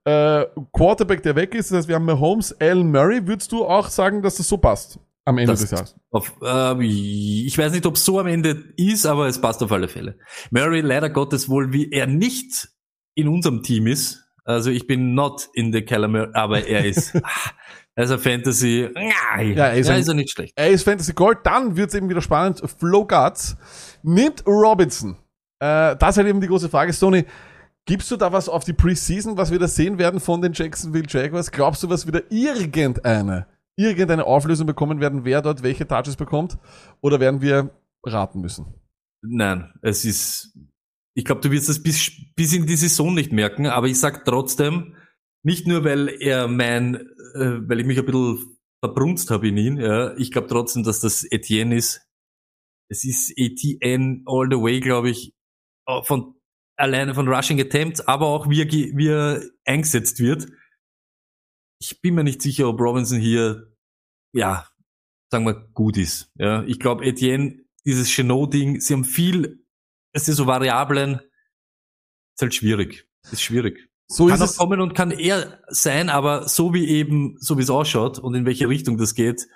[0.04, 1.70] äh, Quarterback, der weg ist.
[1.70, 3.26] Das heißt, wir haben Mahomes, Allen Murray.
[3.26, 5.96] Würdest du auch sagen, dass das so passt am Ende Das- des Jahres?
[6.10, 9.70] Auf, äh, ich weiß nicht, ob es so am Ende ist, aber es passt auf
[9.72, 10.18] alle Fälle.
[10.50, 12.68] Murray, leider Gottes wohl, wie er nicht
[13.14, 14.24] in unserem Team ist.
[14.44, 17.12] Also ich bin not in the Calamar, aber er ist,
[18.04, 18.88] ist ein Fantasy.
[18.94, 20.52] Ja, er ist ja, ein- ist er nicht schlecht.
[20.56, 21.38] Er ist Fantasy Gold.
[21.44, 22.62] Dann wird's eben wieder spannend.
[22.78, 23.56] Flo Guts
[24.02, 25.16] nimmt Robinson.
[25.58, 26.92] Äh, das ist halt eben die große Frage.
[26.92, 27.24] Stoney,
[27.86, 31.06] gibst du da was auf die Preseason, was wir da sehen werden von den Jacksonville
[31.08, 31.50] Jaguars?
[31.50, 33.46] Glaubst du, was wieder irgendeine,
[33.76, 36.56] irgendeine Auflösung bekommen werden, wer dort welche Touches bekommt?
[37.00, 37.70] Oder werden wir
[38.04, 38.66] raten müssen?
[39.22, 40.56] Nein, es ist,
[41.14, 44.24] ich glaube, du wirst es bis, bis in die Saison nicht merken, aber ich sag
[44.24, 44.94] trotzdem,
[45.42, 46.96] nicht nur, weil er mein,
[47.34, 51.00] äh, weil ich mich ein bisschen verbrunst habe in ihn, ja, ich glaube trotzdem, dass
[51.00, 52.06] das Etienne ist.
[52.90, 55.34] Es ist Etienne all the way, glaube ich,
[55.86, 56.34] äh, von
[56.76, 60.48] alleine von Rushing Attempts, aber auch wie er, wie er eingesetzt wird.
[61.80, 63.74] Ich bin mir nicht sicher, ob Robinson hier,
[64.34, 64.68] ja,
[65.30, 66.30] sagen wir, gut ist.
[66.36, 69.64] Ja, ich glaube, Etienne, dieses Chenot-Ding, sie haben viel,
[70.14, 71.20] es ist so Variablen,
[72.34, 73.06] ist halt schwierig.
[73.30, 73.89] Ist schwierig.
[74.12, 74.56] So kann ist auch es.
[74.56, 78.44] kommen und kann er sein, aber so wie eben, so wie es ausschaut und in
[78.44, 79.46] welche Richtung das geht,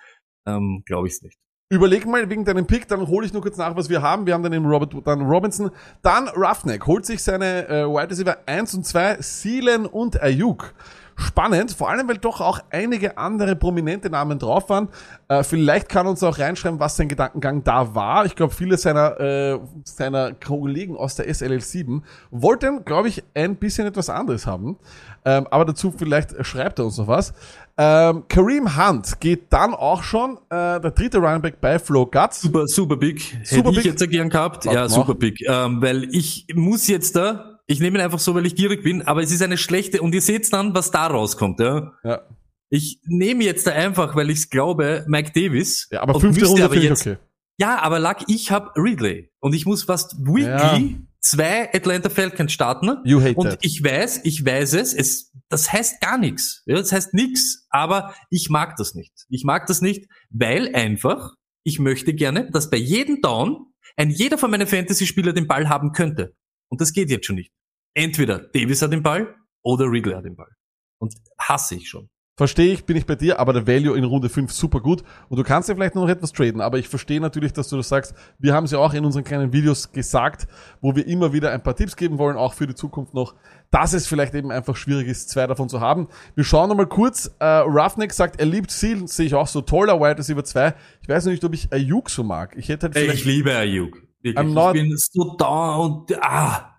[0.46, 1.38] ähm, glaube ich es nicht.
[1.70, 4.26] Überleg mal wegen deinem Pick, dann hole ich nur kurz nach, was wir haben.
[4.26, 8.36] Wir haben dann eben Robert, dann Robinson, dann Roughneck, holt sich seine äh, Wide Receiver
[8.46, 10.72] 1 und 2, Seelen und Ayuk.
[11.16, 14.88] Spannend, vor allem, weil doch auch einige andere prominente Namen drauf waren.
[15.28, 18.26] Äh, vielleicht kann uns auch reinschreiben, was sein Gedankengang da war.
[18.26, 23.86] Ich glaube, viele seiner, äh, seiner Kollegen aus der SLL7 wollten, glaube ich, ein bisschen
[23.86, 24.76] etwas anderes haben.
[25.24, 27.32] Ähm, aber dazu vielleicht schreibt er uns noch was.
[27.76, 32.42] Ähm, Kareem Hunt geht dann auch schon, äh, der dritte Running Back bei Flo Guts.
[32.42, 33.20] Super, super big.
[33.42, 33.84] Super Hätte ich big.
[33.86, 34.66] jetzt gern gehabt.
[34.66, 35.40] Warte, ja, super big.
[35.48, 39.02] Ähm, weil ich muss jetzt da, ich nehme ihn einfach so, weil ich gierig bin,
[39.02, 41.92] aber es ist eine schlechte, und ihr seht dann, was da rauskommt, ja.
[42.04, 42.22] Ja.
[42.70, 45.88] Ich nehme jetzt da einfach, weil ich glaube, Mike Davis.
[45.90, 47.18] Ja, aber fünfte Runde aber jetzt- okay.
[47.56, 49.30] Ja, aber Luck, ich habe Ridley.
[49.38, 52.96] Und ich muss fast weekly zwei Atlanta Falcons starten.
[53.04, 53.58] You hate Und that.
[53.62, 56.62] ich weiß, ich weiß es, es, das heißt gar nichts.
[56.66, 59.12] Ja, das heißt nix, aber ich mag das nicht.
[59.28, 64.36] Ich mag das nicht, weil einfach, ich möchte gerne, dass bei jedem Down ein jeder
[64.36, 66.34] von meinen Fantasy-Spieler den Ball haben könnte.
[66.68, 67.52] Und das geht jetzt schon nicht.
[67.94, 70.50] Entweder Davis hat den Ball oder Ridley hat den Ball.
[70.98, 72.08] Und hasse ich schon.
[72.36, 75.04] Verstehe ich, bin ich bei dir, aber der Value in Runde 5 super gut.
[75.28, 77.88] Und du kannst ja vielleicht noch etwas traden, aber ich verstehe natürlich, dass du das
[77.88, 78.12] sagst.
[78.40, 80.48] Wir haben es ja auch in unseren kleinen Videos gesagt,
[80.80, 83.36] wo wir immer wieder ein paar Tipps geben wollen, auch für die Zukunft noch,
[83.70, 86.08] dass es vielleicht eben einfach schwierig ist, zwei davon zu haben.
[86.34, 87.32] Wir schauen nochmal kurz.
[87.38, 89.60] Äh, Roughneck sagt, er liebt Seal, sehe ich auch so.
[89.60, 90.74] Toller Wide Receiver 2.
[91.02, 92.56] Ich weiß noch nicht, ob ich Ayuk so mag.
[92.56, 94.03] Ich hätte halt ich liebe Ayuk.
[94.24, 94.44] Wirklich.
[94.44, 96.70] I'm not- Ich bin so da und ah.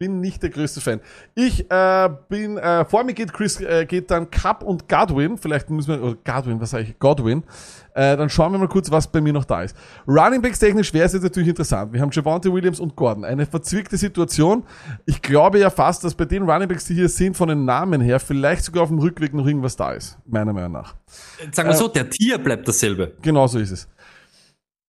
[0.00, 1.00] bin nicht der größte Fan.
[1.34, 5.36] Ich äh, bin, äh, vor mir geht Chris, äh, geht dann Cup und Godwin.
[5.36, 6.98] Vielleicht müssen wir, oder Godwin, was sage ich?
[7.00, 7.42] Godwin.
[7.94, 9.76] Äh, dann schauen wir mal kurz, was bei mir noch da ist.
[10.06, 11.92] Running Backs technisch wäre es jetzt natürlich interessant.
[11.92, 13.24] Wir haben Javante Williams und Gordon.
[13.24, 14.62] Eine verzwickte Situation.
[15.04, 18.00] Ich glaube ja fast, dass bei den Running Backs, die hier sind, von den Namen
[18.00, 20.16] her, vielleicht sogar auf dem Rückweg noch irgendwas da ist.
[20.26, 20.94] Meiner Meinung nach.
[21.50, 23.16] Sagen wir Äh, so, der Tier bleibt dasselbe.
[23.20, 23.88] Genau so ist es.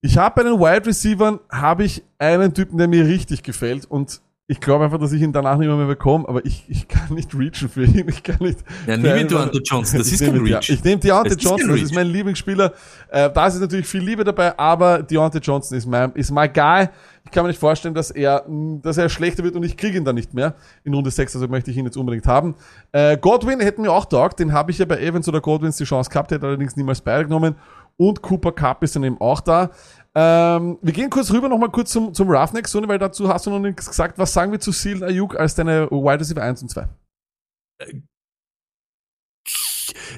[0.02, 4.22] Ich habe bei den Wide Receivern habe ich einen Typen, der mir richtig gefällt und
[4.48, 7.14] ich glaube einfach, dass ich ihn danach nicht mehr, mehr bekomme, aber ich, ich kann
[7.14, 8.08] nicht reachen für ihn.
[8.08, 8.58] Ich kann nicht.
[8.88, 10.70] Ja, nimm Deontay Johnson, das ist kein Reach.
[10.70, 12.74] Ich nehme Deontay Johnson, das ist mein Lieblingsspieler.
[13.10, 16.88] Äh, da ist natürlich viel Liebe dabei, aber Deontay Johnson ist mein, ist mein Guy.
[17.26, 18.44] Ich kann mir nicht vorstellen, dass er,
[18.82, 21.48] dass er schlechter wird und ich kriege ihn dann nicht mehr in Runde 6, also
[21.48, 22.56] möchte ich ihn jetzt unbedingt haben.
[22.92, 25.84] Äh, Godwin hätten wir auch taugt, den habe ich ja bei Evans oder Godwins die
[25.84, 27.56] Chance gehabt, hätte allerdings niemals beide genommen.
[28.00, 29.72] Und Cooper Cup ist dann eben auch da.
[30.16, 33.50] Ähm, wir gehen kurz rüber nochmal kurz zum, zum Roughneck, Sony, weil dazu hast du
[33.50, 34.18] noch nichts gesagt.
[34.18, 36.88] Was sagen wir zu Seal Ayuk als deine Wide Receiver 1 und 2?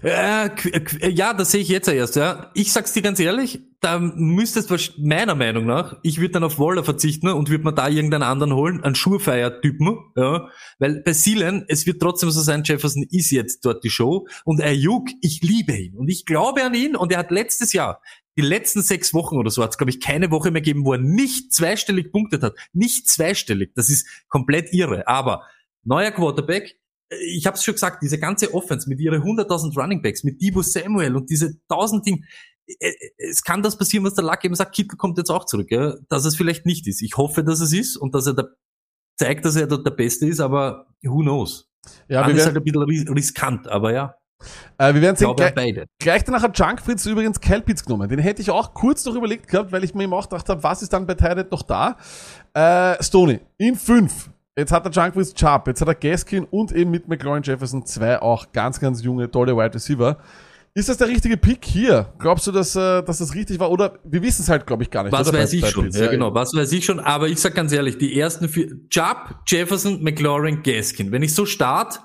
[0.01, 2.51] Äh, qu- ja, das sehe ich jetzt erst, ja.
[2.53, 6.59] Ich sag's dir ganz ehrlich, da müsstest du meiner Meinung nach, ich würde dann auf
[6.59, 10.47] Waller verzichten und würde mir da irgendeinen anderen holen, einen Schurfeier-Typen, ja.
[10.79, 14.61] Weil bei Sealand, es wird trotzdem so sein, Jefferson ist jetzt dort die Show und
[14.61, 18.01] Ayuk, ich liebe ihn und ich glaube an ihn und er hat letztes Jahr,
[18.37, 20.93] die letzten sechs Wochen oder so, hat es glaube ich keine Woche mehr gegeben, wo
[20.93, 22.55] er nicht zweistellig punktet hat.
[22.71, 25.07] Nicht zweistellig, das ist komplett irre.
[25.07, 25.43] Aber
[25.83, 26.77] neuer Quarterback,
[27.19, 30.61] ich habe es schon gesagt, diese ganze Offense mit ihren 100.000 Running Backs, mit Debo
[30.61, 32.25] Samuel und diese 1000 Ding,
[32.79, 35.69] äh, es kann das passieren, was der Luck eben sagt, Kittel kommt jetzt auch zurück,
[35.71, 35.95] ja?
[36.09, 37.01] dass es vielleicht nicht ist.
[37.01, 38.45] Ich hoffe, dass es ist und dass er da
[39.19, 41.67] zeigt, dass er dort der Beste ist, aber who knows.
[42.07, 44.15] Ja, Dann wir ist halt ein bisschen ris- riskant, aber ja,
[44.77, 45.25] äh, wir werden sehen.
[45.25, 45.85] glaube Gleich, beide.
[45.99, 48.07] gleich danach hat Junk Fritz übrigens Kelpitz genommen.
[48.09, 50.63] Den hätte ich auch kurz noch überlegt gehabt, weil ich mir eben auch gedacht habe,
[50.63, 51.97] was ist dann bei Tynet noch da?
[52.53, 54.29] Äh, Stoney, in 5.
[54.57, 57.85] Jetzt hat der Junk Fritz Sharp, jetzt hat er Gaskin und eben mit McLaurin Jefferson
[57.85, 60.17] zwei auch ganz, ganz junge, tolle Wide Receiver.
[60.73, 62.13] Ist das der richtige Pick hier?
[62.19, 63.71] Glaubst du, dass, äh, dass das richtig war?
[63.71, 65.11] Oder wir wissen es halt, glaube ich, gar nicht.
[65.11, 65.39] Was oder?
[65.39, 65.97] weiß ich schon, Pitts.
[65.97, 69.41] ja genau, was weiß ich schon, aber ich sag ganz ehrlich, die ersten vier, Chubb,
[69.47, 72.01] Jefferson, McLaurin, Gaskin, wenn ich so start,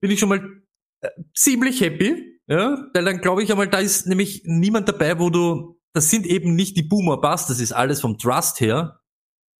[0.00, 0.40] bin ich schon mal
[1.00, 5.30] äh, ziemlich happy, ja, weil dann glaube ich einmal, da ist nämlich niemand dabei, wo
[5.30, 9.00] du, das sind eben nicht die Boomer Bust, das ist alles vom Trust her,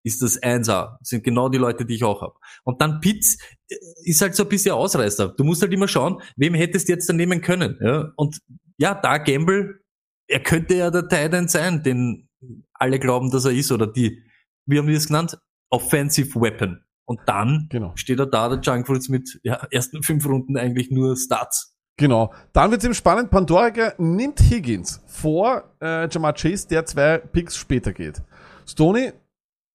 [0.05, 2.35] ist das 1A, das sind genau die Leute, die ich auch habe.
[2.65, 3.39] Und dann Pitts
[3.69, 5.29] äh, ist halt so ein bisschen Ausreißer.
[5.37, 8.39] Du musst halt immer schauen, wem hättest du jetzt dann nehmen können, ja, und
[8.79, 9.81] ja, da Gamble,
[10.29, 12.29] er könnte ja der Titan sein, den
[12.75, 14.23] alle glauben, dass er ist, oder die,
[14.67, 15.39] wie haben wir es genannt?
[15.71, 16.81] Offensive Weapon.
[17.05, 17.93] Und dann Genau.
[17.97, 21.77] steht er da, der Junk Fruits, mit ja, ersten fünf Runden eigentlich nur Stats.
[21.97, 22.33] Genau.
[22.53, 23.31] Dann wird es eben spannend.
[23.31, 28.23] Pandorica nimmt Higgins vor äh, Jamar Chase, der zwei Picks später geht.
[28.67, 29.13] Stoney,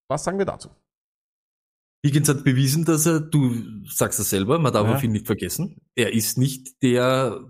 [0.10, 0.70] was sagen wir dazu?
[2.05, 4.95] Higgins hat bewiesen, dass er, du sagst es selber, man darf Ja.
[4.95, 7.41] auf ihn nicht vergessen, er ist nicht der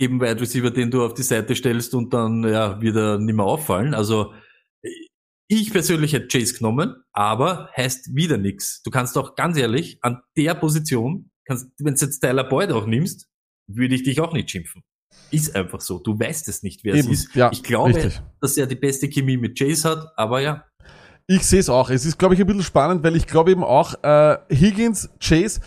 [0.00, 3.44] eben Wide Receiver, den du auf die Seite stellst und dann ja wieder nicht mehr
[3.44, 3.94] auffallen.
[3.94, 4.32] Also
[5.48, 8.82] ich persönlich hätte Chase genommen, aber heißt wieder nix.
[8.82, 12.86] Du kannst auch ganz ehrlich an der Position, kannst, wenn du jetzt Tyler Boyd auch
[12.86, 13.28] nimmst,
[13.70, 14.82] würde ich dich auch nicht schimpfen.
[15.30, 15.98] Ist einfach so.
[15.98, 17.34] Du weißt es nicht, wer Eben, es ist.
[17.34, 18.20] ja, ich glaube, richtig.
[18.40, 20.64] dass er die beste Chemie mit Chase hat, aber ja.
[21.26, 21.88] Ich sehe es auch.
[21.88, 25.60] Es ist, glaube ich, ein bisschen spannend, weil ich glaube eben auch, äh, Higgins, Chase,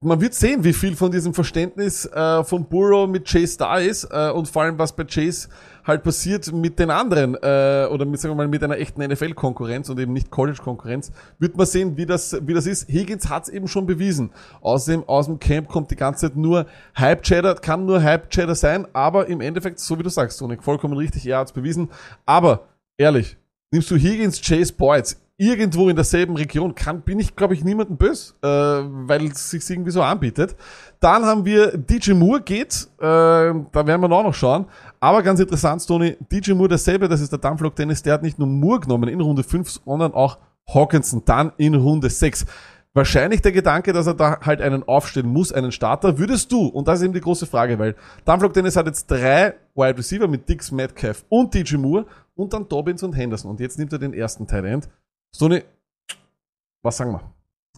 [0.00, 4.04] man wird sehen, wie viel von diesem Verständnis äh, von Burrow mit Chase da ist
[4.04, 5.48] äh, und vor allem, was bei Chase
[5.84, 9.88] halt passiert mit den anderen äh, oder mit, sagen wir mal, mit einer echten NFL-Konkurrenz
[9.88, 12.88] und eben nicht College-Konkurrenz, wird man sehen, wie das, wie das ist.
[12.88, 14.32] Higgins hat es eben schon bewiesen.
[14.60, 16.66] Außerdem aus dem Camp kommt die ganze Zeit nur
[16.98, 21.26] Hype-Chatter, kann nur Hype-Chatter sein, aber im Endeffekt, so wie du sagst, Sonic, vollkommen richtig,
[21.26, 21.88] er hat es bewiesen.
[22.26, 22.66] Aber,
[22.98, 23.38] ehrlich,
[23.70, 27.96] nimmst du Higgins, Chase, Boyd irgendwo in derselben Region, kann, bin ich, glaube ich, niemandem
[27.96, 30.56] böse, äh, weil es sich irgendwie so anbietet.
[30.98, 34.66] Dann haben wir DJ Moore geht, äh, da werden wir auch noch schauen.
[34.98, 38.38] Aber ganz interessant, Tony, DJ Moore dasselbe, das ist der Dampflok Dennis, der hat nicht
[38.38, 40.38] nur Moore genommen in Runde 5, sondern auch
[40.72, 42.46] Hawkinson dann in Runde 6.
[42.94, 46.16] Wahrscheinlich der Gedanke, dass er da halt einen aufstellen muss, einen Starter.
[46.16, 47.94] Würdest du, und das ist eben die große Frage, weil
[48.24, 52.06] Dampflok Dennis hat jetzt drei Wide Receiver mit Dix, Metcalf und DJ Moore
[52.36, 53.50] und dann Dobbins und Henderson.
[53.50, 54.88] Und jetzt nimmt er den ersten Tight End.
[55.34, 55.62] Sony,
[56.82, 57.32] was sagen wir?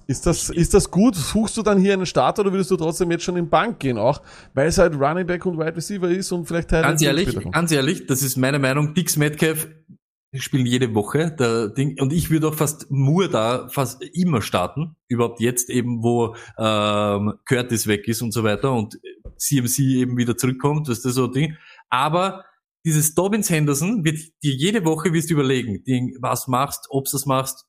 [0.06, 1.14] Ist das, ist das gut?
[1.14, 3.98] Suchst du dann hier einen Starter oder würdest du trotzdem jetzt schon in Bank gehen
[3.98, 4.22] auch?
[4.54, 7.72] Weil es halt Running Back und Wide Receiver ist und vielleicht Tight Ganz ehrlich, ganz
[7.72, 8.94] ehrlich, das ist meine Meinung.
[8.94, 9.68] Dix Metcalf
[10.34, 14.96] spielen jede Woche der Ding und ich würde auch fast Moore da fast immer starten.
[15.08, 18.98] Überhaupt jetzt eben, wo ähm, Curtis weg ist und so weiter und
[19.36, 21.56] CMC eben wieder zurückkommt, das ist so ein Ding.
[21.90, 22.44] Aber
[22.84, 25.82] dieses Dobbins Henderson wird dir jede Woche wirst du überlegen,
[26.20, 27.66] was machst, ob du das machst,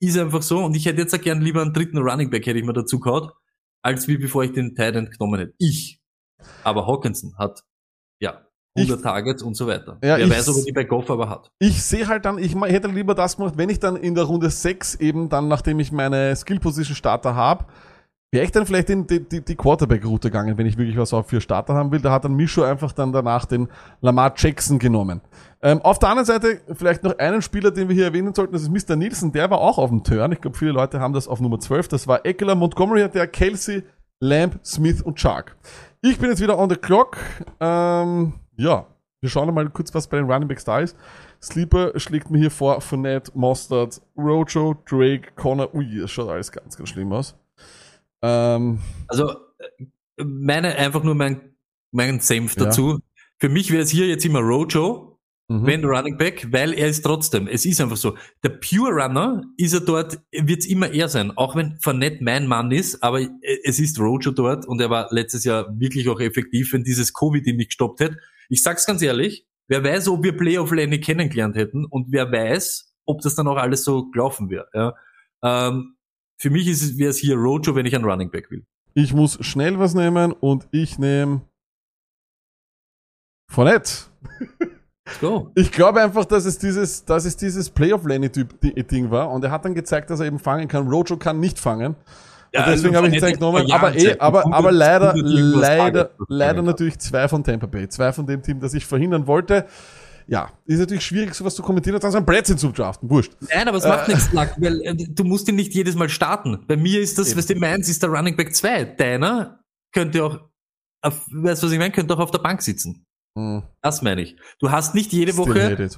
[0.00, 0.64] ist einfach so.
[0.64, 2.98] Und ich hätte jetzt auch gern lieber einen dritten Running Back hätte ich mir dazu
[3.00, 3.32] gehaut,
[3.82, 5.54] als wie bevor ich den Tight End genommen hätte.
[5.58, 6.00] Ich.
[6.64, 7.62] Aber Hawkinson hat
[8.20, 8.46] ja
[8.78, 9.98] 100 Ich- Targets und so weiter.
[10.02, 11.50] Ja, Wer ich- weiß, ob er die bei Goff aber hat.
[11.58, 14.48] Ich sehe halt dann, ich hätte lieber das gemacht, wenn ich dann in der Runde
[14.48, 17.66] 6 eben dann, nachdem ich meine Skill Position Starter habe,
[18.32, 21.26] wäre ich dann vielleicht in die, die, die Quarterback-Route gegangen, wenn ich wirklich was auch
[21.26, 22.00] für Starter haben will.
[22.00, 23.68] Da hat dann Mischo einfach dann danach den
[24.00, 25.20] Lamar Jackson genommen.
[25.62, 28.62] Ähm, auf der anderen Seite vielleicht noch einen Spieler, den wir hier erwähnen sollten, das
[28.62, 28.96] ist Mr.
[28.96, 30.32] Nielsen, der war auch auf dem Turn.
[30.32, 31.88] Ich glaube, viele Leute haben das auf Nummer 12.
[31.88, 33.82] Das war Eckler, Montgomery, der Kelsey,
[34.20, 35.56] Lamb, Smith und Shark.
[36.00, 37.16] Ich bin jetzt wieder on the clock.
[37.58, 38.86] Ähm, ja,
[39.20, 40.96] wir schauen mal kurz, was bei den Running Backs da ist.
[41.42, 45.74] Sleeper schlägt mir hier vor Fournette, Mostard, Rojo, Drake, Connor.
[45.74, 47.39] Ui, das schaut alles ganz, ganz schlimm aus.
[48.22, 48.78] Ähm,
[49.08, 51.56] Also äh, meine einfach nur mein
[51.92, 52.66] mein Senf Ja.
[52.66, 53.00] dazu.
[53.38, 55.06] Für mich wäre es hier jetzt immer Rojo
[55.48, 55.66] Mhm.
[55.66, 59.72] wenn Running Back, weil er ist trotzdem, es ist einfach so, der Pure Runner ist
[59.74, 63.20] er dort, wird es immer er sein, auch wenn Fournette mein Mann ist, aber
[63.64, 67.44] es ist Rojo dort und er war letztes Jahr wirklich auch effektiv, wenn dieses Covid
[67.48, 68.18] ihn nicht gestoppt hätte.
[68.48, 72.94] Ich sag's ganz ehrlich, wer weiß, ob wir Playoff Lenny kennengelernt hätten und wer weiß,
[73.06, 74.68] ob das dann auch alles so gelaufen wäre.
[74.72, 74.94] Ja.
[75.42, 75.96] Ähm,
[76.40, 78.64] für mich ist es, wäre es hier Rojo, wenn ich einen Running Back will.
[78.94, 81.42] Ich muss schnell was nehmen und ich nehme
[83.50, 83.92] Fournette.
[85.06, 85.50] Let's go.
[85.54, 89.74] Ich glaube einfach, dass es dieses, dass es dieses Playoff-Lenny-Typ-Ding war und er hat dann
[89.74, 90.88] gezeigt, dass er eben fangen kann.
[90.88, 91.94] Rojo kann nicht fangen.
[91.94, 93.70] und deswegen habe ich jetzt genommen.
[93.70, 97.86] Aber eh, aber, 100 aber leider, 100 irgendwas leider, leider natürlich zwei von Tampa Bay.
[97.88, 99.66] Zwei von dem Team, das ich verhindern wollte.
[100.30, 103.10] Ja, ist natürlich schwierig, sowas zu kommentieren und dann so ein Blödsinn zu draften.
[103.10, 103.32] Wurscht.
[103.40, 106.64] Nein, aber es macht nichts, Lack, weil äh, du musst ihn nicht jedes Mal starten.
[106.68, 108.84] Bei mir ist das, weißt du, meins ist der Running Back 2.
[108.84, 110.38] Deiner könnte auch,
[111.02, 113.06] auf, weißt du, was ich meine, könnte auch auf der Bank sitzen.
[113.36, 113.64] Hm.
[113.82, 114.36] Das meine ich.
[114.60, 115.90] Du hast nicht jede Still Woche,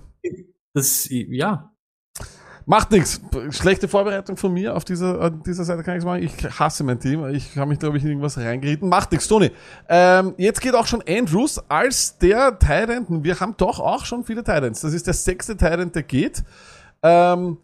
[0.72, 1.72] das, ja,
[2.66, 3.20] Macht nichts.
[3.51, 6.22] Schlechte Vorbereitung von mir auf dieser, dieser Seite kann ich sagen.
[6.22, 7.26] Ich hasse mein Team.
[7.28, 8.89] Ich habe mich, glaube ich, in irgendwas reingeritten.
[8.89, 9.51] Macht nichts, Toni.
[9.89, 13.06] Ähm, jetzt geht auch schon Andrews als der Tyrant.
[13.24, 14.80] Wir haben doch auch schon viele Tyrants.
[14.80, 16.43] Das ist der sechste Tyrant, der geht.
[17.02, 17.59] Ähm,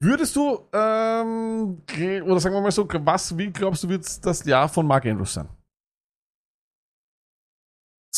[0.00, 1.82] würdest du, ähm,
[2.24, 5.34] oder sagen wir mal so, was, wie glaubst du, wird das Jahr von Mark Andrews
[5.34, 5.48] sein?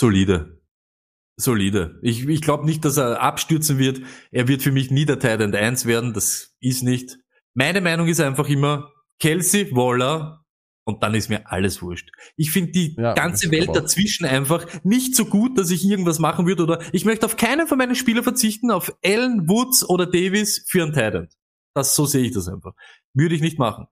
[0.02, 0.61] solide.
[1.42, 1.98] Solide.
[2.02, 4.00] Ich, ich glaube nicht, dass er abstürzen wird.
[4.30, 6.12] Er wird für mich nie der Titan 1 werden.
[6.14, 7.18] Das ist nicht.
[7.54, 10.44] Meine Meinung ist einfach immer Kelsey, Waller
[10.84, 12.10] und dann ist mir alles wurscht.
[12.36, 16.46] Ich finde die Ja, ganze Welt dazwischen einfach nicht so gut, dass ich irgendwas machen
[16.46, 20.64] würde oder ich möchte auf keinen von meinen Spielern verzichten, auf Allen, Woods oder Davis
[20.68, 21.28] für einen Titan.
[21.74, 22.72] Das, so sehe ich das einfach.
[23.14, 23.86] Würde ich nicht machen.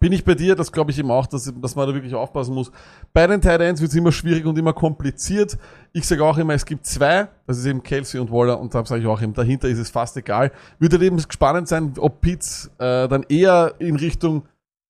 [0.00, 2.54] Bin ich bei dir, das glaube ich eben auch, dass, dass man da wirklich aufpassen
[2.54, 2.72] muss.
[3.12, 5.58] Bei den Tight Ends wird es immer schwierig und immer kompliziert.
[5.92, 8.84] Ich sage auch immer, es gibt zwei, das ist eben Kelsey und Waller und da
[8.84, 10.50] sage ich auch eben, dahinter ist es fast egal.
[10.78, 14.42] Würde eben spannend sein, ob Pitts äh, dann eher in Richtung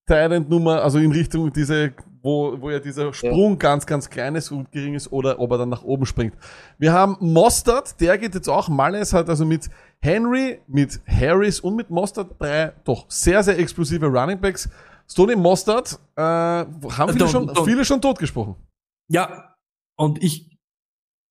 [0.06, 1.92] Tight End Nummer, also in Richtung diese,
[2.26, 5.58] wo, wo ja dieser Sprung ganz, ganz klein ist und gering ist oder ob er
[5.58, 6.34] dann nach oben springt.
[6.78, 8.68] Wir haben Mostert, der geht jetzt auch.
[8.68, 9.70] Malles hat also mit
[10.00, 14.68] Henry, mit Harris und mit Mostert drei doch sehr, sehr explosive Running Backs.
[15.08, 18.56] Stoney Mostert äh, haben viele Don't- schon, don't- viele schon totgesprochen.
[19.08, 19.54] Ja,
[19.96, 20.58] und ich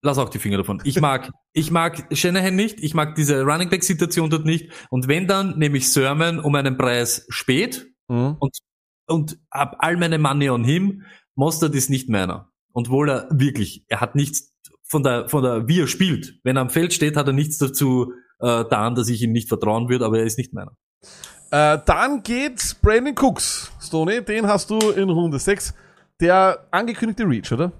[0.01, 0.81] lass auch die Finger davon.
[0.85, 4.71] Ich mag, ich mag Shanahan nicht, ich mag diese Running Back Situation dort nicht.
[4.89, 8.37] Und wenn dann, nehme ich Sermon um einen Preis spät Mhm.
[8.39, 8.55] und,
[9.07, 11.03] und hab all meine Money on him.
[11.35, 12.51] Mostert ist nicht meiner.
[12.71, 14.53] Und wohl er wirklich, er hat nichts
[14.83, 16.39] von der, von der, wie er spielt.
[16.43, 19.47] Wenn er am Feld steht, hat er nichts dazu äh, getan, dass ich ihm nicht
[19.47, 20.75] vertrauen würde, aber er ist nicht meiner.
[21.51, 23.71] Äh, dann geht Brandon Cooks.
[23.81, 25.73] Stoney, den hast du in Runde 6.
[26.19, 27.71] Der angekündigte Reach, oder?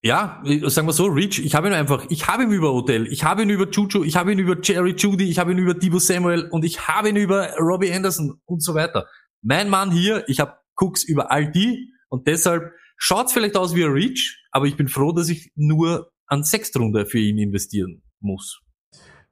[0.00, 3.24] Ja, sagen wir so, Rich, ich habe ihn einfach, ich habe ihn über Odell, ich
[3.24, 5.98] habe ihn über Juju, ich habe ihn über Jerry Judy, ich habe ihn über Debo
[5.98, 9.08] Samuel und ich habe ihn über Robbie Anderson und so weiter.
[9.42, 13.84] Mein Mann hier, ich habe Cooks über all die und deshalb schaut's vielleicht aus wie
[13.84, 18.60] ein Reach, aber ich bin froh, dass ich nur an Sechstrunde für ihn investieren muss.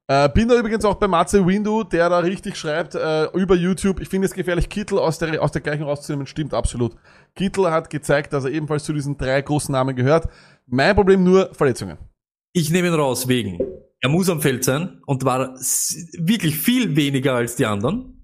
[0.09, 4.01] Äh, bin da übrigens auch bei Matze Windu, der da richtig schreibt äh, über YouTube.
[4.01, 6.29] Ich finde es gefährlich, Kittel aus der, aus der Gleichung rauszunehmen.
[6.29, 6.95] Stimmt absolut.
[7.35, 10.29] Kittel hat gezeigt, dass er ebenfalls zu diesen drei großen Namen gehört.
[10.67, 11.99] Mein Problem nur Verletzungen.
[12.53, 13.59] Ich nehme ihn raus wegen,
[14.01, 18.16] er muss am Feld sein und war wirklich viel weniger als die anderen.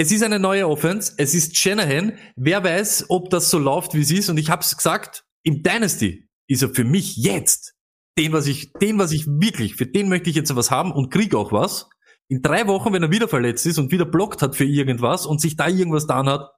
[0.00, 2.12] Es ist eine neue Offense, es ist Shanahan.
[2.36, 4.30] Wer weiß, ob das so läuft, wie es ist.
[4.30, 7.74] Und ich habe es gesagt, im Dynasty ist er für mich jetzt
[8.16, 11.10] den, was ich, den, was ich wirklich, für den möchte ich jetzt was haben und
[11.10, 11.90] krieg auch was.
[12.28, 15.40] In drei Wochen, wenn er wieder verletzt ist und wieder blockt hat für irgendwas und
[15.40, 16.52] sich da irgendwas getan hat,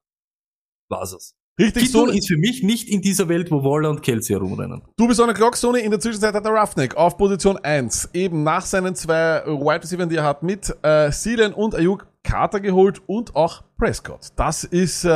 [0.91, 1.35] war's es.
[1.59, 2.13] Richtig, Kittel so.
[2.13, 4.83] ist für mich nicht in dieser Welt, wo Waller und Kelsey herumrennen.
[4.99, 5.81] Du bist on the clock, Sony.
[5.81, 10.09] In der Zwischenzeit hat der Roughneck auf Position 1 eben nach seinen zwei Wide Receivers,
[10.09, 14.29] die er hat, mit äh, Seelen und Ayuk Carter geholt und auch Prescott.
[14.37, 15.09] Das ist, äh,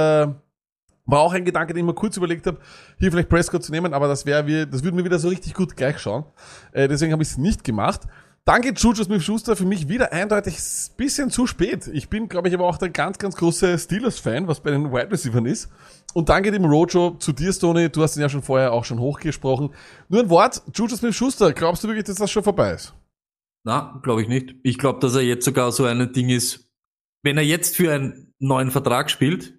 [1.06, 2.59] war auch ein Gedanke, den ich mir kurz überlegt habe,
[2.98, 5.76] hier vielleicht Prescott zu nehmen, aber das wäre, das würde mir wieder so richtig gut
[5.76, 6.24] gleich schauen.
[6.72, 8.02] Äh, deswegen habe ich es nicht gemacht.
[8.47, 10.59] Dann geht Juju Smith-Schuster für mich wieder eindeutig
[10.98, 11.89] bisschen zu spät.
[11.90, 15.10] Ich bin, glaube ich, aber auch der ganz, ganz große Steelers-Fan, was bei den Wide
[15.10, 15.68] Receivers ist.
[16.12, 17.89] Und geht eben Rojo zu dir, Stoney.
[17.89, 19.70] Du hast ihn ja schon vorher auch schon hochgesprochen.
[20.10, 22.93] Nur ein Wort, Juju Smith-Schuster, glaubst du wirklich, dass das schon vorbei ist?
[23.64, 24.56] Na, glaube ich nicht.
[24.62, 26.64] Ich glaube, dass er jetzt sogar so ein Ding ist,
[27.24, 29.59] wenn er jetzt für einen neuen Vertrag spielt,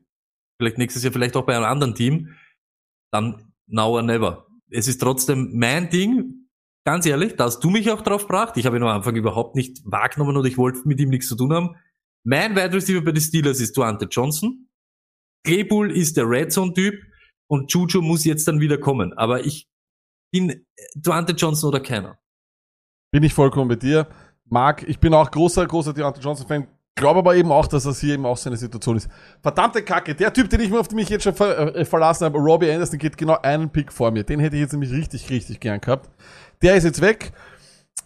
[0.57, 2.35] vielleicht nächstes Jahr, vielleicht auch bei einem anderen Team,
[3.11, 4.47] dann now or never.
[4.69, 6.47] Es ist trotzdem mein Ding,
[6.85, 8.55] ganz ehrlich, da hast du mich auch drauf gebracht.
[8.57, 11.35] Ich habe ihn am Anfang überhaupt nicht wahrgenommen oder ich wollte mit ihm nichts zu
[11.35, 11.75] tun haben.
[12.23, 14.69] Mein Wide Receiver bei den Steelers ist Duante Johnson.
[15.43, 16.95] Claypool ist der Red Zone Typ
[17.47, 19.13] und Juju muss jetzt dann wieder kommen.
[19.13, 19.67] Aber ich
[20.31, 20.65] bin
[20.95, 22.19] Duante Johnson oder keiner.
[23.11, 24.07] Bin ich vollkommen bei dir.
[24.45, 26.67] Marc, ich bin auch großer, großer Deontay Johnson-Fan.
[26.97, 29.09] Glaube aber eben auch, dass das hier eben auch seine Situation ist.
[29.41, 32.37] Verdammte Kacke, der Typ, den ich mir auf mich jetzt schon ver äh, verlassen habe,
[32.37, 34.23] Robbie Anderson, geht genau einen Pick vor mir.
[34.23, 36.09] Den hätte ich jetzt nämlich richtig, richtig gern gehabt.
[36.61, 37.33] Der ist jetzt weg.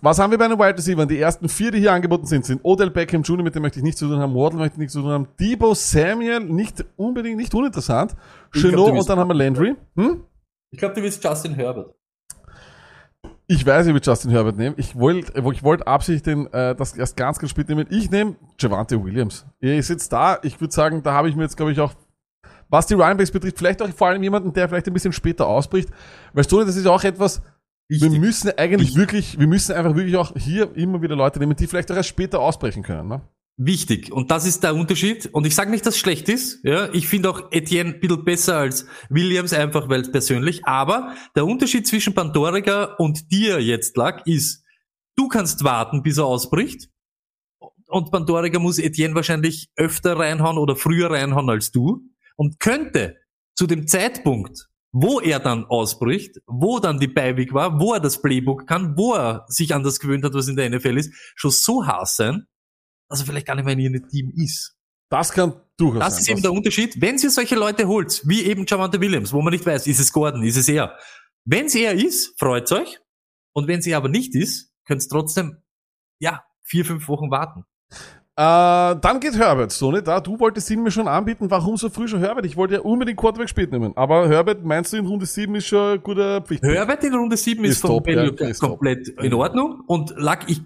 [0.02, 1.08] Was haben wir bei den Wide Receivers?
[1.08, 3.84] Die ersten vier, die hier angeboten sind, sind Odell Beckham Jr., mit dem möchte ich
[3.84, 7.38] nichts zu tun haben, Waddle möchte ich nichts zu tun haben, Debo Samuel, nicht unbedingt,
[7.38, 8.16] nicht uninteressant,
[8.54, 9.76] Chenot und dann haben wir Landry.
[9.98, 10.24] Hm?
[10.72, 11.94] Ich glaube, du willst Justin Herbert.
[13.52, 14.76] Ich weiß, ich will Justin Herbert nehmen.
[14.78, 17.88] Ich wollte ich wollt absichtlich den, äh, das erst ganz, ganz spät nehmen.
[17.90, 19.44] Ich nehme Javante Williams.
[19.60, 20.38] Er ist jetzt da.
[20.44, 21.94] Ich würde sagen, da habe ich mir jetzt, glaube ich, auch,
[22.70, 25.90] was die Runningbacks betrifft, vielleicht auch vor allem jemanden, der vielleicht ein bisschen später ausbricht.
[26.34, 27.42] Weißt du, das ist auch etwas,
[27.88, 28.20] wir Wichtig.
[28.20, 31.92] müssen eigentlich wirklich, wir müssen einfach wirklich auch hier immer wieder Leute nehmen, die vielleicht
[31.92, 33.08] auch erst später ausbrechen können.
[33.08, 33.22] Ne?
[33.62, 34.10] Wichtig.
[34.14, 35.26] Und das ist der Unterschied.
[35.34, 36.64] Und ich sage nicht, dass es schlecht ist.
[36.64, 40.64] Ja, ich finde auch Etienne ein bisschen besser als Williams, einfach weil persönlich.
[40.64, 44.64] Aber der Unterschied zwischen Pandorica und dir jetzt lag, ist,
[45.18, 46.88] du kannst warten, bis er ausbricht.
[47.88, 52.06] Und Pandorica muss Etienne wahrscheinlich öfter reinhauen oder früher reinhauen als du.
[52.38, 53.18] Und könnte
[53.56, 58.22] zu dem Zeitpunkt, wo er dann ausbricht, wo dann die Beiweg war, wo er das
[58.22, 61.52] Playbook kann, wo er sich an das gewöhnt hat, was in der NFL ist, schon
[61.52, 62.46] so hart sein,
[63.10, 64.76] dass er vielleicht gar nicht mehr in ihrem Team ist.
[65.10, 66.22] Das kann durchaus Das sein.
[66.22, 67.02] ist eben der Unterschied.
[67.02, 70.14] Wenn ihr solche Leute holt, wie eben Javante Williams, wo man nicht weiß, ist es
[70.14, 70.96] Gordon, ist es er.
[71.46, 73.00] Wenn es er ist, freut's euch.
[73.54, 75.58] Und wenn es er aber nicht ist, könnt ihr trotzdem,
[76.20, 77.64] ja, vier, fünf Wochen warten.
[78.36, 80.22] Äh, dann geht Herbert, so nicht da.
[80.22, 81.50] Du wolltest ihn mir schon anbieten.
[81.52, 82.46] Warum so früh schon Herbert?
[82.46, 83.92] Ich wollte ja unbedingt Quarterback spät nehmen.
[83.98, 86.64] Aber Herbert, meinst du in Runde 7 ist schon ein guter Pflicht?
[86.64, 89.82] Herbert in Runde 7 ist, Ist vom top, ja, ist komplett in Ordnung.
[89.88, 90.62] Und Lack, ich,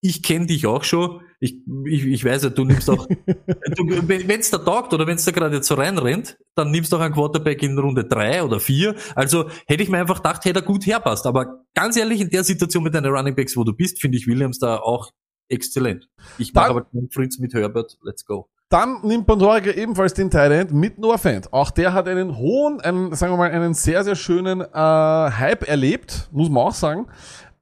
[0.00, 1.20] ich kenne dich auch schon.
[1.40, 1.56] Ich,
[1.86, 5.30] ich, ich weiß ja, du nimmst auch, wenn es da taugt oder wenn es da
[5.30, 8.94] gerade jetzt so reinrennt, dann nimmst du auch einen Quarterback in Runde 3 oder 4.
[9.14, 11.26] Also hätte ich mir einfach gedacht, hätte er gut herpasst.
[11.26, 14.26] Aber ganz ehrlich, in der Situation mit deinen Running Backs, wo du bist, finde ich
[14.26, 15.10] Williams da auch
[15.48, 16.08] exzellent.
[16.38, 17.98] Ich mache aber keinen Fritz mit Herbert.
[18.02, 18.48] Let's go.
[18.70, 21.52] Dann nimmt Pandorica ebenfalls den Thailand mit Noah Fant.
[21.52, 25.66] Auch der hat einen hohen, einen, sagen wir mal, einen sehr, sehr schönen äh, Hype
[25.68, 27.08] erlebt, muss man auch sagen.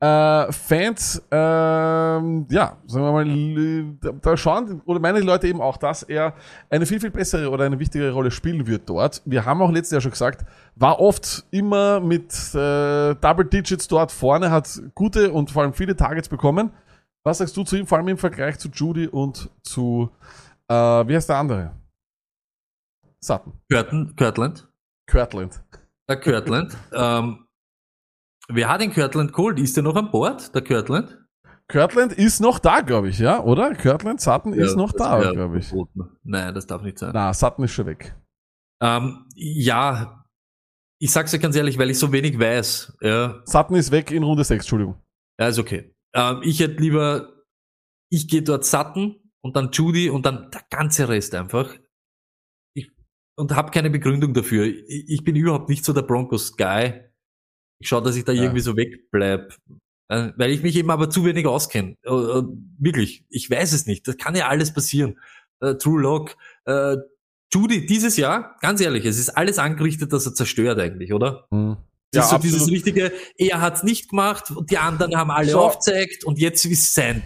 [0.01, 5.77] Äh, Fans, ähm, ja, sagen wir mal, da- schauen, oder meinen die Leute eben auch,
[5.77, 6.35] dass er
[6.71, 9.21] eine viel, viel bessere oder eine wichtigere Rolle spielen wird dort.
[9.25, 10.45] Wir haben auch letztes Jahr schon gesagt,
[10.77, 15.97] war oft immer mit äh, Double Digits dort vorne, hat gute und vor allem viele
[15.97, 16.71] Targets bekommen.
[17.25, 20.11] Was sagst du zu ihm, vor allem im Vergleich zu Judy und zu,
[20.69, 21.73] äh, wie heißt der andere?
[23.21, 23.53] Sutton.
[23.69, 24.69] Curtin, Kirtland.
[25.11, 25.61] Kirtland.
[26.09, 26.77] Der Kirtland.
[26.93, 27.48] ähm,
[28.49, 29.59] wer hat den Kirtland geholt?
[29.59, 31.19] Ist der noch an Bord, der Kirtland?
[31.69, 33.75] Kirtland ist noch da, glaube ich, ja, oder?
[33.75, 35.69] Kirtland, Sutton ist noch da, glaube ich.
[35.69, 36.17] verboten.
[36.25, 37.11] Nein, das darf nicht sein.
[37.13, 38.17] Na, Sutton ist schon weg.
[38.83, 40.25] Ähm, ja,
[40.99, 42.97] ich sag's dir ganz ehrlich, weil ich so wenig weiß.
[43.03, 45.03] Ja, Sutton ist weg in Runde 6, Entschuldigung.
[45.39, 45.95] ja ist okay.
[46.15, 47.45] Ähm, ich hätte lieber,
[48.11, 51.75] ich gehe dort Sutton und dann Judy und dann der ganze Rest einfach.
[52.75, 52.91] Ich,
[53.37, 54.65] und habe keine Begründung dafür.
[54.65, 57.08] Ich, ich bin überhaupt nicht so der Broncos-Guy.
[57.81, 58.43] Ich schaue, dass ich da Ja.
[58.43, 59.55] irgendwie so wegbleib.
[60.11, 61.97] Äh, weil ich mich eben aber zu wenig auskenne.
[62.03, 62.43] Äh, äh,
[62.79, 64.09] wirklich, ich weiß es nicht.
[64.09, 65.19] Das kann ja alles passieren.
[65.61, 66.97] Äh, True Lock, äh,
[67.53, 71.47] Judy, dieses Jahr, ganz ehrlich, es ist alles angerichtet, dass er zerstört eigentlich, oder?
[71.51, 71.77] Hm.
[72.11, 72.55] Das ist so absolut.
[72.57, 75.67] dieses richtige, er hat's nicht gemacht und die anderen haben alle Schau.
[75.67, 77.23] aufgezeigt und jetzt ist sein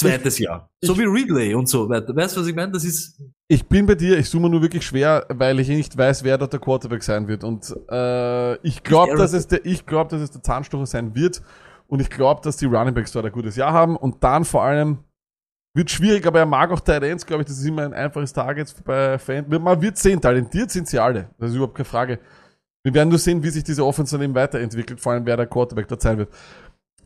[0.00, 0.70] zweites Jahr.
[0.80, 2.14] So wie Ridley und so weiter.
[2.14, 2.72] Weißt du, was ich meine?
[2.72, 6.24] Das ist, Ich bin bei dir, ich mir nur wirklich schwer, weil ich nicht weiß,
[6.24, 7.44] wer dort der Quarterback sein wird.
[7.44, 11.42] Und äh, ich glaube, dass es der, ich glaube, dass es der Zahnstocher sein wird.
[11.86, 13.96] Und ich glaube, dass die Running Backs dort ein gutes Jahr haben.
[13.96, 14.98] Und dann vor allem
[15.74, 18.74] wird schwierig, aber er mag auch Ends, glaube ich, das ist immer ein einfaches Target
[18.84, 19.46] bei Fan.
[19.48, 21.30] Man wird sehen, talentiert sind sie alle.
[21.38, 22.18] Das ist überhaupt keine Frage.
[22.82, 25.46] Wir werden nur sehen, wie sich diese Offense dann eben weiterentwickelt, vor allem wer der
[25.46, 26.32] Quarterback dort sein wird.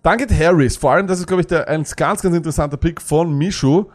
[0.05, 0.77] Dann geht Harris.
[0.77, 3.87] Vor allem, das ist, glaube ich, der, ein ganz, ganz interessanter Pick von Mishu.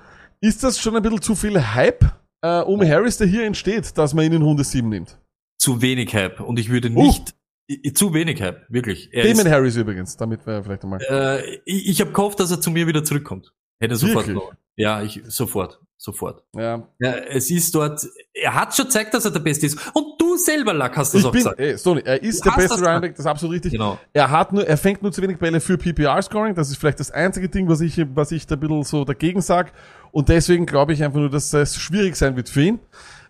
[0.41, 2.03] Ist das schon ein bisschen zu viel Hype
[2.41, 5.17] äh, um Harris, der hier entsteht, dass man ihn in Runde 7 nimmt?
[5.61, 7.01] zu wenig Hype und ich würde Uh.
[7.03, 7.35] nicht,
[7.69, 9.09] i- zu wenig Hype, wirklich.
[9.11, 11.01] Er Damon ist, Harris übrigens, damit wir vielleicht einmal.
[11.09, 13.51] äh, ich ich habe gehofft, dass er zu mir wieder zurückkommt.
[13.79, 14.51] Hätte sofort noch.
[14.75, 16.43] Ja, ich, sofort, sofort.
[16.55, 19.77] Ja, Ja, es ist dort, er hat schon gezeigt, dass er der Beste ist.
[19.93, 21.59] Und du selber, Lack, hast das ich auch bin, gesagt.
[21.59, 23.73] ey, Sony, er ist Du der beste Running Back, das ist absolut richtig.
[23.73, 23.99] Genau.
[24.13, 26.55] Er hat nur, er fängt nur zu wenig Bälle für PPR-Scoring.
[26.55, 29.41] Das ist vielleicht das einzige Ding, was ich, was ich da ein bisschen so dagegen
[29.41, 29.73] sag.
[30.11, 32.79] Und deswegen glaube ich einfach nur, dass es schwierig sein wird für ihn.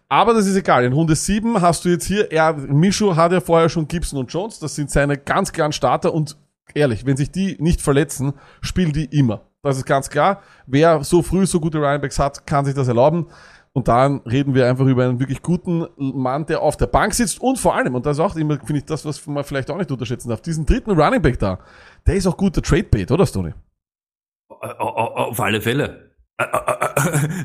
[0.07, 0.83] Aber das ist egal.
[0.83, 4.31] In Runde 7 hast du jetzt hier, er, Mishu hat ja vorher schon Gibson und
[4.31, 4.59] Jones.
[4.59, 6.13] Das sind seine ganz klaren Starter.
[6.13, 6.37] Und
[6.75, 9.48] ehrlich, wenn sich die nicht verletzen, spielen die immer.
[9.61, 10.41] Das ist ganz klar.
[10.67, 13.27] Wer so früh so gute Runningbacks hat, kann sich das erlauben.
[13.73, 17.39] Und dann reden wir einfach über einen wirklich guten Mann, der auf der Bank sitzt
[17.39, 19.77] und vor allem, und das ist auch immer, finde ich, das, was man vielleicht auch
[19.77, 21.59] nicht unterschätzen darf, diesen dritten Running Back da,
[22.07, 23.53] der ist auch guter Trade-Bait, oder Stoney?
[24.49, 26.09] Au- au- au- Auf alle Fälle.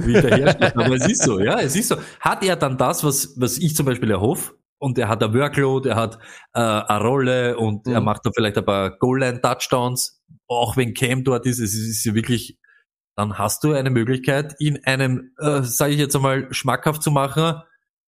[0.00, 0.56] Wie der.
[0.76, 1.96] Aber es ist so, ja, es ist so.
[2.20, 4.52] Hat er dann das, was, was ich zum Beispiel erhoffe?
[4.78, 6.18] Und er hat ein Workload, er hat
[6.54, 8.06] äh, eine Rolle und er Mhm.
[8.06, 10.22] macht da vielleicht ein paar Goal-Line-Touchdowns.
[10.54, 12.58] Auch wenn Cam dort ist, es ist ja wirklich,
[13.16, 17.60] dann hast du eine Möglichkeit, ihn einem, äh, sage ich jetzt einmal, schmackhaft zu machen,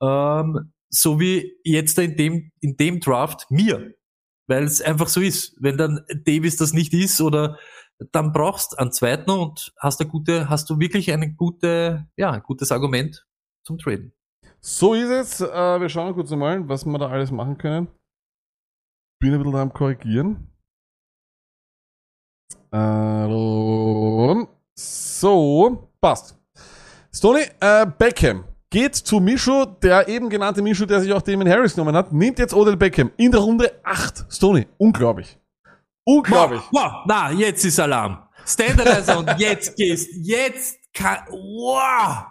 [0.02, 3.94] ähm, so wie jetzt in dem, in dem Draft mir.
[4.48, 5.56] Weil es einfach so ist.
[5.60, 7.59] Wenn dann Davis das nicht ist oder
[8.12, 12.43] dann brauchst einen zweiten und hast eine gute, hast du wirklich eine gute, ja, ein
[12.43, 13.27] gutes Argument
[13.64, 14.12] zum Traden.
[14.60, 15.40] So ist es.
[15.40, 17.89] Äh, wir schauen kurz mal, was wir da alles machen können.
[19.20, 20.55] Bin ein bisschen am Korrigieren.
[22.76, 26.36] Ähm, so, passt.
[27.12, 31.74] Stoney, äh, Beckham geht zu Mishu, der eben genannte Mishu, der sich auch Damon Harris
[31.74, 34.26] genommen hat, nimmt jetzt Odell Beckham in der Runde 8.
[34.28, 35.38] Stoney, unglaublich.
[36.04, 36.60] Unglaublich.
[36.70, 38.18] Wow, na, jetzt ist Alarm.
[38.44, 42.26] Standardizer und jetzt gehst, jetzt kann, wow.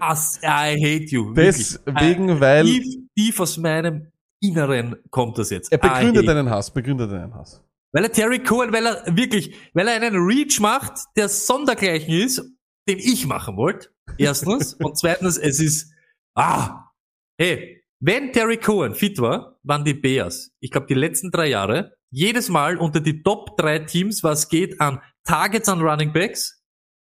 [0.00, 1.32] As, I hate you.
[1.34, 2.84] Deswegen, weil Tief,
[3.16, 4.10] tief aus meinem
[4.40, 5.70] Inneren kommt das jetzt.
[5.70, 7.62] er I begründet deinen Hass, begründet deinen Hass.
[7.94, 12.42] Weil er Terry Cohen, weil er wirklich, weil er einen Reach macht, der sondergleichen ist,
[12.88, 13.90] den ich machen wollte.
[14.18, 14.74] Erstens.
[14.80, 15.92] und zweitens, es ist,
[16.34, 16.90] ah,
[17.38, 21.96] hey, wenn Terry Cohen fit war, waren die Bears, ich glaube die letzten drei Jahre,
[22.10, 26.62] jedes Mal unter die Top drei Teams, was geht an Targets an Running Backs,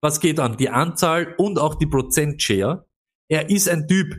[0.03, 2.87] was geht an die Anzahl und auch die Prozent-Share.
[3.29, 4.15] Er ist ein Typ,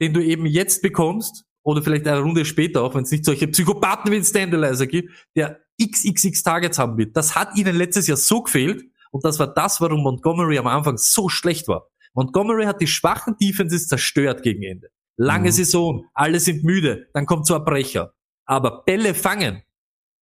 [0.00, 3.48] den du eben jetzt bekommst, oder vielleicht eine Runde später auch, wenn es nicht solche
[3.48, 7.16] Psychopathen wie den Standalizer gibt, der XXX Targets haben wird.
[7.16, 10.96] Das hat ihnen letztes Jahr so gefehlt und das war das, warum Montgomery am Anfang
[10.96, 11.88] so schlecht war.
[12.14, 14.88] Montgomery hat die schwachen Defenses zerstört gegen Ende.
[15.16, 15.52] Lange Mhm.
[15.52, 18.14] Saison, alle sind müde, dann kommt so ein Brecher.
[18.44, 19.62] Aber Bälle fangen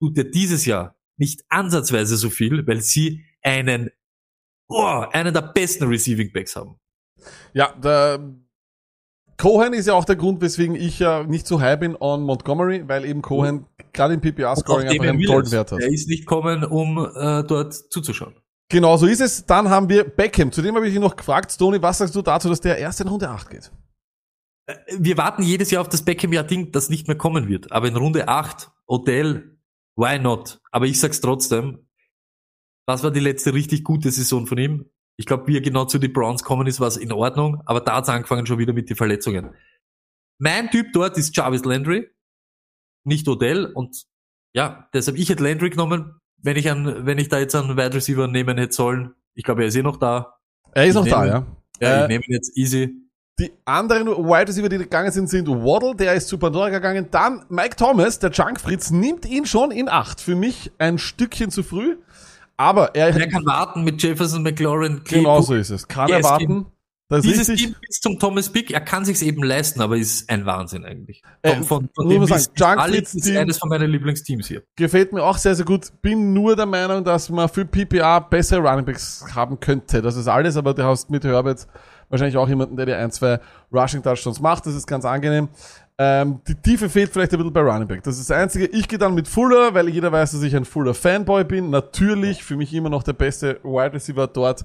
[0.00, 3.90] tut er dieses Jahr nicht ansatzweise so viel, weil sie einen,
[4.68, 6.80] oh, einen der besten Receiving Backs haben.
[7.52, 8.34] Ja, der
[9.40, 12.86] Cohen ist ja auch der Grund, weswegen ich ja nicht so high bin on Montgomery,
[12.86, 13.64] weil eben Cohen
[13.94, 15.50] gerade im PPR-Scoring einfach einen tollen.
[15.50, 15.80] Wert hat.
[15.80, 18.34] Er ist nicht kommen, um äh, dort zuzuschauen.
[18.68, 19.46] Genau, so ist es.
[19.46, 20.52] Dann haben wir Beckham.
[20.52, 23.08] Zudem habe ich ihn noch gefragt, Stoney, was sagst du dazu, dass der erst in
[23.08, 23.72] Runde 8 geht?
[24.98, 27.72] Wir warten jedes Jahr auf das Beckham-Jahr-Ding, das nicht mehr kommen wird.
[27.72, 29.58] Aber in Runde 8, Odell,
[29.96, 30.60] why not?
[30.70, 31.88] Aber ich sag's trotzdem,
[32.86, 34.84] was war die letzte richtig gute Saison von ihm?
[35.20, 37.80] Ich glaube, wie er genau zu den Browns kommen ist, war es in Ordnung, aber
[37.82, 39.50] da hat's angefangen schon wieder mit den Verletzungen.
[40.38, 42.08] Mein Typ dort ist Jarvis Landry,
[43.04, 44.04] nicht Odell und
[44.54, 47.92] ja, deshalb ich hätte Landry genommen, wenn ich an, wenn ich da jetzt einen Wide
[47.94, 49.14] Receiver nehmen hätte sollen.
[49.34, 50.38] Ich glaube, er ist eh noch da.
[50.72, 51.46] Er ist Ich noch da, nehme- ja.
[51.86, 52.96] Ja, Äh, ich nehme ihn jetzt easy.
[53.38, 57.08] Die anderen Wide Receiver, die gegangen sind, sind Waddle, der ist zu Pandora gegangen.
[57.10, 60.20] Dann Mike Thomas, der Junk Fritz, nimmt ihn schon in Acht.
[60.20, 61.98] Für mich ein Stückchen zu früh.
[62.60, 65.46] Aber er, Er kann warten mit Jefferson, McLaurin, genau Cook.
[65.46, 65.88] so ist es.
[65.88, 66.66] Kann Er er warten.
[67.08, 67.66] Das ist Dieses richtig.
[67.68, 71.22] Team bis zum Thomas Pick, er kann sich's eben leisten, aber ist ein Wahnsinn eigentlich.
[71.40, 74.62] Äh, Von, von, dem sagen, Alex ist eines von meinen Lieblingsteams hier.
[74.76, 75.90] Gefällt mir auch sehr, sehr gut.
[76.02, 80.02] Bin nur der Meinung, dass man für PPA bessere Runningbacks haben könnte.
[80.02, 81.66] Das ist alles, aber du hast mit Herbert
[82.10, 83.40] wahrscheinlich auch jemanden, der dir ein, zwei
[83.72, 84.66] Rushing Touchdowns macht.
[84.66, 85.48] Das ist ganz angenehm.
[86.02, 88.02] Ähm, die Tiefe fehlt vielleicht ein bisschen bei Running Back.
[88.02, 88.64] Das ist das Einzige.
[88.68, 91.68] Ich gehe dann mit Fuller, weil jeder weiß, dass ich ein Fuller Fanboy bin.
[91.68, 94.64] Natürlich für mich immer noch der beste Wide Receiver dort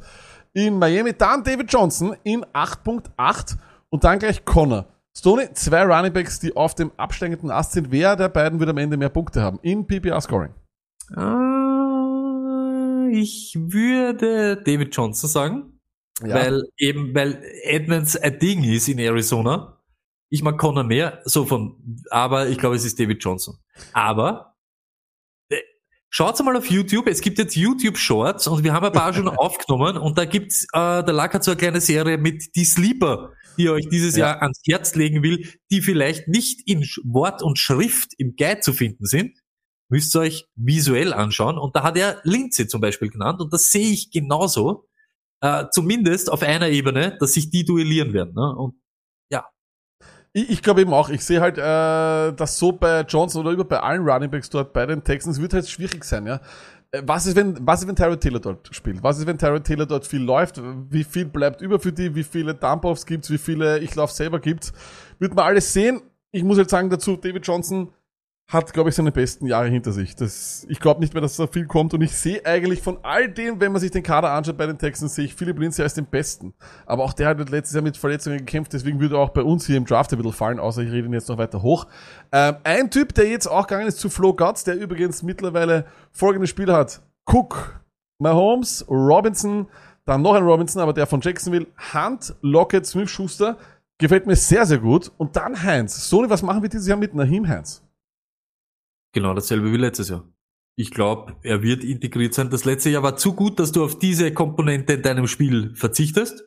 [0.53, 1.11] in Miami.
[1.11, 3.57] Dann David Johnson in 8.8
[3.89, 4.85] und dann gleich Connor.
[5.13, 7.91] Stoney, zwei Running Backs, die auf dem absteigenden Ast sind.
[7.91, 9.59] Wer der beiden wird am Ende mehr Punkte haben?
[9.61, 10.53] In PPR-Scoring.
[11.17, 15.79] Ah, ich würde David Johnson sagen,
[16.21, 19.74] weil eben, weil Edmonds ein Ding ist in Arizona.
[20.35, 21.77] Ich mag Connor mehr, so von,
[22.09, 23.55] aber ich glaube, es ist David Johnson.
[23.93, 24.57] Aber
[25.47, 25.61] äh,
[26.09, 29.29] Schaut's mal auf YouTube, es gibt jetzt YouTube Shorts und wir haben ein paar schon
[29.29, 33.31] aufgenommen und da gibt's, äh, der Lack hat so eine kleine Serie mit die Sleeper,
[33.57, 34.25] die er euch dieses Ja.
[34.27, 38.73] Jahr ans Herz legen will, die vielleicht nicht in Wort und Schrift im Guide zu
[38.73, 39.39] finden sind,
[39.87, 43.71] müsst ihr euch visuell anschauen und da hat er Lindsay zum Beispiel genannt und das
[43.71, 44.89] sehe ich genauso,
[45.39, 48.33] äh, zumindest auf einer Ebene, dass sich die duellieren werden.
[48.35, 48.53] Ne?
[48.53, 48.75] Und
[50.35, 53.63] Ich, ich glaube eben auch, ich sehe halt, äh, dass so bei Johnson oder über
[53.63, 56.41] bei allen Runningbacks dort bei den Texans wird halt schwierig sein, ja.
[56.91, 59.01] Äh, Was ist, wenn, was ist, wenn Tyrod Taylor dort spielt?
[59.01, 60.61] Was ist, wenn Tyrod Taylor dort viel läuft?
[60.89, 62.13] Wie viel bleibt über für die?
[62.15, 63.29] Wie viele Dump-Offs gibt's?
[63.29, 64.73] Wie viele Ich lauf selber gibt's?
[65.19, 66.01] Wird man alles sehen.
[66.31, 67.93] Ich muss jetzt sagen dazu, David Johnson
[68.47, 70.15] hat, glaube ich, seine besten Jahre hinter sich.
[70.15, 73.27] Das, ich glaube nicht mehr, dass so viel kommt und ich sehe eigentlich von all
[73.27, 75.95] dem, wenn man sich den Kader anschaut bei den Texans, sehe ich Philipp Lindsay als
[75.95, 76.53] den Besten.
[76.85, 79.65] Aber auch der hat letztes Jahr mit Verletzungen gekämpft, deswegen würde er auch bei uns
[79.65, 81.87] hier im Draft ein bisschen fallen, außer ich rede ihn jetzt noch weiter hoch.
[82.31, 86.47] Ähm, ein Typ, der jetzt auch gegangen ist zu Flo Gutz, der übrigens mittlerweile folgende
[86.47, 87.01] Spieler hat.
[87.25, 87.81] Cook,
[88.19, 89.67] Mahomes, Robinson,
[90.05, 93.57] dann noch ein Robinson, aber der von Jacksonville, Hunt, Lockett, Smith, Schuster.
[93.97, 95.11] Gefällt mir sehr, sehr gut.
[95.17, 96.09] Und dann Heinz.
[96.09, 97.84] Sony, was machen wir dieses Jahr mit Nahim Heinz?
[99.15, 100.27] Genau dasselbe wie letztes Jahr.
[100.77, 102.49] Ich glaube, er wird integriert sein.
[102.49, 106.43] Das letzte Jahr war zu gut, dass du auf diese Komponente in deinem Spiel verzichtest.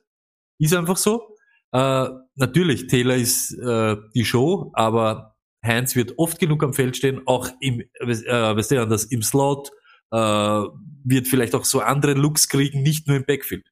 [0.60, 1.34] Ist einfach so.
[1.72, 5.34] Äh, natürlich, Taylor ist äh, die Show, aber
[5.64, 9.70] Heinz wird oft genug am Feld stehen, auch im, äh, weißt du, anders, im Slot,
[10.10, 13.66] äh, wird vielleicht auch so andere Looks kriegen, nicht nur im Backfield.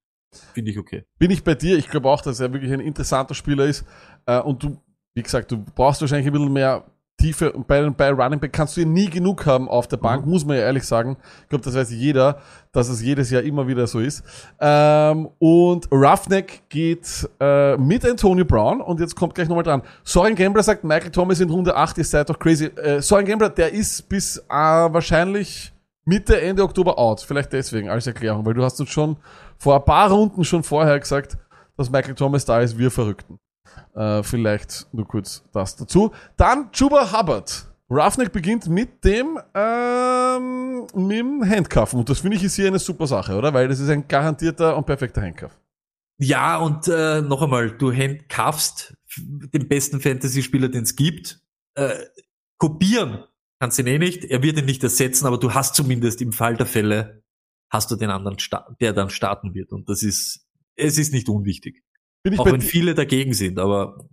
[0.55, 1.05] Finde ich okay.
[1.19, 1.77] Bin ich bei dir?
[1.77, 3.85] Ich glaube auch, dass er wirklich ein interessanter Spieler ist.
[4.25, 4.83] Äh, und du,
[5.15, 7.53] wie gesagt, du brauchst wahrscheinlich ein bisschen mehr Tiefe.
[7.53, 10.45] Und bei, bei Running Back kannst du ihn nie genug haben auf der Bank, muss
[10.45, 11.17] man ja ehrlich sagen.
[11.43, 12.41] Ich glaube, das weiß jeder,
[12.73, 14.23] dass es jedes Jahr immer wieder so ist.
[14.61, 19.83] Ähm, und Roughneck geht äh, mit Antonio Brown und jetzt kommt gleich nochmal dran.
[20.05, 22.67] Soren Gambler sagt, Michael Thomas in Runde 8, ihr seid doch crazy.
[22.67, 25.73] Äh, Soren Gambler, der ist bis äh, wahrscheinlich
[26.05, 27.21] Mitte, Ende Oktober out.
[27.21, 29.17] Vielleicht deswegen als Erklärung, weil du hast uns schon
[29.59, 31.39] vor ein paar Runden schon vorher gesagt,
[31.77, 33.39] dass Michael Thomas da ist, wir Verrückten.
[33.97, 36.13] Äh, vielleicht nur kurz das dazu.
[36.37, 37.67] Dann Juba Hubbard.
[37.89, 42.01] Roughneck beginnt mit dem, ähm, mit dem Handcuffen.
[42.01, 43.55] Und das finde ich ist hier eine super Sache, oder?
[43.55, 45.57] Weil das ist ein garantierter und perfekter Handcuff.
[46.19, 51.41] Ja, und äh, noch einmal, du handcuffst den besten Fantasy-Spieler, den es gibt.
[51.75, 51.95] Äh,
[52.59, 53.25] kopieren
[53.59, 56.57] kannst ihn eh nicht, er wird ihn nicht ersetzen, aber du hast zumindest im Fall
[56.57, 57.23] der Fälle,
[57.71, 58.37] hast du den anderen,
[58.81, 59.73] der dann starten wird.
[59.73, 60.47] Und das ist,
[60.77, 61.83] es ist nicht unwichtig.
[62.27, 64.05] Bin ich, Auch wenn viele dagegen sind, aber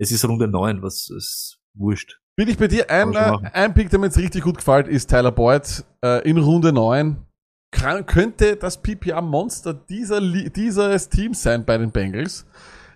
[0.00, 2.18] es ist Runde 9, was ist wurscht.
[2.34, 2.90] bin ich bei dir?
[2.90, 6.38] Ein, äh, ein Pick, der mir jetzt richtig gut gefällt, ist Tyler Boyd äh, in
[6.38, 7.24] Runde 9.
[7.70, 12.46] Kann, könnte das PPA-Monster dieser, dieses Teams sein bei den Bengals.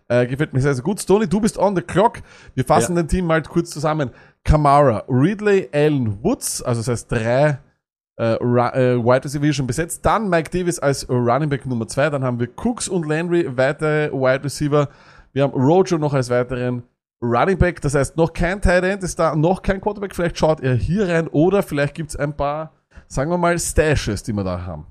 [0.08, 1.00] Äh, gefällt mir sehr, sehr gut.
[1.00, 2.22] Stoney, du bist on the clock.
[2.56, 3.02] Wir fassen Ja.
[3.02, 4.10] den Team mal kurz zusammen.
[4.42, 7.60] Kamara, Ridley, Allen, Woods, also das heißt drei
[8.18, 10.04] äh, äh, Wide Receiver schon besetzt.
[10.06, 12.08] Dann Mike Davis als Running Back Nummer zwei.
[12.10, 14.88] Dann haben wir Cooks und Landry, weitere Wide Receiver.
[15.32, 16.82] Wir haben Rojo noch als weiteren
[17.22, 17.80] Running Back.
[17.82, 20.14] Das heißt, noch kein Tight End ist da, noch kein Quarterback.
[20.14, 22.72] Vielleicht schaut er hier rein oder vielleicht gibt's ein paar,
[23.06, 24.86] sagen wir mal, Stashes, die wir da haben.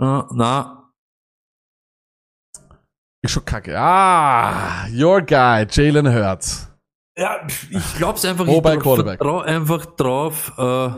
[0.00, 0.92] Äh, na,
[3.22, 3.78] Ist schon kacke.
[3.78, 6.68] Ah, your guy, Jalen Hurts.
[7.18, 9.18] ja, ich glaub's einfach, Oh, ich bei ver- Quarterback.
[9.18, 10.90] vertrau einfach drauf, äh,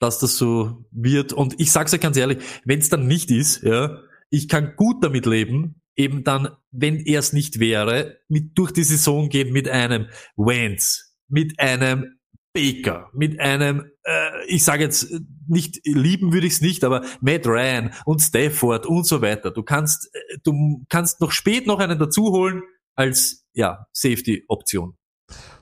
[0.00, 1.32] dass das so wird.
[1.32, 4.00] Und ich sag's euch ganz ehrlich, wenn's dann nicht ist, ja,
[4.30, 8.82] ich kann gut damit leben, eben dann, wenn er es nicht wäre, mit durch die
[8.82, 10.06] Saison gehen mit einem
[10.36, 12.16] Wentz, mit einem
[12.52, 15.12] Baker, mit einem, äh, ich sage jetzt
[15.46, 19.52] nicht lieben würde ich es nicht, aber Matt Ryan und Stafford und so weiter.
[19.52, 22.62] Du kannst, äh, du kannst noch spät noch einen dazu holen
[22.96, 24.96] als ja Safety-Option.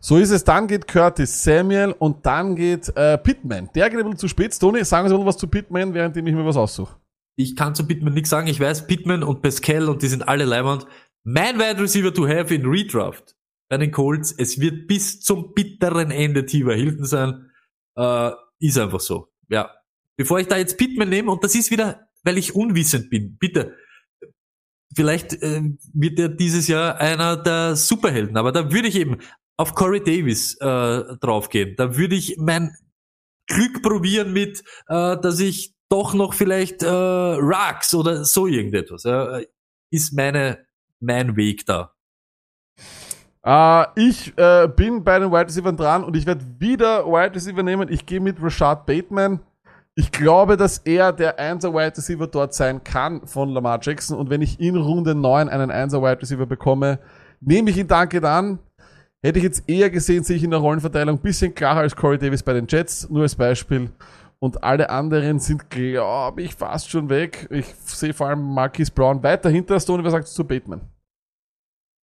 [0.01, 0.45] So ist es.
[0.45, 3.70] Dann geht Curtis Samuel und dann geht äh, Pittman.
[3.74, 4.59] Der geht ein bisschen zu spät.
[4.59, 6.97] Tony, sagen Sie mal was zu Pittman, während ich mir was aussuche.
[7.36, 8.49] Ich kann zu Pittman nichts sagen.
[8.49, 10.86] Ich weiß, Pittman und Pascal und die sind alle Leimand.
[11.24, 13.36] Mein Wide Receiver to have in Redraft
[13.69, 17.51] bei den Colts, es wird bis zum bitteren Ende Tiva Hilton sein.
[17.97, 18.31] Äh,
[18.61, 19.28] ist einfach so.
[19.49, 19.70] Ja.
[20.16, 23.77] Bevor ich da jetzt Pittman nehme, und das ist wieder, weil ich unwissend bin, bitte.
[24.95, 25.62] Vielleicht äh,
[25.93, 29.19] wird er dieses Jahr einer der Superhelden, aber da würde ich eben
[29.59, 31.74] auf Corey Davis äh, draufgehen.
[31.76, 32.74] Da würde ich mein
[33.47, 39.02] Glück probieren mit, äh, dass ich doch noch vielleicht äh, Rux oder so irgendetwas.
[39.02, 39.40] Ja,
[39.90, 40.66] ist meine
[41.01, 41.93] mein Weg da.
[43.44, 47.62] Äh, ich äh, bin bei den Wide Receivers dran und ich werde wieder Wide Receiver
[47.62, 47.89] nehmen.
[47.90, 49.40] Ich gehe mit Rashad Bateman.
[49.94, 54.16] Ich glaube, dass er der 1er Wide Receiver dort sein kann von Lamar Jackson.
[54.16, 57.01] Und wenn ich in Runde 9 einen 1er Wide Receiver bekomme,
[57.40, 58.60] nehme ich ihn danke dann.
[59.20, 62.19] Hätte ich jetzt eher gesehen, sehe ich in der Rollenverteilung ein bisschen klarer als Corey
[62.19, 63.90] Davis bei den Jets, nur als Beispiel.
[64.39, 67.49] Und alle anderen sind, glaube ich, fast schon weg.
[67.51, 70.05] Ich sehe vor allem Marquis Brown weiter hinter Stone.
[70.05, 70.81] Was sagst du zu Bateman?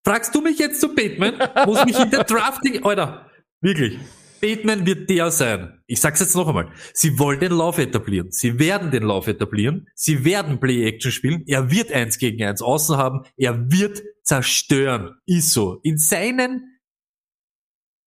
[0.04, 1.34] Fragst du mich jetzt zu Bateman?
[1.66, 3.30] Muss mich in der Drafting, Alter,
[3.60, 3.98] wirklich.
[4.40, 5.80] Bateman wird der sein.
[5.86, 6.70] Ich sag's jetzt noch einmal.
[6.92, 8.30] Sie wollen den Lauf etablieren.
[8.30, 9.86] Sie werden den Lauf etablieren.
[9.94, 11.44] Sie werden Play-Action spielen.
[11.46, 13.22] Er wird eins gegen eins außen haben.
[13.38, 15.14] Er wird zerstören.
[15.24, 15.78] Ist so.
[15.82, 16.73] In seinen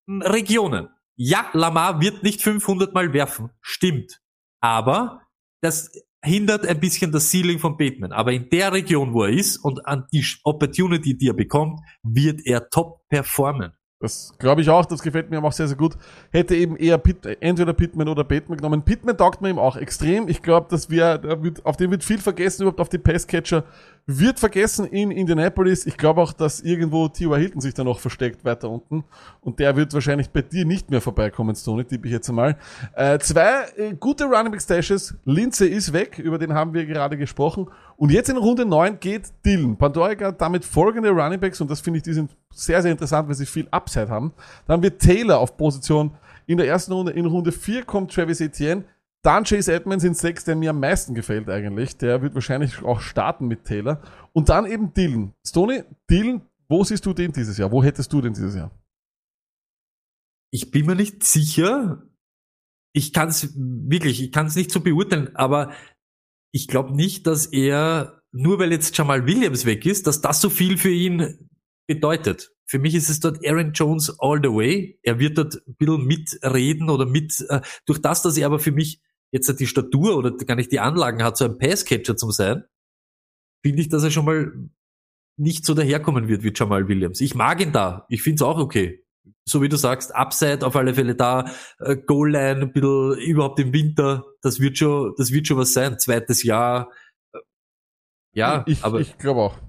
[0.08, 0.88] Regionen.
[1.16, 3.50] Ja, Lamar wird nicht 500 Mal werfen.
[3.60, 4.20] Stimmt.
[4.60, 5.22] Aber
[5.60, 5.90] das
[6.22, 8.12] hindert ein bisschen das Ceiling von Bateman.
[8.12, 12.44] Aber in der Region, wo er ist und an die Opportunity, die er bekommt, wird
[12.44, 13.72] er top performen.
[14.00, 15.96] Das glaube ich auch, das gefällt mir auch sehr, sehr gut.
[16.30, 18.84] Hätte eben eher Pitt, entweder Pittman oder Bateman genommen.
[18.84, 20.28] Pittman taugt mir eben auch extrem.
[20.28, 21.20] Ich glaube, dass wir,
[21.64, 23.64] auf den wird viel vergessen, überhaupt auf die Passcatcher
[24.10, 25.84] wird vergessen in Indianapolis.
[25.84, 27.38] Ich glaube auch, dass irgendwo T.Y.
[27.38, 29.04] Hilton sich da noch versteckt weiter unten.
[29.42, 32.56] Und der wird wahrscheinlich bei dir nicht mehr vorbeikommen, Stoney, tippe ich jetzt einmal.
[32.94, 35.14] Äh, zwei äh, gute Running Back Stashes.
[35.26, 37.68] Lindsay ist weg, über den haben wir gerade gesprochen.
[37.96, 39.76] Und jetzt in Runde 9 geht Dylan.
[39.76, 43.34] Pandorica damit folgende Running Backs und das finde ich, die sind sehr, sehr interessant, weil
[43.34, 44.32] sie viel Upside haben.
[44.66, 46.12] Dann wird Taylor auf Position
[46.46, 47.12] in der ersten Runde.
[47.12, 48.84] In Runde 4 kommt Travis Etienne.
[49.22, 51.96] Dann Chase Edmonds in 6, der mir am meisten gefällt eigentlich.
[51.96, 54.00] Der wird wahrscheinlich auch starten mit Taylor.
[54.32, 55.34] Und dann eben Dylan.
[55.44, 57.72] Stoney, Dylan, wo siehst du den dieses Jahr?
[57.72, 58.70] Wo hättest du den dieses Jahr?
[60.50, 62.02] Ich bin mir nicht sicher.
[62.92, 65.72] Ich kann es wirklich, ich kann es nicht so beurteilen, aber
[66.52, 70.48] ich glaube nicht, dass er, nur weil jetzt Jamal Williams weg ist, dass das so
[70.48, 71.48] viel für ihn
[71.86, 72.52] bedeutet.
[72.66, 74.98] Für mich ist es dort Aaron Jones all the way.
[75.02, 78.72] Er wird dort ein bisschen mitreden oder mit, äh, durch das, dass er aber für
[78.72, 79.00] mich
[79.32, 82.64] jetzt die Statur oder gar nicht die Anlagen hat, so ein Passcatcher zu sein,
[83.64, 84.52] finde ich, dass er schon mal
[85.36, 87.20] nicht so daherkommen wird wie Jamal Williams.
[87.20, 88.06] Ich mag ihn da.
[88.08, 89.04] Ich finde es auch okay.
[89.44, 93.72] So wie du sagst, Upside auf alle Fälle da, äh, Goal-Line ein bisschen überhaupt im
[93.72, 95.98] Winter, das wird schon, das wird schon was sein.
[95.98, 96.90] Zweites Jahr.
[97.32, 97.38] Äh,
[98.34, 99.67] Ja, ich, aber ich glaube auch.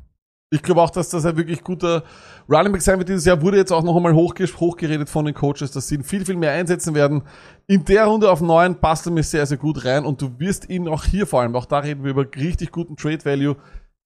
[0.51, 2.03] Ich glaube auch, dass das ein wirklich guter
[2.49, 3.39] Running Back sein wird dieses Jahr.
[3.41, 6.37] Wurde jetzt auch noch einmal hochge hochgeredet von den Coaches, dass sie ihn viel, viel
[6.37, 7.21] mehr einsetzen werden.
[7.67, 10.67] In der Runde auf 9 passt er mir sehr, sehr gut rein und du wirst
[10.67, 13.57] ihn auch hier vor allem, auch da reden wir über richtig guten Trade Value,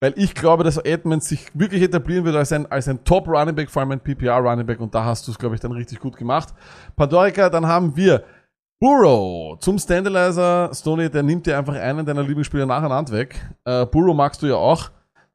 [0.01, 3.55] weil ich glaube, dass Edmonds sich wirklich etablieren wird als ein, als ein Top Running
[3.55, 5.71] Back, vor allem ein PPR Running Back und da hast du es, glaube ich, dann
[5.71, 6.49] richtig gut gemacht.
[6.97, 8.21] Pandorica, dann haben wir
[8.81, 10.71] Burrow zum Standalizer.
[10.73, 13.39] Stoney, der nimmt dir einfach einen deiner Lieblingsspieler nacheinander weg.
[13.63, 14.91] Äh, Burrow magst du ja auch.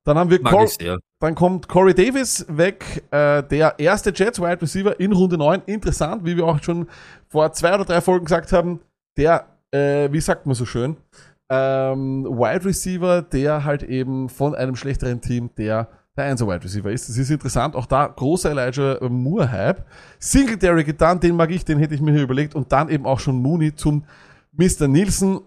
[0.08, 4.62] Dann haben wir mag Cor dann kommt Corey Davis weg, äh, der erste Jets Wide
[4.62, 5.62] Receiver in Runde 9.
[5.66, 6.88] Interessant, wie wir auch schon
[7.28, 8.80] vor zwei oder drei Folgen gesagt haben.
[9.18, 10.96] Der, äh, wie sagt man so schön,
[11.50, 16.90] ähm, Wide Receiver, der halt eben von einem schlechteren Team der der 1 Wide Receiver
[16.90, 17.10] ist.
[17.10, 17.76] Das ist interessant.
[17.76, 19.84] Auch da großer Elijah Moore Hype.
[20.18, 22.54] Singletary getan, den mag ich, den hätte ich mir hier überlegt.
[22.54, 24.04] Und dann eben auch schon Mooney zum
[24.52, 24.88] Mr.
[24.88, 25.40] Nielsen.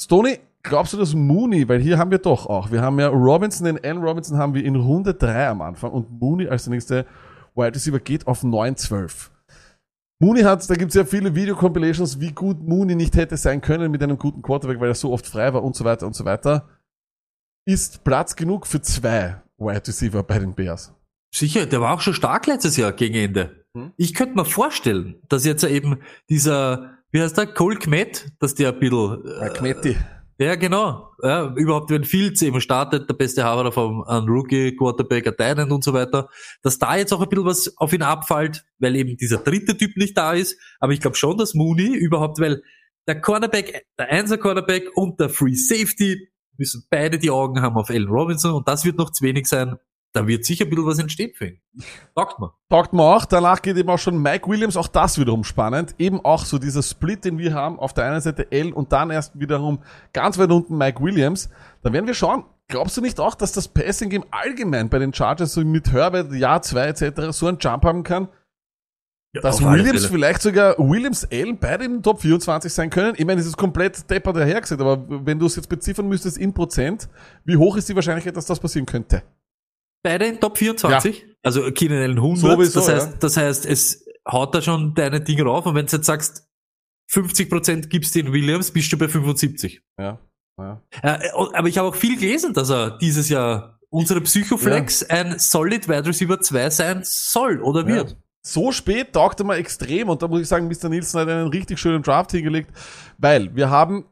[0.00, 3.64] Stoney, glaubst du, dass Mooney, weil hier haben wir doch auch, wir haben ja Robinson,
[3.66, 3.98] den N.
[3.98, 7.06] Robinson haben wir in Runde 3 am Anfang und Mooney als der nächste
[7.54, 9.30] Wide Receiver geht auf 9-12.
[10.20, 13.90] Mooney hat, da gibt es ja viele Video-Compilations, wie gut Mooney nicht hätte sein können
[13.90, 16.24] mit einem guten Quarterback, weil er so oft frei war und so weiter und so
[16.24, 16.68] weiter.
[17.66, 20.92] Ist Platz genug für zwei Wide Receiver bei den Bears?
[21.32, 23.64] Sicher, der war auch schon stark letztes Jahr gegen Ende.
[23.76, 23.92] Hm.
[23.96, 25.98] Ich könnte mir vorstellen, dass jetzt eben
[26.30, 29.96] dieser, wie heißt der, Cole Kmet, dass der ein bisschen, Äh, Kmetti.
[30.38, 35.40] Ja genau, ja, überhaupt wenn Fields eben startet, der beste Haber vom ein Rookie, Quarterback,
[35.40, 36.28] ein und so weiter,
[36.62, 39.96] dass da jetzt auch ein bisschen was auf ihn abfällt, weil eben dieser dritte Typ
[39.96, 42.62] nicht da ist, aber ich glaube schon, dass Mooney überhaupt, weil
[43.06, 47.90] der Cornerback, der Einser Cornerback und der Free Safety müssen beide die Augen haben auf
[47.90, 49.76] Allen Robinson und das wird noch zu wenig sein.
[50.12, 51.60] Da wird sicher ein bisschen was entstehen für ihn.
[52.14, 52.50] Sagt man.
[52.70, 53.24] Taugt mir auch.
[53.26, 55.94] Danach geht eben auch schon Mike Williams, auch das wiederum spannend.
[55.98, 59.10] Eben auch so dieser Split, den wir haben, auf der einen Seite L und dann
[59.10, 59.80] erst wiederum
[60.12, 61.50] ganz weit unten Mike Williams.
[61.82, 62.44] Da werden wir schauen.
[62.68, 66.32] Glaubst du nicht auch, dass das Passing Game allgemein bei den Chargers so mit Herbert,
[66.32, 67.20] Jahr 2 etc.
[67.30, 68.28] so einen Jump haben kann?
[69.34, 73.14] Dass Auf alle Williams vielleicht sogar Williams L bei den Top 24 sein können.
[73.16, 76.54] Ich meine, es ist komplett deppert dahergesagt, aber wenn du es jetzt beziffern müsstest in
[76.54, 77.08] Prozent,
[77.44, 79.22] wie hoch ist die Wahrscheinlichkeit, dass das passieren könnte?
[80.02, 81.26] Beide in Top 24.
[81.42, 82.38] Also Keenan Allen 100.
[82.38, 83.16] Sowieso, das, heißt, ja.
[83.18, 85.66] das heißt, es haut da schon deine Dinge rauf.
[85.66, 86.48] Und wenn du jetzt sagst,
[87.10, 89.82] 50% gibst den Williams, bist du bei 75.
[89.98, 90.18] Ja.
[90.58, 90.82] ja.
[91.02, 95.88] Äh, aber ich habe auch viel gelesen, dass er dieses Jahr unsere Psychoflex ein Solid
[95.88, 98.10] Wide Receiver 2 sein soll oder wird.
[98.10, 98.16] Ja.
[98.42, 100.88] So spät taugt er mal extrem und da muss ich sagen, Mr.
[100.88, 102.70] Nielsen hat einen richtig schönen Draft hingelegt,
[103.18, 104.04] weil wir haben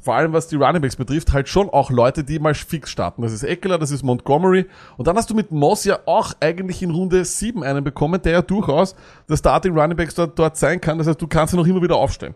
[0.00, 3.22] vor allem was die Runningbacks betrifft, halt schon auch Leute, die mal fix starten.
[3.22, 4.66] Das ist Eckler, das ist Montgomery.
[4.96, 8.32] Und dann hast du mit Moss ja auch eigentlich in Runde 7 einen bekommen, der
[8.32, 8.94] ja durchaus
[9.28, 10.98] der Starting Runningbacks dort, dort sein kann.
[10.98, 12.34] Das heißt, du kannst ihn noch immer wieder aufstellen.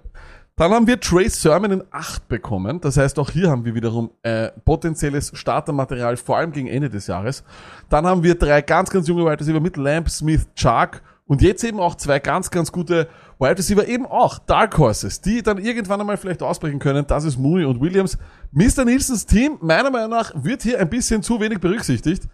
[0.56, 2.80] Dann haben wir Trace Sermon in 8 bekommen.
[2.80, 7.06] Das heißt, auch hier haben wir wiederum äh, potenzielles Startermaterial, vor allem gegen Ende des
[7.06, 7.42] Jahres.
[7.88, 11.02] Dann haben wir drei ganz, ganz junge Wide Receiver mit Lamb, Smith, Chark
[11.32, 15.42] und jetzt eben auch zwei ganz, ganz gute Wide Receiver, eben auch Dark Horses, die
[15.42, 17.06] dann irgendwann einmal vielleicht ausbrechen können.
[17.06, 18.18] Das ist Mooney und Williams.
[18.50, 18.84] Mr.
[18.84, 22.24] Nielsens Team, meiner Meinung nach, wird hier ein bisschen zu wenig berücksichtigt.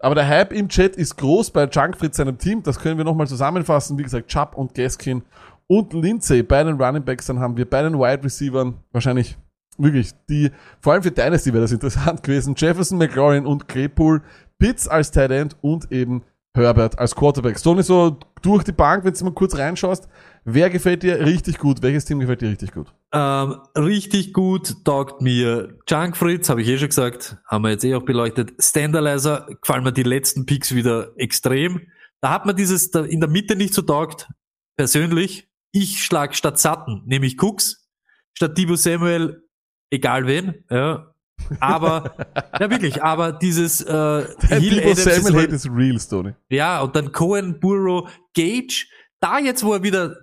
[0.00, 2.64] Aber der Hype im Chat ist groß bei Junkfritz seinem Team.
[2.64, 3.96] Das können wir nochmal zusammenfassen.
[3.96, 5.22] Wie gesagt, Chubb und Gaskin
[5.68, 7.26] und Lindsay bei den Running Backs.
[7.26, 9.38] Dann haben wir bei den Wide Receivers wahrscheinlich
[9.76, 12.56] wirklich die, vor allem für Dynasty wäre das interessant gewesen.
[12.56, 14.20] Jefferson, McLaurin und Claypool,
[14.58, 16.24] Pitts als Tight End und eben
[16.58, 17.58] Herbert als Quarterback.
[17.58, 20.08] Stoney, so durch die Bank, wenn du mal kurz reinschaust,
[20.44, 21.82] wer gefällt dir richtig gut?
[21.82, 22.92] Welches Team gefällt dir richtig gut?
[23.12, 27.84] Ähm, richtig gut taugt mir Junk Fritz, habe ich eh schon gesagt, haben wir jetzt
[27.84, 28.52] eh auch beleuchtet.
[28.58, 31.80] Standalizer gefallen mir die letzten Picks wieder extrem.
[32.20, 34.28] Da hat man dieses da in der Mitte nicht so taugt.
[34.76, 37.88] Persönlich, ich schlag statt Sutton, nämlich Cooks,
[38.34, 39.42] statt Divo Samuel,
[39.90, 41.14] egal wen, ja.
[41.60, 42.14] Aber,
[42.60, 46.34] ja wirklich, aber dieses äh, Hill Adams ist Samuel Hate is real, Stoney.
[46.50, 48.86] ja, und dann Cohen, Burrow, Gage.
[49.20, 50.16] Da jetzt, wo er wieder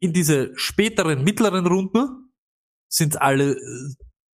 [0.00, 2.30] in diese späteren, mittleren Runden,
[2.88, 3.58] sind alle äh,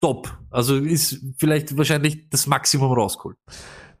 [0.01, 0.37] top.
[0.51, 3.37] Also ist vielleicht wahrscheinlich das Maximum rausgeholt.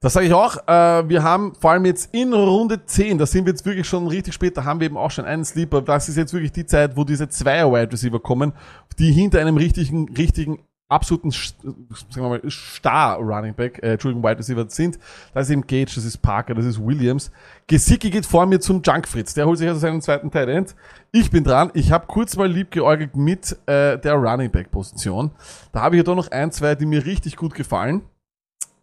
[0.03, 0.57] Das sage ich auch.
[0.67, 4.07] Äh, wir haben vor allem jetzt in Runde 10, da sind wir jetzt wirklich schon
[4.07, 5.81] richtig spät, da haben wir eben auch schon einen Sleeper.
[5.81, 8.51] Das ist jetzt wirklich die Zeit, wo diese Zweier Wide Receiver kommen,
[8.99, 14.39] die hinter einem richtigen, richtigen, absoluten, sagen wir mal, Star Running Back, äh, Entschuldigung, Wide
[14.39, 14.99] Receiver sind.
[15.33, 17.31] Das ist eben Gage, das ist Parker, das ist Williams.
[17.67, 19.33] Gesicki geht vor mir zum Junk Fritz.
[19.33, 20.75] Der holt sich also seinen zweiten Tight End.
[21.11, 21.71] Ich bin dran.
[21.73, 25.31] Ich habe kurz mal lieb geäugelt mit äh, der Running Back Position.
[25.71, 28.01] Da habe ich ja doch noch ein, zwei, die mir richtig gut gefallen.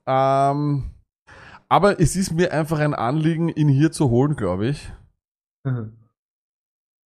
[0.07, 0.91] Ähm,
[1.69, 4.93] aber es ist mir einfach ein Anliegen, ihn hier zu holen, glaube ich.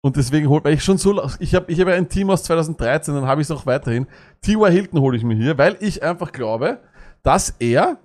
[0.04, 2.44] Und deswegen holt weil ich schon so, ich habe ich hab ja ein Team aus
[2.44, 4.08] 2013, dann habe ich es auch weiterhin.
[4.42, 4.72] T.Y.
[4.72, 6.80] Hilton hole ich mir hier, weil ich einfach glaube,
[7.22, 8.00] dass er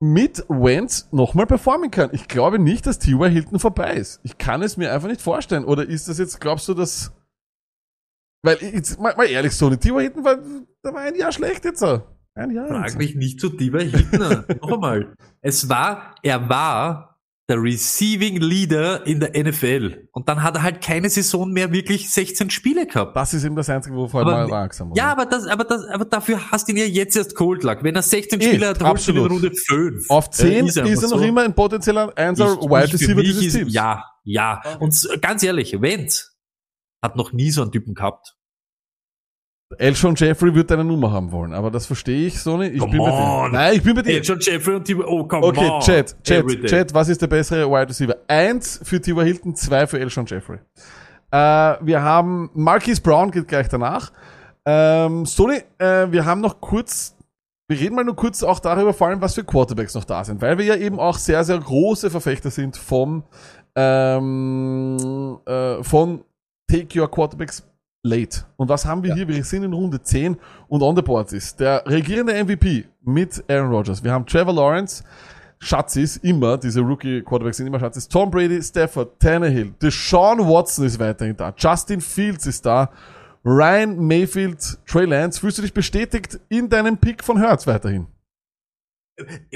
[0.00, 2.10] mit Wentz nochmal performen kann.
[2.12, 3.30] Ich glaube nicht, dass T.Y.
[3.30, 4.20] Hilton vorbei ist.
[4.22, 5.64] Ich kann es mir einfach nicht vorstellen.
[5.64, 7.12] Oder ist das jetzt, glaubst du, dass...
[8.42, 10.00] Weil, jetzt, mal, mal ehrlich, Sony, T.Y.
[10.00, 11.80] Hilton war, der war ein Jahr schlecht jetzt.
[11.80, 12.00] so.
[12.38, 12.68] Ein Jahr.
[12.68, 14.44] Frag mich nicht zu Diva Hitner.
[14.62, 15.12] Noch einmal.
[15.40, 17.07] Es war, er war
[17.48, 20.06] der Receiving Leader in der NFL.
[20.12, 23.16] Und dann hat er halt keine Saison mehr wirklich 16 Spiele gehabt.
[23.16, 26.04] Das ist eben das Einzige, wovor Aber- mal langsam Ja, aber das, aber das, aber
[26.04, 27.82] dafür hast du ihn ja jetzt erst geholt, Lack.
[27.82, 29.26] Wenn er 16 Eh, Spiele hat, holst du ihn in.
[29.26, 30.10] Runde 5.
[30.10, 31.24] Auf 10 Äh, ist, einfach er noch so.
[31.24, 33.72] immer ein potenzieller Einser Ich- Wide ich- für Receiver dieses ist- Teams.
[33.72, 34.60] Ja, ja.
[34.80, 36.36] Und s- ganz ehrlich, Wenz
[37.02, 38.34] hat noch nie so einen Typen gehabt.
[39.76, 42.72] Elshon Jeffrey wird deine Nummer haben wollen, aber das verstehe ich so nicht.
[42.72, 43.50] Ich Come bin on.
[43.50, 43.58] dir.
[43.58, 44.20] Nein, ich bin bei dir.
[44.22, 45.80] John Jeffrey und Timo, oh, come Okay, on.
[45.82, 46.66] Chat, Chat, day.
[46.66, 48.16] Chat, was ist der bessere Wide Receiver?
[48.28, 49.24] Eins für T.Y.
[49.26, 50.58] Hilton, zwei für Elshon Jeffrey.
[51.30, 54.10] Äh, wir haben Marquise Brown geht gleich danach.
[54.64, 57.14] Ähm, Sony, äh, wir haben noch kurz,
[57.68, 60.40] wir reden mal nur kurz auch darüber, vor allem was für Quarterbacks noch da sind,
[60.40, 63.22] weil wir ja eben auch sehr, sehr große Verfechter sind vom,
[63.76, 66.24] ähm, äh, von
[66.70, 67.62] Take Your Quarterbacks
[68.02, 68.44] late.
[68.56, 69.26] Und was haben wir hier?
[69.28, 70.36] Wir sind in Runde 10
[70.68, 74.02] und on the board ist der regierende MVP mit Aaron Rodgers.
[74.02, 75.02] Wir haben Trevor Lawrence,
[75.60, 78.08] Schatzis, immer, diese Rookie-Quarterbacks sind immer Schatzis.
[78.08, 82.90] Tom Brady, Stafford, Tannehill, Deshaun Watson ist weiterhin da, Justin Fields ist da,
[83.44, 85.40] Ryan Mayfield, Trey Lance.
[85.40, 88.06] Fühlst du dich bestätigt in deinem Pick von Hertz weiterhin?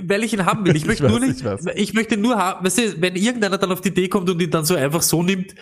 [0.03, 0.75] Weil ich ihn haben will.
[0.75, 3.59] Ich Ich möchte weiß, nur nicht, ich ich, möchte nur haben, weißt du, wenn irgendeiner
[3.59, 5.55] dann auf die Idee kommt und ihn dann so einfach so nimmt,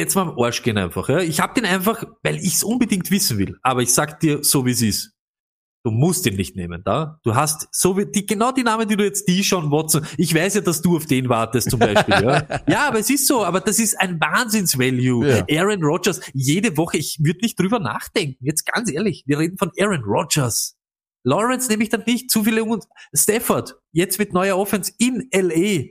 [0.00, 1.08] jetzt mal am Arsch gehen einfach.
[1.08, 1.20] Ja?
[1.20, 3.58] Ich hab den einfach, weil ich es unbedingt wissen will.
[3.62, 5.14] Aber ich sag dir so, wie es ist.
[5.86, 7.20] Du musst ihn nicht nehmen, da.
[7.24, 10.06] Du hast so wie die, genau die Namen, die du jetzt, die schon Watson.
[10.16, 12.62] Ich weiß ja, dass du auf den wartest zum Beispiel, ja.
[12.66, 15.44] Ja, aber es ist so, aber das ist ein Wahnsinns-Value.
[15.50, 18.42] Aaron Rodgers, jede Woche, ich würde nicht drüber nachdenken.
[18.42, 20.74] Jetzt ganz ehrlich, wir reden von Aaron Rodgers.
[21.24, 22.84] Lawrence nehme ich dann nicht, zu viele und
[23.14, 25.54] Stafford, jetzt mit neuer Offense in L.A.
[25.54, 25.90] Äh,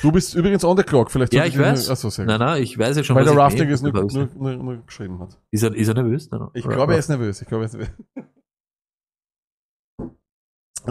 [0.00, 1.32] Du bist übrigens on the clock, vielleicht.
[1.34, 1.90] ja, ich weiß.
[1.90, 2.46] Achso, sehr Nein, gut.
[2.46, 5.20] nein, ich weiß ja schon, Weil was der Rafting ist nur, nur, nur, nur geschrieben
[5.20, 5.38] hat.
[5.50, 6.30] Ist er, ist er nervös?
[6.30, 6.50] Nein, nein.
[6.54, 7.42] Ich glaube, er ist nervös.
[7.42, 7.90] Ich glaube, er ist nervös.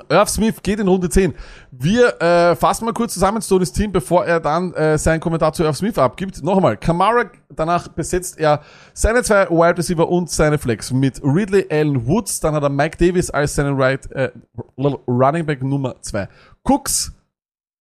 [0.10, 1.34] Irv Smith geht in Runde 10.
[1.72, 5.64] Wir äh, fassen mal kurz zusammen Stonys Team, bevor er dann äh, seinen Kommentar zu
[5.64, 6.44] Irv Smith abgibt.
[6.44, 8.62] Noch einmal, Kamara, danach besetzt er
[8.94, 12.40] seine zwei Wide Receiver und seine Flex mit Ridley Allen Woods.
[12.40, 14.32] Dann hat er Mike Davis als seinen right, äh,
[14.78, 16.28] Running Back Nummer 2.
[16.64, 17.14] Cooks,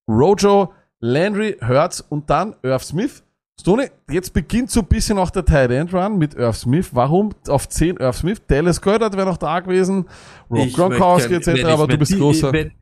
[0.08, 3.22] Rojo, Landry, Hurts und dann Irv Smith.
[3.60, 6.90] Stoney, jetzt beginnt so ein bisschen auch der Tight End Run mit Irv Smith.
[6.92, 8.42] Warum auf 10 Irv Smith?
[8.46, 10.08] Dallas Goddard wäre noch da gewesen,
[10.50, 12.52] Rob Ich Gronkowski etc., aber du bist die- großer.
[12.52, 12.72] wenn-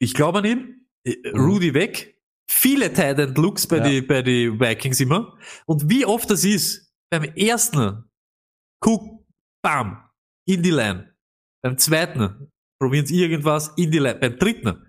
[0.00, 0.86] Ich glaube an ihn.
[1.06, 2.18] Äh, Rudy weg.
[2.50, 3.84] Viele Tight End Looks bei Ja.
[3.88, 5.38] die bei die Vikings immer.
[5.66, 8.04] Und wie oft das ist, beim ersten
[8.84, 9.24] Cook,
[9.62, 10.08] bam,
[10.46, 11.14] in die Line.
[11.62, 12.50] Beim zweiten
[12.80, 14.16] probieren sie irgendwas in die Line.
[14.16, 14.84] Beim dritten,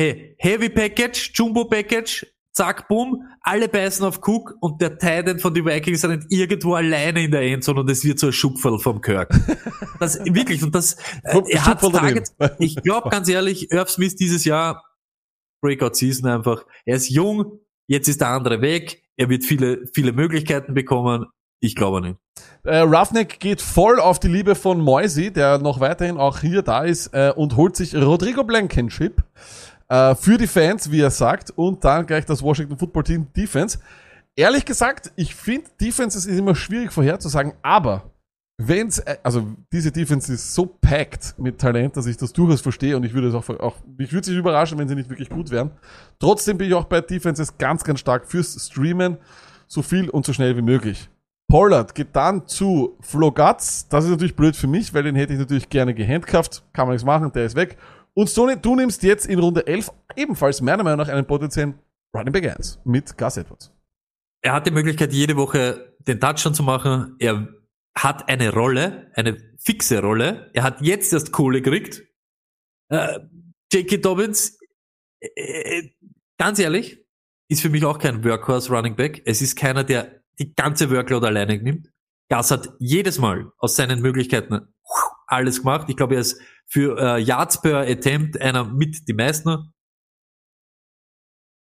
[0.00, 2.26] hey, Heavy Package, Jumbo Package,
[2.56, 7.22] zack, boom, alle beißen auf Cook und der Titan von den Vikings rennt irgendwo alleine
[7.24, 9.32] in der Endzone und es wird so ein Schupferl vom Kirk.
[9.98, 12.62] Das, wirklich, und das, äh, er hat Targets, daneben.
[12.62, 14.84] ich glaube ganz ehrlich, Irv Smith dieses Jahr,
[15.62, 20.12] Breakout Season einfach, er ist jung, jetzt ist der andere weg, er wird viele, viele
[20.12, 21.24] Möglichkeiten bekommen,
[21.60, 22.18] ich glaube nicht.
[22.64, 26.84] Äh, Roughneck geht voll auf die Liebe von Moisey, der noch weiterhin auch hier da
[26.84, 29.22] ist, äh, und holt sich Rodrigo Blankenship.
[29.88, 33.78] Äh, für die Fans, wie er sagt, und dann gleich das Washington Football Team Defense.
[34.34, 38.10] Ehrlich gesagt, ich finde, Defense ist immer schwierig vorherzusagen, aber
[38.58, 42.96] wenn's, äh, also diese Defense ist so packed mit Talent, dass ich das durchaus verstehe
[42.96, 45.50] und ich würde es auch, auch mich würde sich überraschen, wenn sie nicht wirklich gut
[45.50, 45.70] wären.
[46.18, 49.18] Trotzdem bin ich auch bei Defenses ganz, ganz stark fürs Streamen,
[49.68, 51.08] so viel und so schnell wie möglich.
[51.48, 53.88] Pollard geht dann zu Flo Guts.
[53.88, 56.64] Das ist natürlich blöd für mich, weil den hätte ich natürlich gerne gehandcuffed.
[56.72, 57.76] Kann man nichts machen, der ist weg.
[58.16, 61.78] Und Sony, du nimmst jetzt in Runde 11 ebenfalls meiner Meinung nach einen potenziellen
[62.14, 63.70] Running Back 1 mit Gus Edwards.
[64.42, 67.16] Er hat die Möglichkeit, jede Woche den Touchdown zu machen.
[67.18, 67.46] Er
[67.94, 70.50] hat eine Rolle, eine fixe Rolle.
[70.54, 72.04] Er hat jetzt erst Kohle gekriegt.
[72.88, 73.20] Äh,
[73.72, 73.98] J.K.
[73.98, 74.58] Dobbins,
[75.20, 75.90] äh, äh,
[76.38, 77.04] ganz ehrlich,
[77.48, 79.22] ist für mich auch kein Workhorse Running Back.
[79.26, 81.92] Es ist keiner, der die ganze Workload alleine nimmt.
[82.30, 84.74] Gas hat jedes Mal aus seinen Möglichkeiten
[85.26, 85.88] alles gemacht.
[85.88, 89.72] Ich glaube, er ist für äh, Yards per Attempt einer mit die meisten.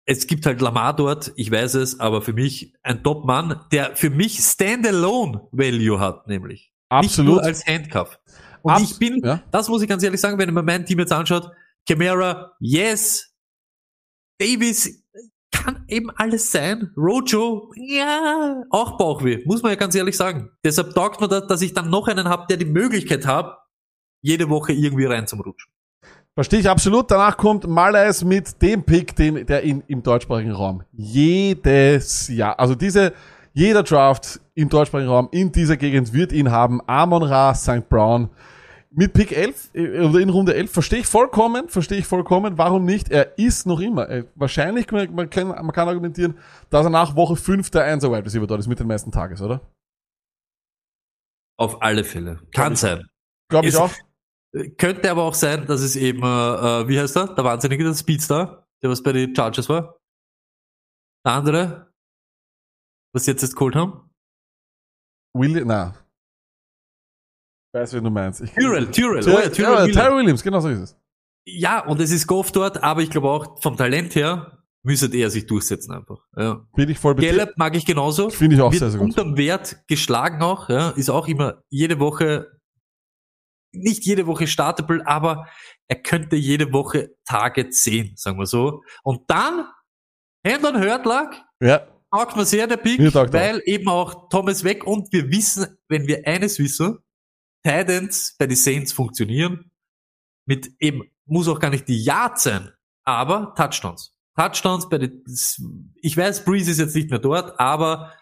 [0.07, 4.11] Es gibt halt Lamar dort, ich weiß es, aber für mich ein Top-Mann, der für
[4.11, 6.73] mich Standalone Value hat, nämlich.
[6.93, 7.35] Nicht Absolut.
[7.35, 8.19] nur als Handcuff.
[8.63, 9.43] Und Abs- ich bin, ja.
[9.53, 11.51] das muss ich ganz ehrlich sagen, wenn man mein Team jetzt anschaut,
[11.89, 13.33] Camara, yes.
[14.39, 15.00] Davis
[15.51, 16.91] kann eben alles sein.
[16.97, 20.51] Rojo, ja, auch Bauchweh, muss man ja ganz ehrlich sagen.
[20.65, 23.59] Deshalb taugt mir das, dass ich dann noch einen habe, der die Möglichkeit hat,
[24.23, 25.73] jede Woche irgendwie rein zum Rutschen.
[26.35, 27.11] Verstehe ich absolut.
[27.11, 32.75] Danach kommt Malais mit dem Pick, den, der in, im deutschsprachigen Raum jedes Jahr, also
[32.75, 33.13] diese,
[33.53, 36.81] jeder Draft im deutschsprachigen Raum in dieser Gegend wird ihn haben.
[36.87, 37.89] Amon Ra, St.
[37.89, 38.31] Brown.
[38.93, 42.85] Mit Pick 11, äh, oder in Runde 11, verstehe ich vollkommen, verstehe ich vollkommen, warum
[42.85, 43.09] nicht?
[43.11, 46.37] Er ist noch immer, äh, wahrscheinlich, kann man, kann, man kann argumentieren,
[46.71, 49.41] dass er nach Woche 5 der 1er Wide Receiver dort ist mit den meisten Tages,
[49.43, 49.61] oder?
[51.57, 52.41] Auf alle Fälle.
[52.53, 53.07] Kann sein.
[53.49, 53.93] Glaube ich auch.
[54.79, 57.35] Könnte aber auch sein, dass es eben, äh, wie heißt er?
[57.35, 60.01] Der Wahnsinnige, der Speedstar, der was bei den Chargers war.
[61.25, 61.93] Der andere,
[63.13, 64.11] was sie jetzt jetzt geholt haben.
[65.33, 65.95] Willi, na.
[67.73, 68.41] Weiß, wen du meinst.
[68.41, 69.93] Ich, Tyrell, Tyrell, oh Ty- ja, ja, Tyrell Williams.
[69.95, 70.97] Tyrell Williams, genau so ist es.
[71.47, 75.31] Ja, und es ist Goff dort, aber ich glaube auch vom Talent her müsste er
[75.31, 76.19] sich durchsetzen einfach.
[76.37, 76.67] Ja.
[76.75, 77.15] Bin ich voll.
[77.15, 78.31] Gallup mag ich genauso.
[78.31, 79.11] Finde ich auch Wird sehr, sehr gut.
[79.11, 80.91] unterm Wert geschlagen auch, ja.
[80.91, 82.61] Ist auch immer jede Woche,
[83.73, 85.47] nicht jede Woche startable, aber
[85.89, 88.83] er könnte jede Woche Target sehen, sagen wir so.
[89.03, 89.67] Und dann,
[90.47, 92.99] Hand on Hurt lag, Ja, taugt mir sehr der Pick,
[93.33, 96.99] weil eben auch Thomas weg und wir wissen, wenn wir eines wissen,
[97.63, 99.71] Titans bei den Saints funktionieren,
[100.47, 102.71] mit eben, muss auch gar nicht die Yard sein,
[103.05, 104.15] aber Touchdowns.
[104.37, 105.25] Touchdowns bei den,
[106.01, 108.13] ich weiß, Breeze ist jetzt nicht mehr dort, aber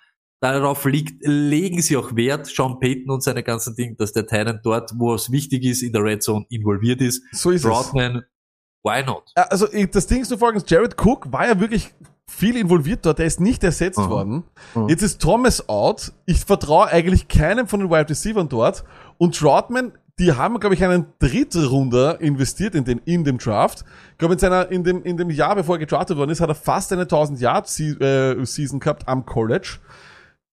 [0.41, 4.61] darauf liegt, legen sie auch Wert, Sean Payton und seine ganzen Dinge, dass der Titan
[4.63, 7.23] dort, wo es wichtig ist, in der Red Zone involviert ist.
[7.33, 7.71] so ist es.
[7.71, 8.25] Broadman,
[8.83, 9.31] why not?
[9.35, 11.93] Also das Ding ist nur folgendes, Jared Cook war ja wirklich
[12.29, 14.09] viel involviert dort, der ist nicht ersetzt Mhm.
[14.11, 14.45] worden.
[14.75, 14.89] Mhm.
[14.89, 16.13] Jetzt ist Thomas out.
[16.27, 18.85] Ich vertraue eigentlich keinem von den Wide Receivers dort.
[19.17, 23.85] Und Troutman, die haben, glaube ich, einen Drittrunder investiert in den, in dem Draft.
[24.13, 26.49] Ich glaube, in seiner, in dem, in dem Jahr, bevor er gedraftet worden ist, hat
[26.49, 29.79] er fast eine 1000 Yard äh, Season gehabt am College.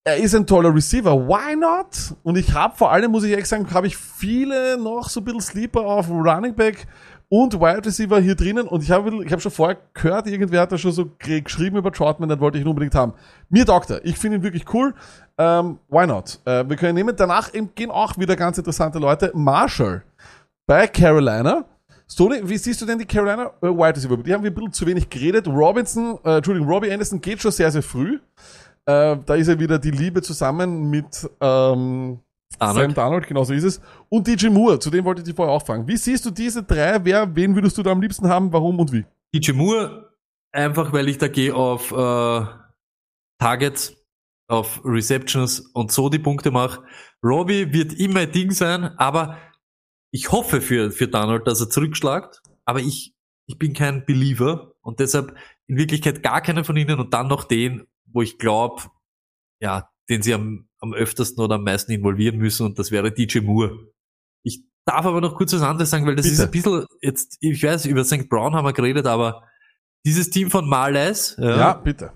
[0.07, 1.27] Er ist ein toller Receiver.
[1.27, 2.15] Why not?
[2.21, 5.23] Und ich habe vor allem, muss ich ehrlich sagen, habe ich viele noch so ein
[5.23, 6.85] bisschen Sleeper auf Running Back
[7.29, 8.67] und Wide Receiver hier drinnen.
[8.67, 11.77] Und ich habe ich hab schon vorher gehört, irgendwer hat da schon so ge- geschrieben
[11.77, 13.13] über Troutman, den wollte ich ihn unbedingt haben.
[13.49, 14.93] Mir Doktor, ich finde ihn wirklich cool.
[15.37, 16.39] Ähm, why not?
[16.45, 17.15] Äh, wir können ihn nehmen.
[17.15, 19.31] Danach gehen auch wieder ganz interessante Leute.
[19.33, 20.03] Marshall
[20.67, 21.65] bei Carolina.
[22.07, 24.17] Stoney, wie siehst du denn die Carolina äh, Wide Receiver?
[24.17, 25.47] Die haben wir ein bisschen zu wenig geredet.
[25.47, 28.19] Robinson, äh, Entschuldigung, Robbie Anderson geht schon sehr, sehr früh.
[28.85, 32.19] Äh, da ist ja wieder die Liebe zusammen mit ähm,
[32.59, 32.85] Arnold.
[32.87, 33.81] Sam Darnold, genau so ist es.
[34.09, 35.87] Und DJ Moore, zu dem wollte ich dich vorher auch fragen.
[35.87, 37.03] Wie siehst du diese drei?
[37.03, 38.51] Wer, wen würdest du da am liebsten haben?
[38.53, 39.05] Warum und wie?
[39.33, 40.13] DJ Moore,
[40.51, 42.45] einfach weil ich da gehe auf äh,
[43.39, 43.95] Targets,
[44.47, 46.83] auf Receptions und so die Punkte mache.
[47.23, 49.37] Robbie wird immer ein Ding sein, aber
[50.11, 53.13] ich hoffe für, für Donald, dass er zurückschlagt, aber ich,
[53.47, 55.35] ich bin kein Believer und deshalb
[55.67, 58.83] in Wirklichkeit gar keiner von ihnen und dann noch den, wo ich glaube,
[59.59, 63.39] ja, den sie am, am öftersten oder am meisten involvieren müssen und das wäre DJ
[63.39, 63.91] Moore.
[64.43, 66.33] Ich darf aber noch kurz was anderes sagen, weil das Bitte.
[66.35, 68.29] ist ein bisschen jetzt, ich weiß, über St.
[68.29, 69.47] Brown haben wir geredet, aber
[70.05, 72.11] dieses Team von Marles ja, Ja, bitte.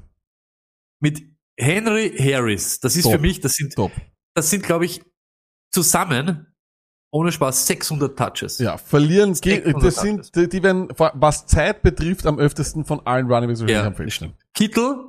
[1.01, 1.23] mit
[1.59, 3.13] Henry Harris, das ist Top.
[3.13, 3.91] für mich, das sind, Top.
[4.35, 5.01] das sind, glaube ich,
[5.73, 6.45] zusammen,
[7.11, 8.59] ohne Spaß, 600 Touches.
[8.59, 12.99] Ja, verlieren, ge- 600 das sind, die, die werden, was Zeit betrifft, am öftesten von
[13.05, 13.61] allen Running Backs
[14.19, 14.31] Ja.
[14.53, 15.05] Kittel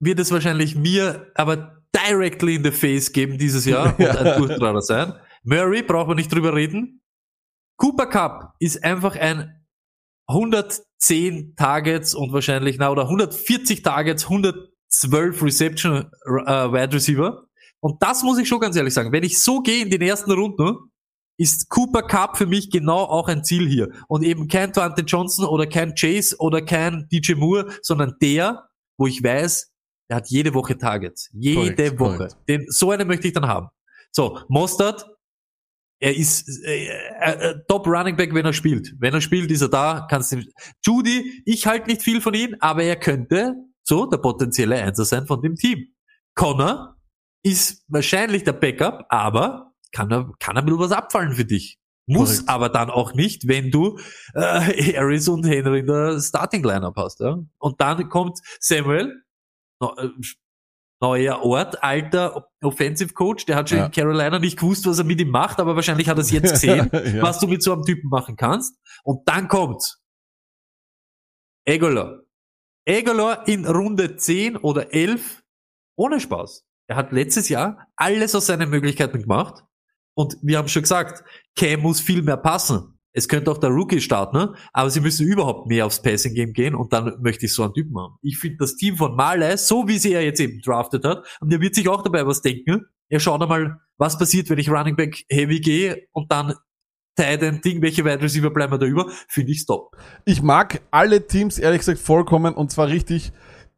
[0.00, 4.82] wird es wahrscheinlich mir aber directly in the face geben dieses Jahr und ein Durchtrager
[4.82, 5.14] sein.
[5.44, 7.02] Murray braucht man nicht drüber reden.
[7.76, 9.64] Cooper Cup ist einfach ein
[10.28, 17.44] 110 Targets und wahrscheinlich, na, oder 140 Targets, 112 Reception äh, Wide Receiver.
[17.80, 19.12] Und das muss ich schon ganz ehrlich sagen.
[19.12, 20.76] Wenn ich so gehe in den ersten Runden,
[21.38, 23.88] ist Cooper Cup für mich genau auch ein Ziel hier.
[24.06, 29.06] Und eben kein Dante Johnson oder kein Chase oder kein DJ Moore, sondern der, wo
[29.06, 29.71] ich weiß,
[30.12, 31.30] der hat jede Woche Targets.
[31.32, 32.16] Jede Korrekt, Woche.
[32.18, 32.36] korrekt.
[32.46, 33.68] Den, so einen möchte ich dann haben.
[34.10, 35.06] So, Mostert,
[36.00, 38.94] er ist äh, äh, äh, Top Running Back, wenn er spielt.
[38.98, 40.06] Wenn er spielt, ist er da.
[40.10, 40.42] Kannst du
[40.84, 45.26] Judy, ich halte nicht viel von ihm, aber er könnte so der potenzielle Einser sein
[45.26, 45.86] von dem Team.
[46.34, 46.98] Connor
[47.42, 51.78] ist wahrscheinlich der Backup, aber kann er, kann er ein bisschen was abfallen für dich.
[52.06, 52.48] Muss Korrekt.
[52.50, 53.98] aber dann auch nicht, wenn du
[54.34, 54.40] äh,
[54.96, 57.20] Harris und Henry in der Starting Lineup hast.
[57.20, 57.38] Ja?
[57.58, 59.21] Und dann kommt Samuel,
[61.00, 63.86] neuer Ort, alter Offensive Coach, der hat schon Ja.
[63.86, 66.52] in Carolina nicht gewusst, was er mit ihm macht, aber wahrscheinlich hat er es jetzt
[66.52, 67.22] gesehen, Ja.
[67.22, 68.78] was du mit so einem Typen machen kannst.
[69.02, 69.98] Und dann kommt
[71.66, 72.22] Egolor.
[72.84, 75.42] Egolor in Runde 10 oder 11
[75.96, 76.64] ohne Spaß.
[76.88, 79.64] Er hat letztes Jahr alles aus seinen Möglichkeiten gemacht.
[80.14, 81.24] Und wir haben schon gesagt,
[81.56, 82.91] Cam muss viel mehr passen.
[83.12, 84.54] Es könnte auch der Rookie starten, ne?
[84.72, 87.74] aber sie müssen überhaupt mehr aufs Passing Game gehen und dann möchte ich so einen
[87.74, 88.16] Typen haben.
[88.22, 91.52] Ich finde das Team von Marley, so wie sie er jetzt eben draftet hat, und
[91.52, 92.86] der wird sich auch dabei was denken.
[93.08, 96.54] Er schaut einmal, was passiert, wenn ich Running Back Heavy gehe und dann
[97.16, 99.94] Tight End Ding, welche Wide Receiver bleiben da über, finde ich top.
[100.24, 103.32] Ich mag alle Teams ehrlich gesagt vollkommen und zwar richtig,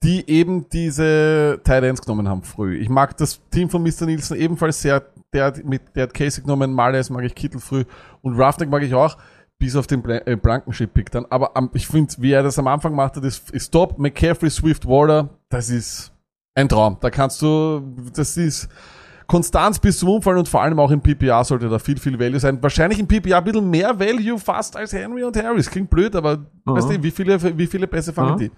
[0.05, 2.77] die eben diese Tight Ends genommen haben früh.
[2.77, 4.05] Ich mag das Team von Mr.
[4.05, 5.03] Nielsen ebenfalls sehr.
[5.33, 7.85] Der hat, mit, der hat Casey genommen, Males mag ich Kittel früh
[8.23, 9.17] und Roughneck mag ich auch,
[9.59, 11.27] bis auf den äh, Blankenship-Pick dann.
[11.31, 13.99] Aber am, ich finde, wie er das am Anfang macht, ist, ist top.
[13.99, 16.13] McCaffrey, Swift, Waller, das ist
[16.55, 16.99] ein Traum.
[17.01, 17.83] Da kannst du,
[18.15, 18.69] das ist
[19.27, 22.39] Konstanz bis zum Umfallen und vor allem auch im PPA sollte da viel, viel Value
[22.39, 22.63] sein.
[22.63, 25.71] Wahrscheinlich im PPA ein bisschen mehr Value fast als Henry und Harris.
[25.71, 28.37] Klingt blöd, aber weißt du, wie viele, wie viele Pässe fangen Aha.
[28.37, 28.51] die?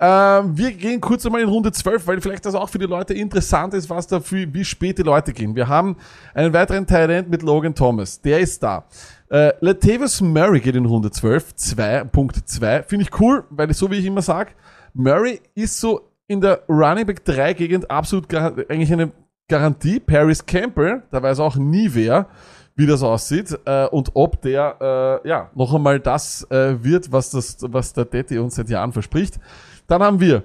[0.00, 3.14] Ähm, wir gehen kurz einmal in Runde 12, weil vielleicht das auch für die Leute
[3.14, 5.54] interessant ist, was da für, wie spät die Leute gehen.
[5.54, 5.96] Wir haben
[6.34, 8.20] einen weiteren End mit Logan Thomas.
[8.20, 8.84] Der ist da.
[9.28, 12.82] Äh, Latavius Murray geht in Runde 12, 2.2.
[12.84, 14.52] Finde ich cool, weil so wie ich immer sage,
[14.94, 19.12] Murray ist so in der Running Back 3 Gegend absolut gar, eigentlich eine
[19.48, 20.00] Garantie.
[20.00, 22.28] Paris Campbell, da weiß auch nie wer,
[22.74, 27.30] wie das aussieht äh, und ob der äh, ja noch einmal das äh, wird, was
[27.30, 29.38] das, was der Detti uns seit Jahren verspricht.
[29.86, 30.44] Dann haben wir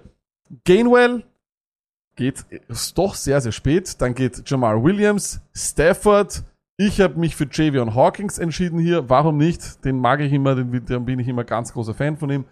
[0.64, 1.24] Gainwell,
[2.16, 4.00] geht ist doch sehr sehr spät.
[4.02, 6.44] Dann geht Jamal Williams, Stafford.
[6.78, 9.10] Ich habe mich für Javion Hawkins entschieden hier.
[9.10, 9.84] Warum nicht?
[9.86, 12.46] Den mag ich immer, den, den bin ich immer ganz großer Fan von ihm.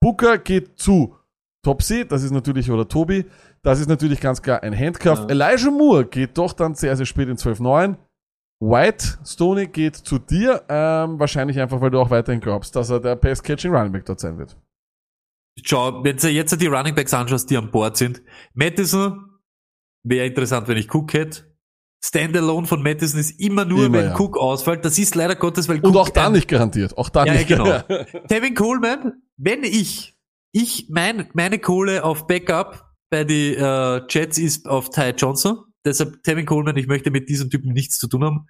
[0.00, 1.17] Booker geht zu
[1.64, 3.24] Topsy, das ist natürlich, oder Tobi,
[3.62, 5.20] das ist natürlich ganz klar ein Handcuff.
[5.20, 5.26] Ja.
[5.28, 7.96] Elijah Moore geht doch dann sehr, sehr spät in 12.9.
[8.60, 13.00] White Stoney geht zu dir, ähm, wahrscheinlich einfach, weil du auch weiterhin glaubst, dass er
[13.00, 14.56] der Pass-Catching Running Back dort sein wird.
[15.64, 18.22] Schau, wenn du jetzt die Running Backs anschaust, die an Bord sind,
[18.54, 19.24] Madison
[20.04, 21.44] wäre interessant, wenn ich Cook hätte.
[22.04, 24.18] Standalone von Madison ist immer nur, Immer, wenn ja.
[24.18, 24.84] Cook ausfällt.
[24.84, 26.96] Das ist leider Gottes, weil Und Cook auch da nicht garantiert.
[26.96, 27.48] Auch da Ja, nicht.
[27.48, 27.80] genau.
[28.28, 30.16] Tevin Coleman, wenn ich,
[30.52, 35.64] ich, mein, meine Kohle auf Backup bei die äh, Jets ist auf Ty Johnson.
[35.84, 38.46] Deshalb Tevin Coleman, ich möchte mit diesem Typen nichts zu tun haben.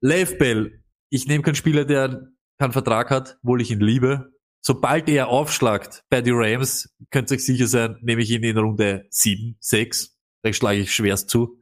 [0.00, 2.28] Lev Bell, ich nehme keinen Spieler, der
[2.60, 4.32] keinen Vertrag hat, obwohl ich ihn liebe.
[4.64, 8.58] Sobald er aufschlagt bei die Rams, könnt ihr euch sicher sein, nehme ich ihn in
[8.58, 10.16] Runde 7, 6.
[10.42, 11.58] Da schlage ich schwerst zu.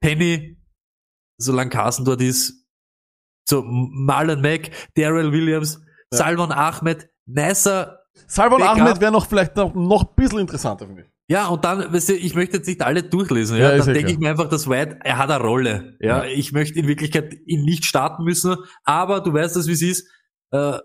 [0.00, 0.58] Penny,
[1.38, 2.66] solange Carson dort ist,
[3.48, 5.80] so Marlon Mack, Darrell Williams,
[6.12, 6.18] Ja.
[6.18, 8.00] Salman Ahmed, nicer.
[8.26, 8.62] Salvan.
[8.62, 11.08] Ahmed wäre noch vielleicht noch, noch ein bisschen interessanter, finde ich.
[11.28, 14.12] Ja, und dann, weißt du, ich möchte jetzt nicht alle durchlesen, Ja, ja, dann denke
[14.12, 16.24] ich mir einfach, dass White, er hat eine Rolle, ja.
[16.24, 16.24] Ja.
[16.24, 20.08] Ich möchte in Wirklichkeit ihn nicht starten müssen, aber du weißt das, wie es ist,
[20.52, 20.78] äh,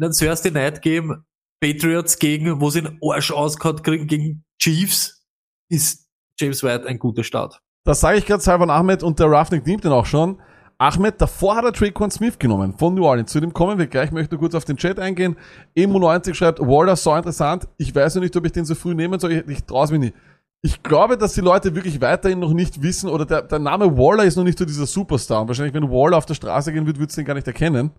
[0.00, 1.24] ein Thursday Night Game,
[1.60, 5.24] Patriots gegen, wo sie den Arsch auskaut kriegen, gegen Chiefs,
[5.68, 6.08] ist
[6.38, 7.60] James White ein guter Start.
[7.84, 10.40] Das sage ich gerade, Salvan Ahmed und der Roughneck nimmt den auch schon.
[10.78, 13.32] Ahmed, davor hat er Traquan Smith genommen von New Orleans.
[13.32, 14.06] Zu dem kommen wir gleich.
[14.06, 15.36] Ich möchte nur kurz auf den Chat eingehen.
[15.74, 17.66] Emo90 schreibt, Waller, so interessant.
[17.78, 19.32] Ich weiß noch nicht, ob ich den so früh nehmen soll.
[19.32, 20.14] Ich, ich traue mich nicht.
[20.62, 24.24] Ich glaube, dass die Leute wirklich weiterhin noch nicht wissen, oder der, der Name Waller
[24.24, 25.42] ist noch nicht so dieser Superstar.
[25.42, 27.92] Und wahrscheinlich, wenn Waller auf der Straße gehen würde, würdest du den gar nicht erkennen.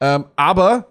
[0.00, 0.86] Ähm, aber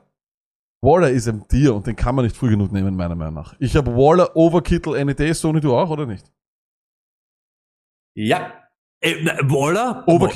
[0.82, 3.56] Waller ist ein Tier und den kann man nicht früh genug nehmen, meiner Meinung nach.
[3.60, 6.32] Ich habe Waller over Kittle any day, Sony, du auch, oder nicht?
[8.16, 8.54] Ja.
[9.02, 10.04] Äh, Waller?
[10.08, 10.30] Over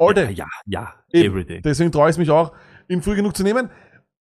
[0.00, 0.32] All day.
[0.32, 1.34] Ja, ja, Eben.
[1.34, 1.60] everyday.
[1.60, 2.52] Deswegen traue ich mich auch,
[2.88, 3.70] ihn früh genug zu nehmen.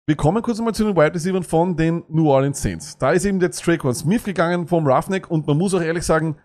[0.07, 2.97] Wir kommen kurz einmal zu den Wide Receivers von den New Orleans Saints.
[2.99, 6.37] Da ist eben jetzt Traquan Smith gegangen vom Roughneck und man muss auch ehrlich sagen,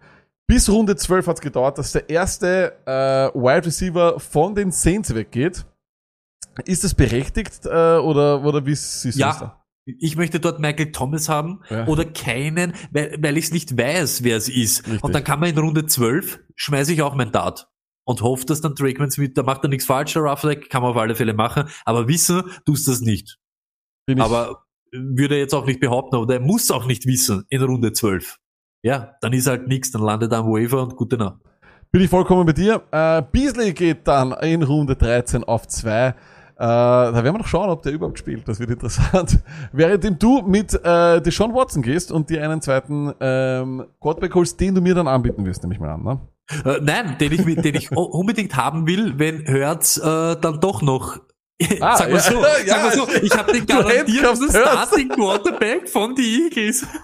[0.47, 5.15] bis Runde 12 hat es gedauert, dass der erste äh, Wide Receiver von den Saints
[5.15, 5.67] weggeht.
[6.65, 9.45] Ist das berechtigt äh, oder, oder wie siehst du das da?
[9.87, 11.87] Ja, ich möchte dort Michael Thomas haben Ja.
[11.87, 14.87] oder keinen, weil, weil ich es nicht weiß, wer es ist.
[14.87, 15.05] Richtig.
[15.05, 17.69] Und dann kann man in Runde 12, schmeiße ich auch mein Dart
[18.05, 20.97] und hoffe, dass dann Drakeman Smith, da macht er nichts falsch, Roughneck, kann man auf
[20.97, 23.39] alle Fälle machen, aber wissen tust das nicht.
[24.07, 27.45] Bin ich, Aber würde er jetzt auch nicht behaupten, oder er muss auch nicht wissen
[27.49, 28.39] in Runde 12.
[28.83, 31.41] Ja, dann ist halt nichts, dann landet er am Waiver und gute Nacht.
[31.93, 32.83] bin ich vollkommen bei dir.
[32.91, 36.09] Äh, Beasley geht dann in Runde 13 auf 2.
[36.09, 36.15] Äh,
[36.59, 38.47] da werden wir noch schauen, ob der überhaupt spielt.
[38.47, 39.39] Das wird interessant.
[39.73, 44.75] Währenddem du mit äh, Deshaun Watson gehst und dir einen zweiten ähm, Quarterback holst, den
[44.75, 46.03] du mir dann anbieten wirst, nehme ich mal an.
[46.03, 46.21] Ne?
[46.65, 51.19] Äh, nein, den ich, den ich unbedingt haben will, wenn Hertz äh, dann doch noch.
[51.81, 52.35] Ah, sag mal ja, so,
[52.67, 54.51] ja, sag mal so, ich habe den garantierten.
[54.51, 56.87] Starting Quarterback von die Eagles.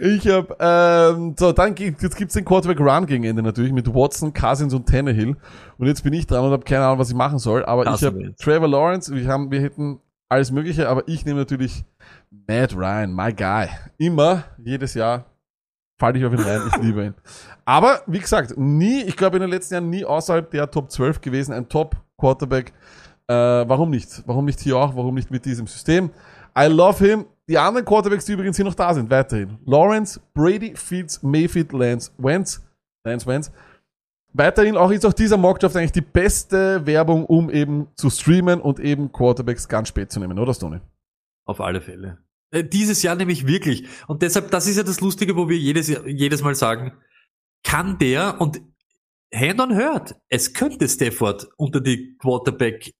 [0.00, 3.86] Ich hab, ähm, so, dann gibt, jetzt gibt's den Quarterback Run gegen Ende natürlich mit
[3.86, 5.36] Watson, Cousins und Tannehill.
[5.78, 7.64] Und jetzt bin ich dran und habe keine Ahnung, was ich machen soll.
[7.64, 8.34] Aber ich Carson habe.
[8.34, 11.84] Trevor Lawrence, wir haben, wir hätten alles Mögliche, aber ich nehme natürlich
[12.48, 13.68] Matt Ryan, my guy.
[13.96, 15.26] Immer, jedes Jahr
[15.98, 17.14] falle ich auf ihn rein, ich liebe ihn.
[17.64, 21.20] Aber, wie gesagt, nie, ich glaube in den letzten Jahren nie außerhalb der Top 12
[21.20, 22.72] gewesen, ein Top Quarterback.
[23.26, 24.22] Äh, warum nicht?
[24.26, 24.96] Warum nicht hier auch?
[24.96, 26.10] Warum nicht mit diesem System?
[26.58, 27.26] I love him.
[27.48, 29.58] Die anderen Quarterbacks, die übrigens hier noch da sind, weiterhin.
[29.64, 32.62] Lawrence, Brady, Fields, Mayfield, Lance, Wentz,
[33.04, 33.50] Lance Wentz.
[34.34, 38.78] Weiterhin auch ist auch dieser Mockdraft eigentlich die beste Werbung, um eben zu streamen und
[38.80, 40.80] eben Quarterbacks ganz spät zu nehmen, oder Stoney?
[41.46, 42.18] Auf alle Fälle.
[42.50, 43.86] Äh, Dieses Jahr nämlich wirklich.
[44.06, 46.92] Und deshalb, das ist ja das Lustige, wo wir jedes, jedes Mal sagen,
[47.64, 48.60] kann der und
[49.34, 52.94] Hand on hört, es könnte Stafford unter die Quarterback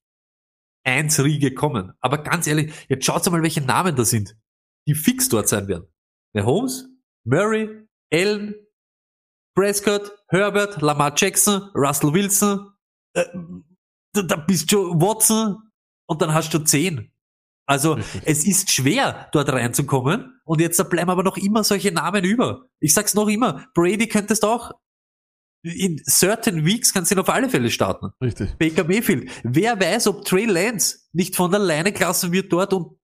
[0.84, 1.92] 1 Riege kommen.
[2.00, 4.36] Aber ganz ehrlich, jetzt schaut mal, welche Namen da sind,
[4.86, 5.86] die fix dort sein werden.
[6.34, 6.86] Der Holmes,
[7.24, 8.54] Murray, Allen,
[9.54, 12.72] Prescott, Herbert, Lamar Jackson, Russell Wilson,
[13.14, 13.24] äh,
[14.12, 15.56] da, da bist du Watson
[16.06, 17.10] und dann hast du 10.
[17.68, 18.22] Also Richtig.
[18.24, 20.40] es ist schwer, dort reinzukommen.
[20.44, 22.66] Und jetzt bleiben aber noch immer solche Namen über.
[22.80, 24.72] Ich sag's noch immer, Brady könntest auch
[25.62, 28.10] in certain weeks kannst du ihn auf alle Fälle starten.
[28.22, 28.56] Richtig.
[28.58, 29.30] Baker Mayfield.
[29.42, 32.96] Wer weiß, ob Trey Lance nicht von alleine klassen wird dort und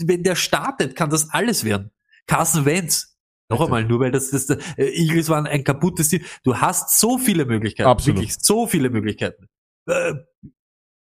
[0.00, 1.90] wenn der startet, kann das alles werden.
[2.26, 3.16] Carson Wentz.
[3.48, 3.66] Noch Richtig.
[3.66, 6.22] einmal, nur weil das, das äh, Eagles waren ein kaputtes Team.
[6.44, 7.88] Du hast so viele Möglichkeiten.
[7.88, 8.18] Absolut.
[8.18, 9.46] Wirklich so viele Möglichkeiten.
[9.88, 10.14] Äh,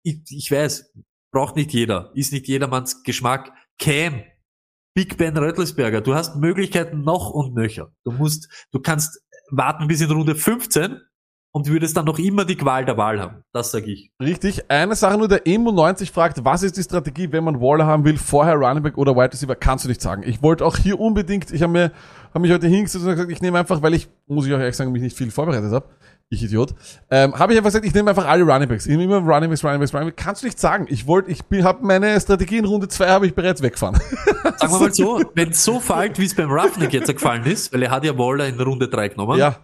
[0.04, 0.94] ich, ich weiß,
[1.32, 2.12] braucht nicht jeder.
[2.14, 3.52] Ist nicht jedermanns Geschmack.
[3.80, 4.24] Cam.
[4.94, 6.02] Big Ben Röttelsberger.
[6.02, 7.92] Du hast Möglichkeiten noch und nöcher.
[8.04, 9.22] Du musst, du kannst
[9.52, 11.00] warten bis in Runde 15
[11.52, 13.44] und würdest dann noch immer die Qual der Wahl haben.
[13.54, 14.12] Das sage ich.
[14.22, 14.70] Richtig.
[14.70, 18.18] Eine Sache nur, der Emo90 fragt, was ist die Strategie, wenn man Waller haben will,
[18.18, 20.24] vorher Running Back oder Wide Receiver, kannst du nicht sagen.
[20.24, 21.92] Ich wollte auch hier unbedingt, ich habe mir,
[22.30, 24.76] habe mich heute hingesetzt und gesagt, ich nehme einfach, weil ich, muss ich auch ehrlich
[24.76, 25.88] sagen, mich nicht viel vorbereitet habe,
[26.30, 26.76] ich Idiot,
[27.10, 28.86] ähm, habe ich einfach gesagt, ich nehme einfach alle Running Backs.
[28.86, 30.24] Ich nehme immer Running Backs, Running Backs, Running Backs.
[30.24, 30.86] Kannst du nicht sagen.
[30.90, 33.96] Ich wollte, ich habe meine Strategie in Runde 2 habe ich bereits weggefahren.
[33.96, 37.72] Sagen wir mal so, wenn es so fällt, wie es beim Roughneck jetzt gefallen ist,
[37.74, 39.58] weil er hat ja Waller in Runde 3 genommen, ja,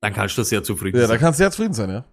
[0.00, 1.20] dann kannst du sehr zufrieden ja, sein.
[1.20, 2.04] kannst du sehr zufrieden sein, ja.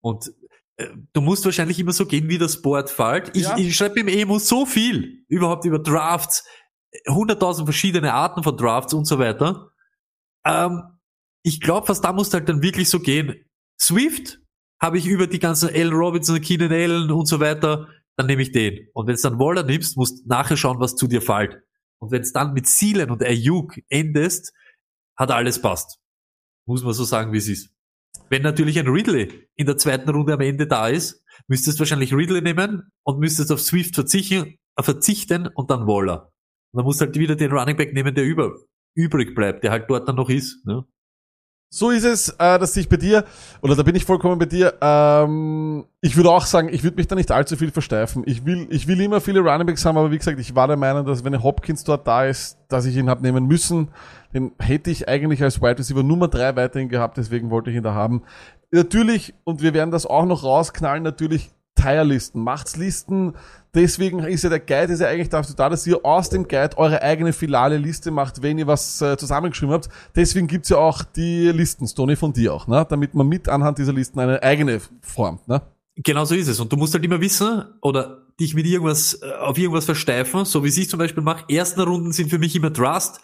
[0.00, 0.32] Und
[0.76, 3.36] äh, du musst wahrscheinlich immer so gehen, wie das Board fällt.
[3.36, 3.58] Ich, Ja.
[3.58, 6.46] ich schreibe im Emo so viel, überhaupt über Drafts,
[7.06, 9.70] 100.000 verschiedene Arten von Drafts und so weiter.
[10.46, 10.82] Ähm,
[11.42, 13.44] ich glaube, fast da musst du halt dann wirklich so gehen.
[13.80, 14.40] Swift
[14.80, 15.92] habe ich über die ganzen L.
[15.92, 18.88] Robinson, Keenan Allen und so weiter, dann nehme ich den.
[18.94, 21.62] Und wenn es dann Waller nimmst, musst nachher schauen, was zu dir fällt.
[22.00, 24.52] Und wenn es dann mit Seelen und Ayuk endest,
[25.16, 25.98] hat alles passt.
[26.66, 27.70] Muss man so sagen, wie es ist.
[28.28, 32.14] Wenn natürlich ein Ridley in der zweiten Runde am Ende da ist, müsstest du wahrscheinlich
[32.14, 36.32] Ridley nehmen und müsstest auf Swift verzichten, äh, verzichten und dann Waller.
[36.72, 38.54] Und dann musst du halt wieder den Running Back nehmen, der über,
[38.94, 40.64] übrig bleibt, der halt dort dann noch ist.
[40.64, 40.84] Ne?
[41.72, 43.24] So ist es, äh, dass ich bei dir,
[43.62, 47.06] oder da bin ich vollkommen bei dir, ähm, ich würde auch sagen, ich würde mich
[47.06, 48.24] da nicht allzu viel versteifen.
[48.26, 51.06] Ich will, ich will immer viele Runningbacks haben, aber wie gesagt, ich war der Meinung,
[51.06, 53.90] dass wenn Hopkins dort da ist, dass ich ihn hab nehmen müssen.
[54.34, 57.84] Den hätte ich eigentlich als Wide Receiver Nummer drei weiterhin gehabt, deswegen wollte ich ihn
[57.84, 58.22] da haben.
[58.72, 63.34] Natürlich, und wir werden das auch noch rausknallen, natürlich Tierlisten, macht's Listen.
[63.74, 66.76] Deswegen ist ja der Guide, ist ja eigentlich dazu da, dass ihr aus dem Guide
[66.76, 69.88] eure eigene finale Liste macht, wenn ihr was äh, zusammengeschrieben habt.
[70.16, 72.84] Deswegen gibt's ja auch die Listen, Stony, von dir auch, ne?
[72.88, 75.46] damit man mit anhand dieser Listen eine eigene formt.
[75.46, 75.62] Ne?
[75.96, 76.58] Genau so ist es.
[76.58, 80.64] Und du musst halt immer wissen oder dich mit irgendwas, äh, auf irgendwas versteifen, so
[80.64, 81.44] wie ich zum Beispiel mache.
[81.48, 83.20] Ersten Runden sind für mich immer Trust.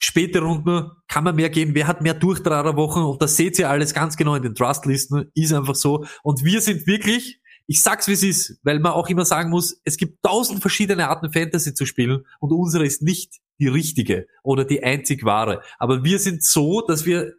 [0.00, 1.74] Späte Runden kann man mehr gehen.
[1.74, 3.04] Wer hat mehr Durchtragerwochen?
[3.04, 5.30] Und das seht ihr alles ganz genau in den Trust-Listen.
[5.34, 6.04] Ist einfach so.
[6.22, 9.80] Und wir sind wirklich, ich sag's wie es ist, weil man auch immer sagen muss,
[9.84, 14.64] es gibt tausend verschiedene Arten Fantasy zu spielen und unsere ist nicht die richtige oder
[14.64, 15.62] die einzig wahre.
[15.78, 17.34] Aber wir sind so, dass wir,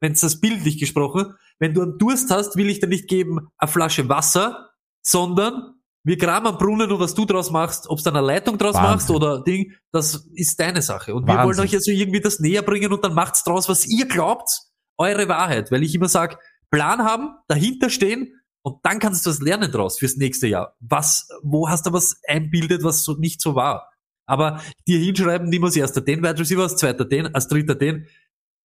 [0.00, 3.48] wenn es das bildlich gesprochen, wenn du einen Durst hast, will ich dir nicht geben
[3.58, 4.70] eine Flasche Wasser,
[5.02, 8.74] sondern wir graben am Brunnen und was du draus machst, ob du eine Leitung draus
[8.74, 8.90] Wahnsinn.
[8.90, 11.14] machst oder Ding, das ist deine Sache.
[11.14, 11.58] Und wir Wahnsinn.
[11.58, 14.50] wollen euch ja so irgendwie das näher bringen und dann macht's draus, was ihr glaubt,
[14.96, 15.70] eure Wahrheit.
[15.70, 16.38] Weil ich immer sag,
[16.70, 20.76] Plan haben, dahinter stehen und dann kannst du was lernen draus fürs nächste Jahr.
[20.80, 23.90] Was, wo hast du was einbildet, was so nicht so war?
[24.26, 28.06] Aber dir hinschreiben, nimm als erster den Wide Receiver, als zweiter den, als dritter den,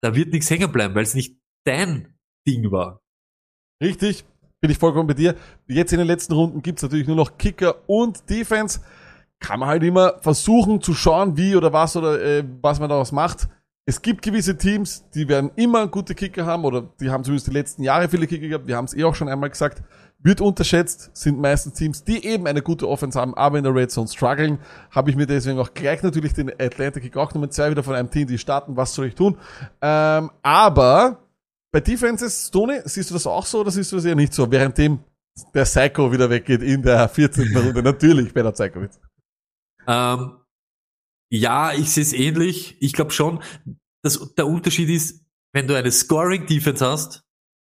[0.02, 2.16] da wird nichts hängen bleiben, weil es nicht dein
[2.48, 3.02] Ding war.
[3.82, 4.26] Richtig,
[4.62, 5.36] bin ich vollkommen bei dir.
[5.68, 8.82] Jetzt in den letzten Runden gibt's natürlich nur noch Kicker und Defense.
[9.40, 13.12] Kann man halt immer versuchen zu schauen, wie oder was oder äh, was man daraus
[13.12, 13.48] macht.
[13.88, 17.52] Es gibt gewisse Teams, die werden immer gute Kicker haben oder die haben zumindest die
[17.54, 18.66] letzten Jahre viele Kicker gehabt.
[18.68, 19.84] Wir haben es eh auch schon einmal gesagt.
[20.18, 23.92] Wird unterschätzt, sind meistens Teams, die eben eine gute Offense haben, aber in der Red
[23.92, 24.58] Zone strugglen.
[24.90, 27.52] Habe ich mir deswegen auch gleich natürlich den Atlanta Kick auch genommen.
[27.52, 28.76] Zwei wieder von einem Team, die starten.
[28.76, 29.38] Was soll ich tun?
[29.84, 31.20] Ähm, aber
[31.72, 34.50] bei Defenses, Tony, siehst du das auch so oder siehst du das eher nicht so?
[34.50, 34.98] Währenddem
[35.54, 37.56] der Psycho wieder weggeht in der 14.
[37.56, 37.84] Runde.
[37.84, 38.88] Natürlich bei der Psycho.
[41.32, 42.78] Ja, ich sehe es ähnlich.
[42.80, 43.42] Ich glaube schon,
[44.04, 47.24] dass der Unterschied ist, wenn du eine Scoring-Defense hast,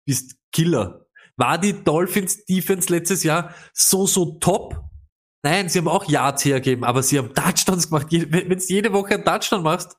[0.07, 1.07] bist Killer.
[1.37, 4.81] War die Dolphins-Defense letztes Jahr so, so top?
[5.45, 8.09] Nein, sie haben auch Yards hergegeben, aber sie haben Touchdowns gemacht.
[8.11, 9.97] Wenn du jede Woche einen Touchdown machst,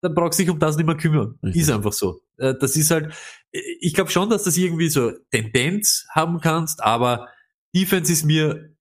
[0.00, 1.38] dann brauchst du dich um das nicht mehr kümmern.
[1.42, 1.62] Richtig.
[1.62, 2.20] Ist einfach so.
[2.36, 3.14] Äh, Das ist halt,
[3.52, 7.28] ich glaube schon, dass das irgendwie so Tendenz haben kannst, aber
[7.74, 8.74] Defense ist mir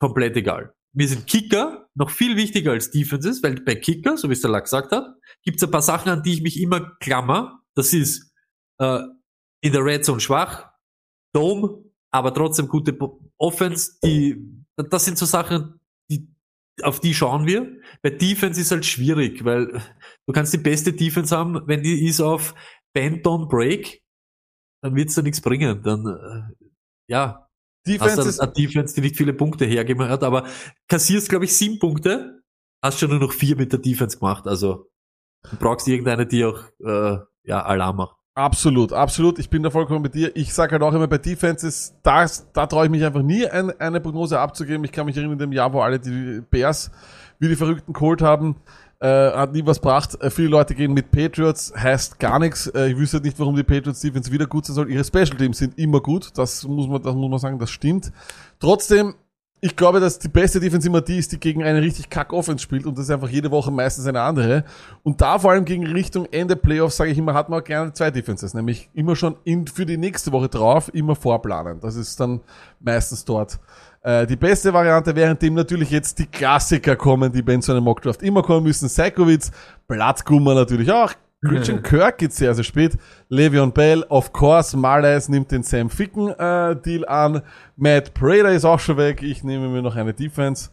[0.00, 0.74] komplett egal.
[0.92, 4.50] Mir sind Kicker noch viel wichtiger als Defenses, weil bei Kicker, so wie es der
[4.50, 7.60] Lack gesagt hat, gibt es ein paar Sachen, an die ich mich immer klammer.
[7.74, 8.32] Das ist
[8.78, 9.00] äh,
[9.60, 10.70] in der Red Zone schwach,
[11.34, 12.96] Dome, aber trotzdem gute
[13.36, 13.98] Offense.
[14.04, 14.36] Die,
[14.76, 16.32] das sind so Sachen, die,
[16.82, 17.80] auf die schauen wir.
[18.00, 19.82] Bei Defense ist halt schwierig, weil
[20.26, 22.54] du kannst die beste Defense haben, wenn die ist auf
[22.94, 24.04] Bend on Break,
[24.82, 25.82] dann wird's da nichts bringen.
[25.82, 26.66] Dann äh,
[27.10, 27.47] ja,
[27.92, 30.44] Defense hast eine Defense, die nicht viele Punkte hergegeben hat, aber
[30.88, 32.42] kassierst, glaube ich, sieben Punkte,
[32.82, 34.46] hast schon nur noch vier mit der Defense gemacht.
[34.46, 34.90] Also
[35.50, 38.16] du brauchst irgendeine, die auch äh, ja, Alarm macht.
[38.34, 39.40] Absolut, absolut.
[39.40, 40.36] Ich bin da vollkommen bei dir.
[40.36, 43.72] Ich sage halt auch immer bei Defenses, da, da traue ich mich einfach nie, ein,
[43.80, 44.84] eine Prognose abzugeben.
[44.84, 46.92] Ich kann mich erinnern, in dem Jahr, wo alle die Bears
[47.40, 48.54] wie die Verrückten geholt haben,
[49.00, 50.20] äh, hat nie was gebracht.
[50.20, 52.66] Äh, viele Leute gehen mit Patriots, heißt gar nichts.
[52.68, 54.90] Äh, ich wüsste nicht, warum die Patriots Defense wieder gut sein soll.
[54.90, 56.30] Ihre Special Teams sind immer gut.
[56.36, 58.12] Das muss man, das muss man sagen, das stimmt.
[58.58, 59.14] Trotzdem,
[59.60, 62.62] ich glaube, dass die beste Defense immer die ist, die gegen eine richtig kack Offense
[62.62, 64.64] spielt und das ist einfach jede Woche meistens eine andere.
[65.02, 67.92] Und da vor allem gegen Richtung Ende Playoffs, sage ich immer, hat man auch gerne
[67.92, 71.80] zwei Defenses, nämlich immer schon in, für die nächste Woche drauf, immer vorplanen.
[71.80, 72.40] Das ist dann
[72.80, 73.58] meistens dort.
[74.02, 78.22] Äh, die beste Variante, währenddem natürlich jetzt die Klassiker kommen, die bei so einem Mockdraft
[78.22, 78.88] immer kommen müssen.
[78.88, 79.50] Seikowitz,
[79.86, 81.12] Blattgummer natürlich auch.
[81.44, 82.98] Christian Kirk geht sehr, sehr spät.
[83.30, 84.76] Le'Veon Bell, of course.
[84.76, 87.42] Malays nimmt den Sam Ficken äh, Deal an.
[87.76, 89.22] Matt Prater ist auch schon weg.
[89.22, 90.70] Ich nehme mir noch eine Defense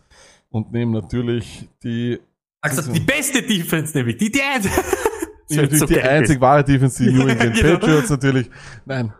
[0.50, 2.20] und nehme natürlich die,
[2.62, 4.64] Also die beste Defense nämlich, die die eine.
[5.50, 7.78] die, natürlich die einzig wahre Defense, die New England genau.
[7.78, 8.50] Patriots natürlich.
[8.86, 9.14] Nein.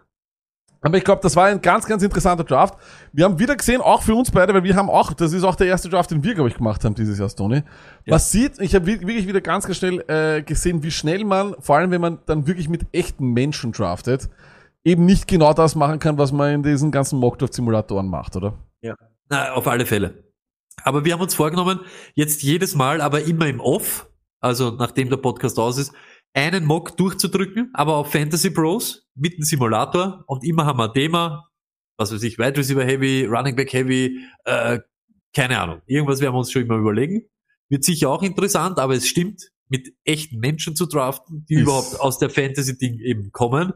[0.86, 2.78] Aber ich glaube, das war ein ganz, ganz interessanter Draft.
[3.12, 5.56] Wir haben wieder gesehen, auch für uns beide, weil wir haben auch, das ist auch
[5.56, 7.64] der erste Draft, den wir, glaube ich, gemacht haben dieses Jahr, Tony.
[8.06, 11.78] Man sieht, ich habe wirklich wieder ganz, ganz schnell äh, gesehen, wie schnell man, vor
[11.78, 14.30] allem wenn man dann wirklich mit echten Menschen draftet,
[14.84, 18.54] eben nicht genau das machen kann, was man in diesen ganzen Mockdraft-Simulatoren macht, oder?
[19.28, 20.24] Na, auf alle Fälle.
[20.84, 21.80] Aber wir haben uns vorgenommen,
[22.14, 24.08] jetzt jedes Mal, aber immer im Off,
[24.40, 25.94] also nachdem der Podcast aus ist,
[26.36, 30.94] einen Mock durchzudrücken, aber auf Fantasy Pros mit dem Simulator und immer haben wir ein
[30.94, 31.50] Thema,
[31.98, 34.80] was weiß ich, Wide Receiver Heavy, Running Back Heavy, äh,
[35.34, 35.82] keine Ahnung.
[35.86, 37.24] Irgendwas werden wir uns schon immer überlegen.
[37.70, 42.00] Wird sicher auch interessant, aber es stimmt, mit echten Menschen zu draften, die Ist- überhaupt
[42.00, 43.74] aus der Fantasy-Ding eben kommen,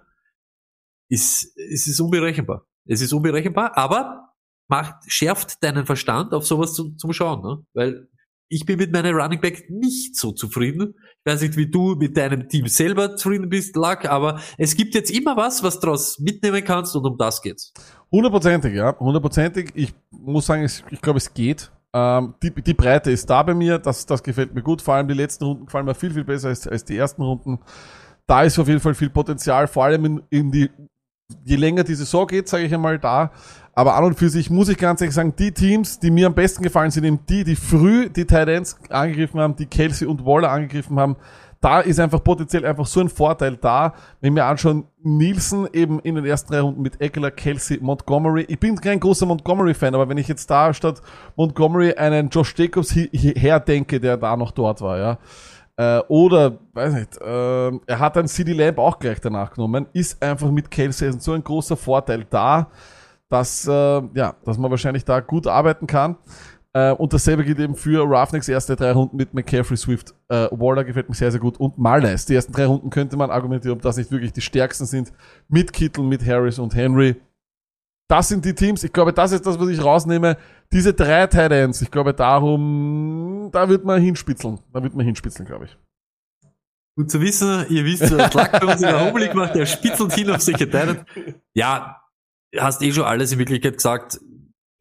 [1.09, 2.67] ist, es ist unberechenbar.
[2.85, 4.33] Es ist unberechenbar, aber
[4.67, 7.65] macht, schärft deinen Verstand auf sowas zum, zum Schauen, ne?
[7.73, 8.07] Weil
[8.49, 10.95] ich bin mit meiner Running Back nicht so zufrieden.
[11.23, 14.95] Ich weiß nicht, wie du mit deinem Team selber zufrieden bist, Luck, aber es gibt
[14.95, 17.71] jetzt immer was, was daraus mitnehmen kannst und um das geht's.
[18.11, 18.97] Hundertprozentig, ja.
[18.99, 19.71] Hundertprozentig.
[19.75, 21.71] Ich muss sagen, ich glaube, es geht.
[21.93, 23.77] Ähm, die, die Breite ist da bei mir.
[23.77, 24.81] Das, das gefällt mir gut.
[24.81, 27.59] Vor allem die letzten Runden gefallen mir viel, viel besser als, als die ersten Runden.
[28.25, 29.67] Da ist auf jeden Fall viel Potenzial.
[29.67, 30.69] Vor allem in, in die,
[31.45, 33.31] je länger die Saison geht, sage ich einmal da.
[33.79, 36.33] Aber an und für sich muss ich ganz ehrlich sagen, die Teams, die mir am
[36.33, 40.25] besten gefallen, sind eben die, die früh die Tight Ends angegriffen haben, die Kelsey und
[40.25, 41.15] Waller angegriffen haben.
[41.61, 46.15] Da ist einfach potenziell einfach so ein Vorteil da, wenn wir anschauen, Nielsen eben in
[46.15, 48.43] den ersten drei Runden mit Eckler, Kelsey, Montgomery.
[48.49, 51.01] Ich bin kein großer Montgomery-Fan, aber wenn ich jetzt da statt
[51.37, 55.17] Montgomery einen Josh Jacobs hi- hierher denke, der da noch dort war, ja,
[55.77, 60.21] Äh, oder, weiß nicht, äh, er hat dann CD Lamb auch gleich danach genommen, ist
[60.21, 62.67] einfach mit Kelsey so ein großer Vorteil da,
[63.29, 66.17] dass, äh, ja, dass man wahrscheinlich da gut arbeiten kann.
[66.73, 70.83] Äh, und dasselbe gilt eben für Roughnicks erste drei Runden mit McCaffrey, Swift, äh, Waller
[70.83, 72.25] gefällt mir sehr, sehr gut und Marlies.
[72.25, 75.11] Die ersten drei Runden könnte man argumentieren, ob das nicht wirklich die stärksten sind
[75.47, 77.15] mit Kittel, mit Harris und Henry.
[78.07, 78.83] Das sind die Teams.
[78.83, 80.37] Ich glaube, das ist das, was ich rausnehme.
[80.71, 84.59] Diese drei Tight Ends, ich glaube, darum, da wird man hinspitzeln.
[84.73, 85.77] Da wird man hinspitzeln, glaube ich.
[86.95, 89.65] Gut zu wissen, ihr wisst, das Lack bei uns in der Home League macht, der
[89.65, 90.99] spitzelt hin auf sich Titans.
[91.53, 91.98] Ja,
[92.57, 94.19] hast eh schon alles in Wirklichkeit gesagt.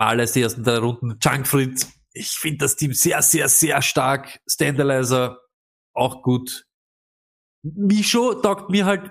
[0.01, 1.19] Alles die ersten drei Runden.
[1.23, 4.39] Junkfried, ich finde das Team sehr, sehr, sehr stark.
[4.49, 5.39] Standalizer,
[5.95, 6.65] auch gut.
[7.65, 9.11] Micho taugt mir halt,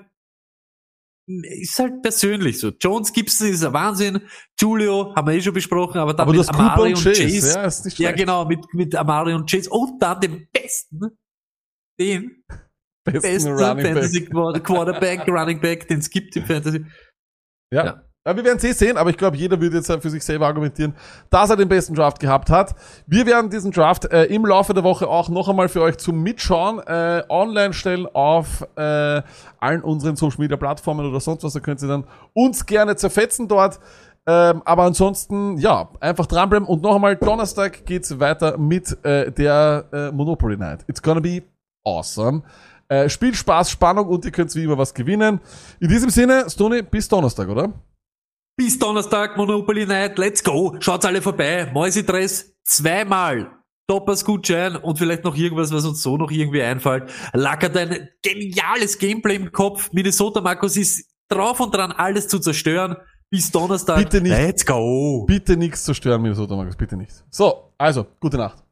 [1.27, 2.69] ist halt persönlich so.
[2.69, 4.21] Jones Gibson ist ein Wahnsinn.
[4.59, 7.53] Julio haben wir eh schon besprochen, aber dann Aber mit Amari und und Chase, Chase.
[7.53, 9.69] ja, ist nicht Ja, genau, mit, mit Amari und Chase.
[9.69, 11.01] Und dann den besten,
[11.99, 12.45] den
[13.03, 13.85] Besten besten Running Back.
[13.93, 16.85] Fantasy Quar- Quarterback, Running Back, den es gibt im Fantasy.
[17.73, 17.85] Ja.
[17.85, 18.06] Ja.
[18.35, 20.93] Wir werden es eh sehen, aber ich glaube, jeder würde jetzt für sich selber argumentieren,
[21.29, 22.75] dass er den besten Draft gehabt hat.
[23.05, 26.21] Wir werden diesen Draft äh, im Laufe der Woche auch noch einmal für euch zum
[26.21, 29.21] Mitschauen äh, online stellen auf äh,
[29.59, 31.53] allen unseren Social Media Plattformen oder sonst was.
[31.53, 33.79] Da könnt ihr dann uns gerne zerfetzen dort.
[34.29, 36.67] Ähm, aber ansonsten, ja, einfach dranbleiben.
[36.67, 40.83] Und noch einmal, Donnerstag geht's weiter mit äh, der äh, Monopoly Night.
[40.87, 41.43] It's gonna be
[41.85, 42.43] awesome.
[42.89, 45.39] Äh, Spiel, Spaß, Spannung und ihr könnt wie immer was gewinnen.
[45.79, 47.71] In diesem Sinne, Stony, bis Donnerstag, oder?
[48.59, 50.75] Bis Donnerstag, Monopoly Night, let's go.
[50.79, 51.69] Schaut's alle vorbei.
[51.71, 53.51] Mäusidress zweimal.
[53.87, 57.11] Toppers Gutschein und vielleicht noch irgendwas, was uns so noch irgendwie einfällt.
[57.33, 59.93] Lackert ein geniales Gameplay im Kopf.
[59.93, 62.95] Minnesota Markus ist drauf und dran, alles zu zerstören.
[63.29, 63.99] Bis Donnerstag.
[63.99, 64.31] Bitte nicht.
[64.31, 65.25] Let's go.
[65.27, 67.23] Bitte nichts zerstören, Minnesota Markus, bitte nichts.
[67.29, 68.63] So, also, gute Nacht.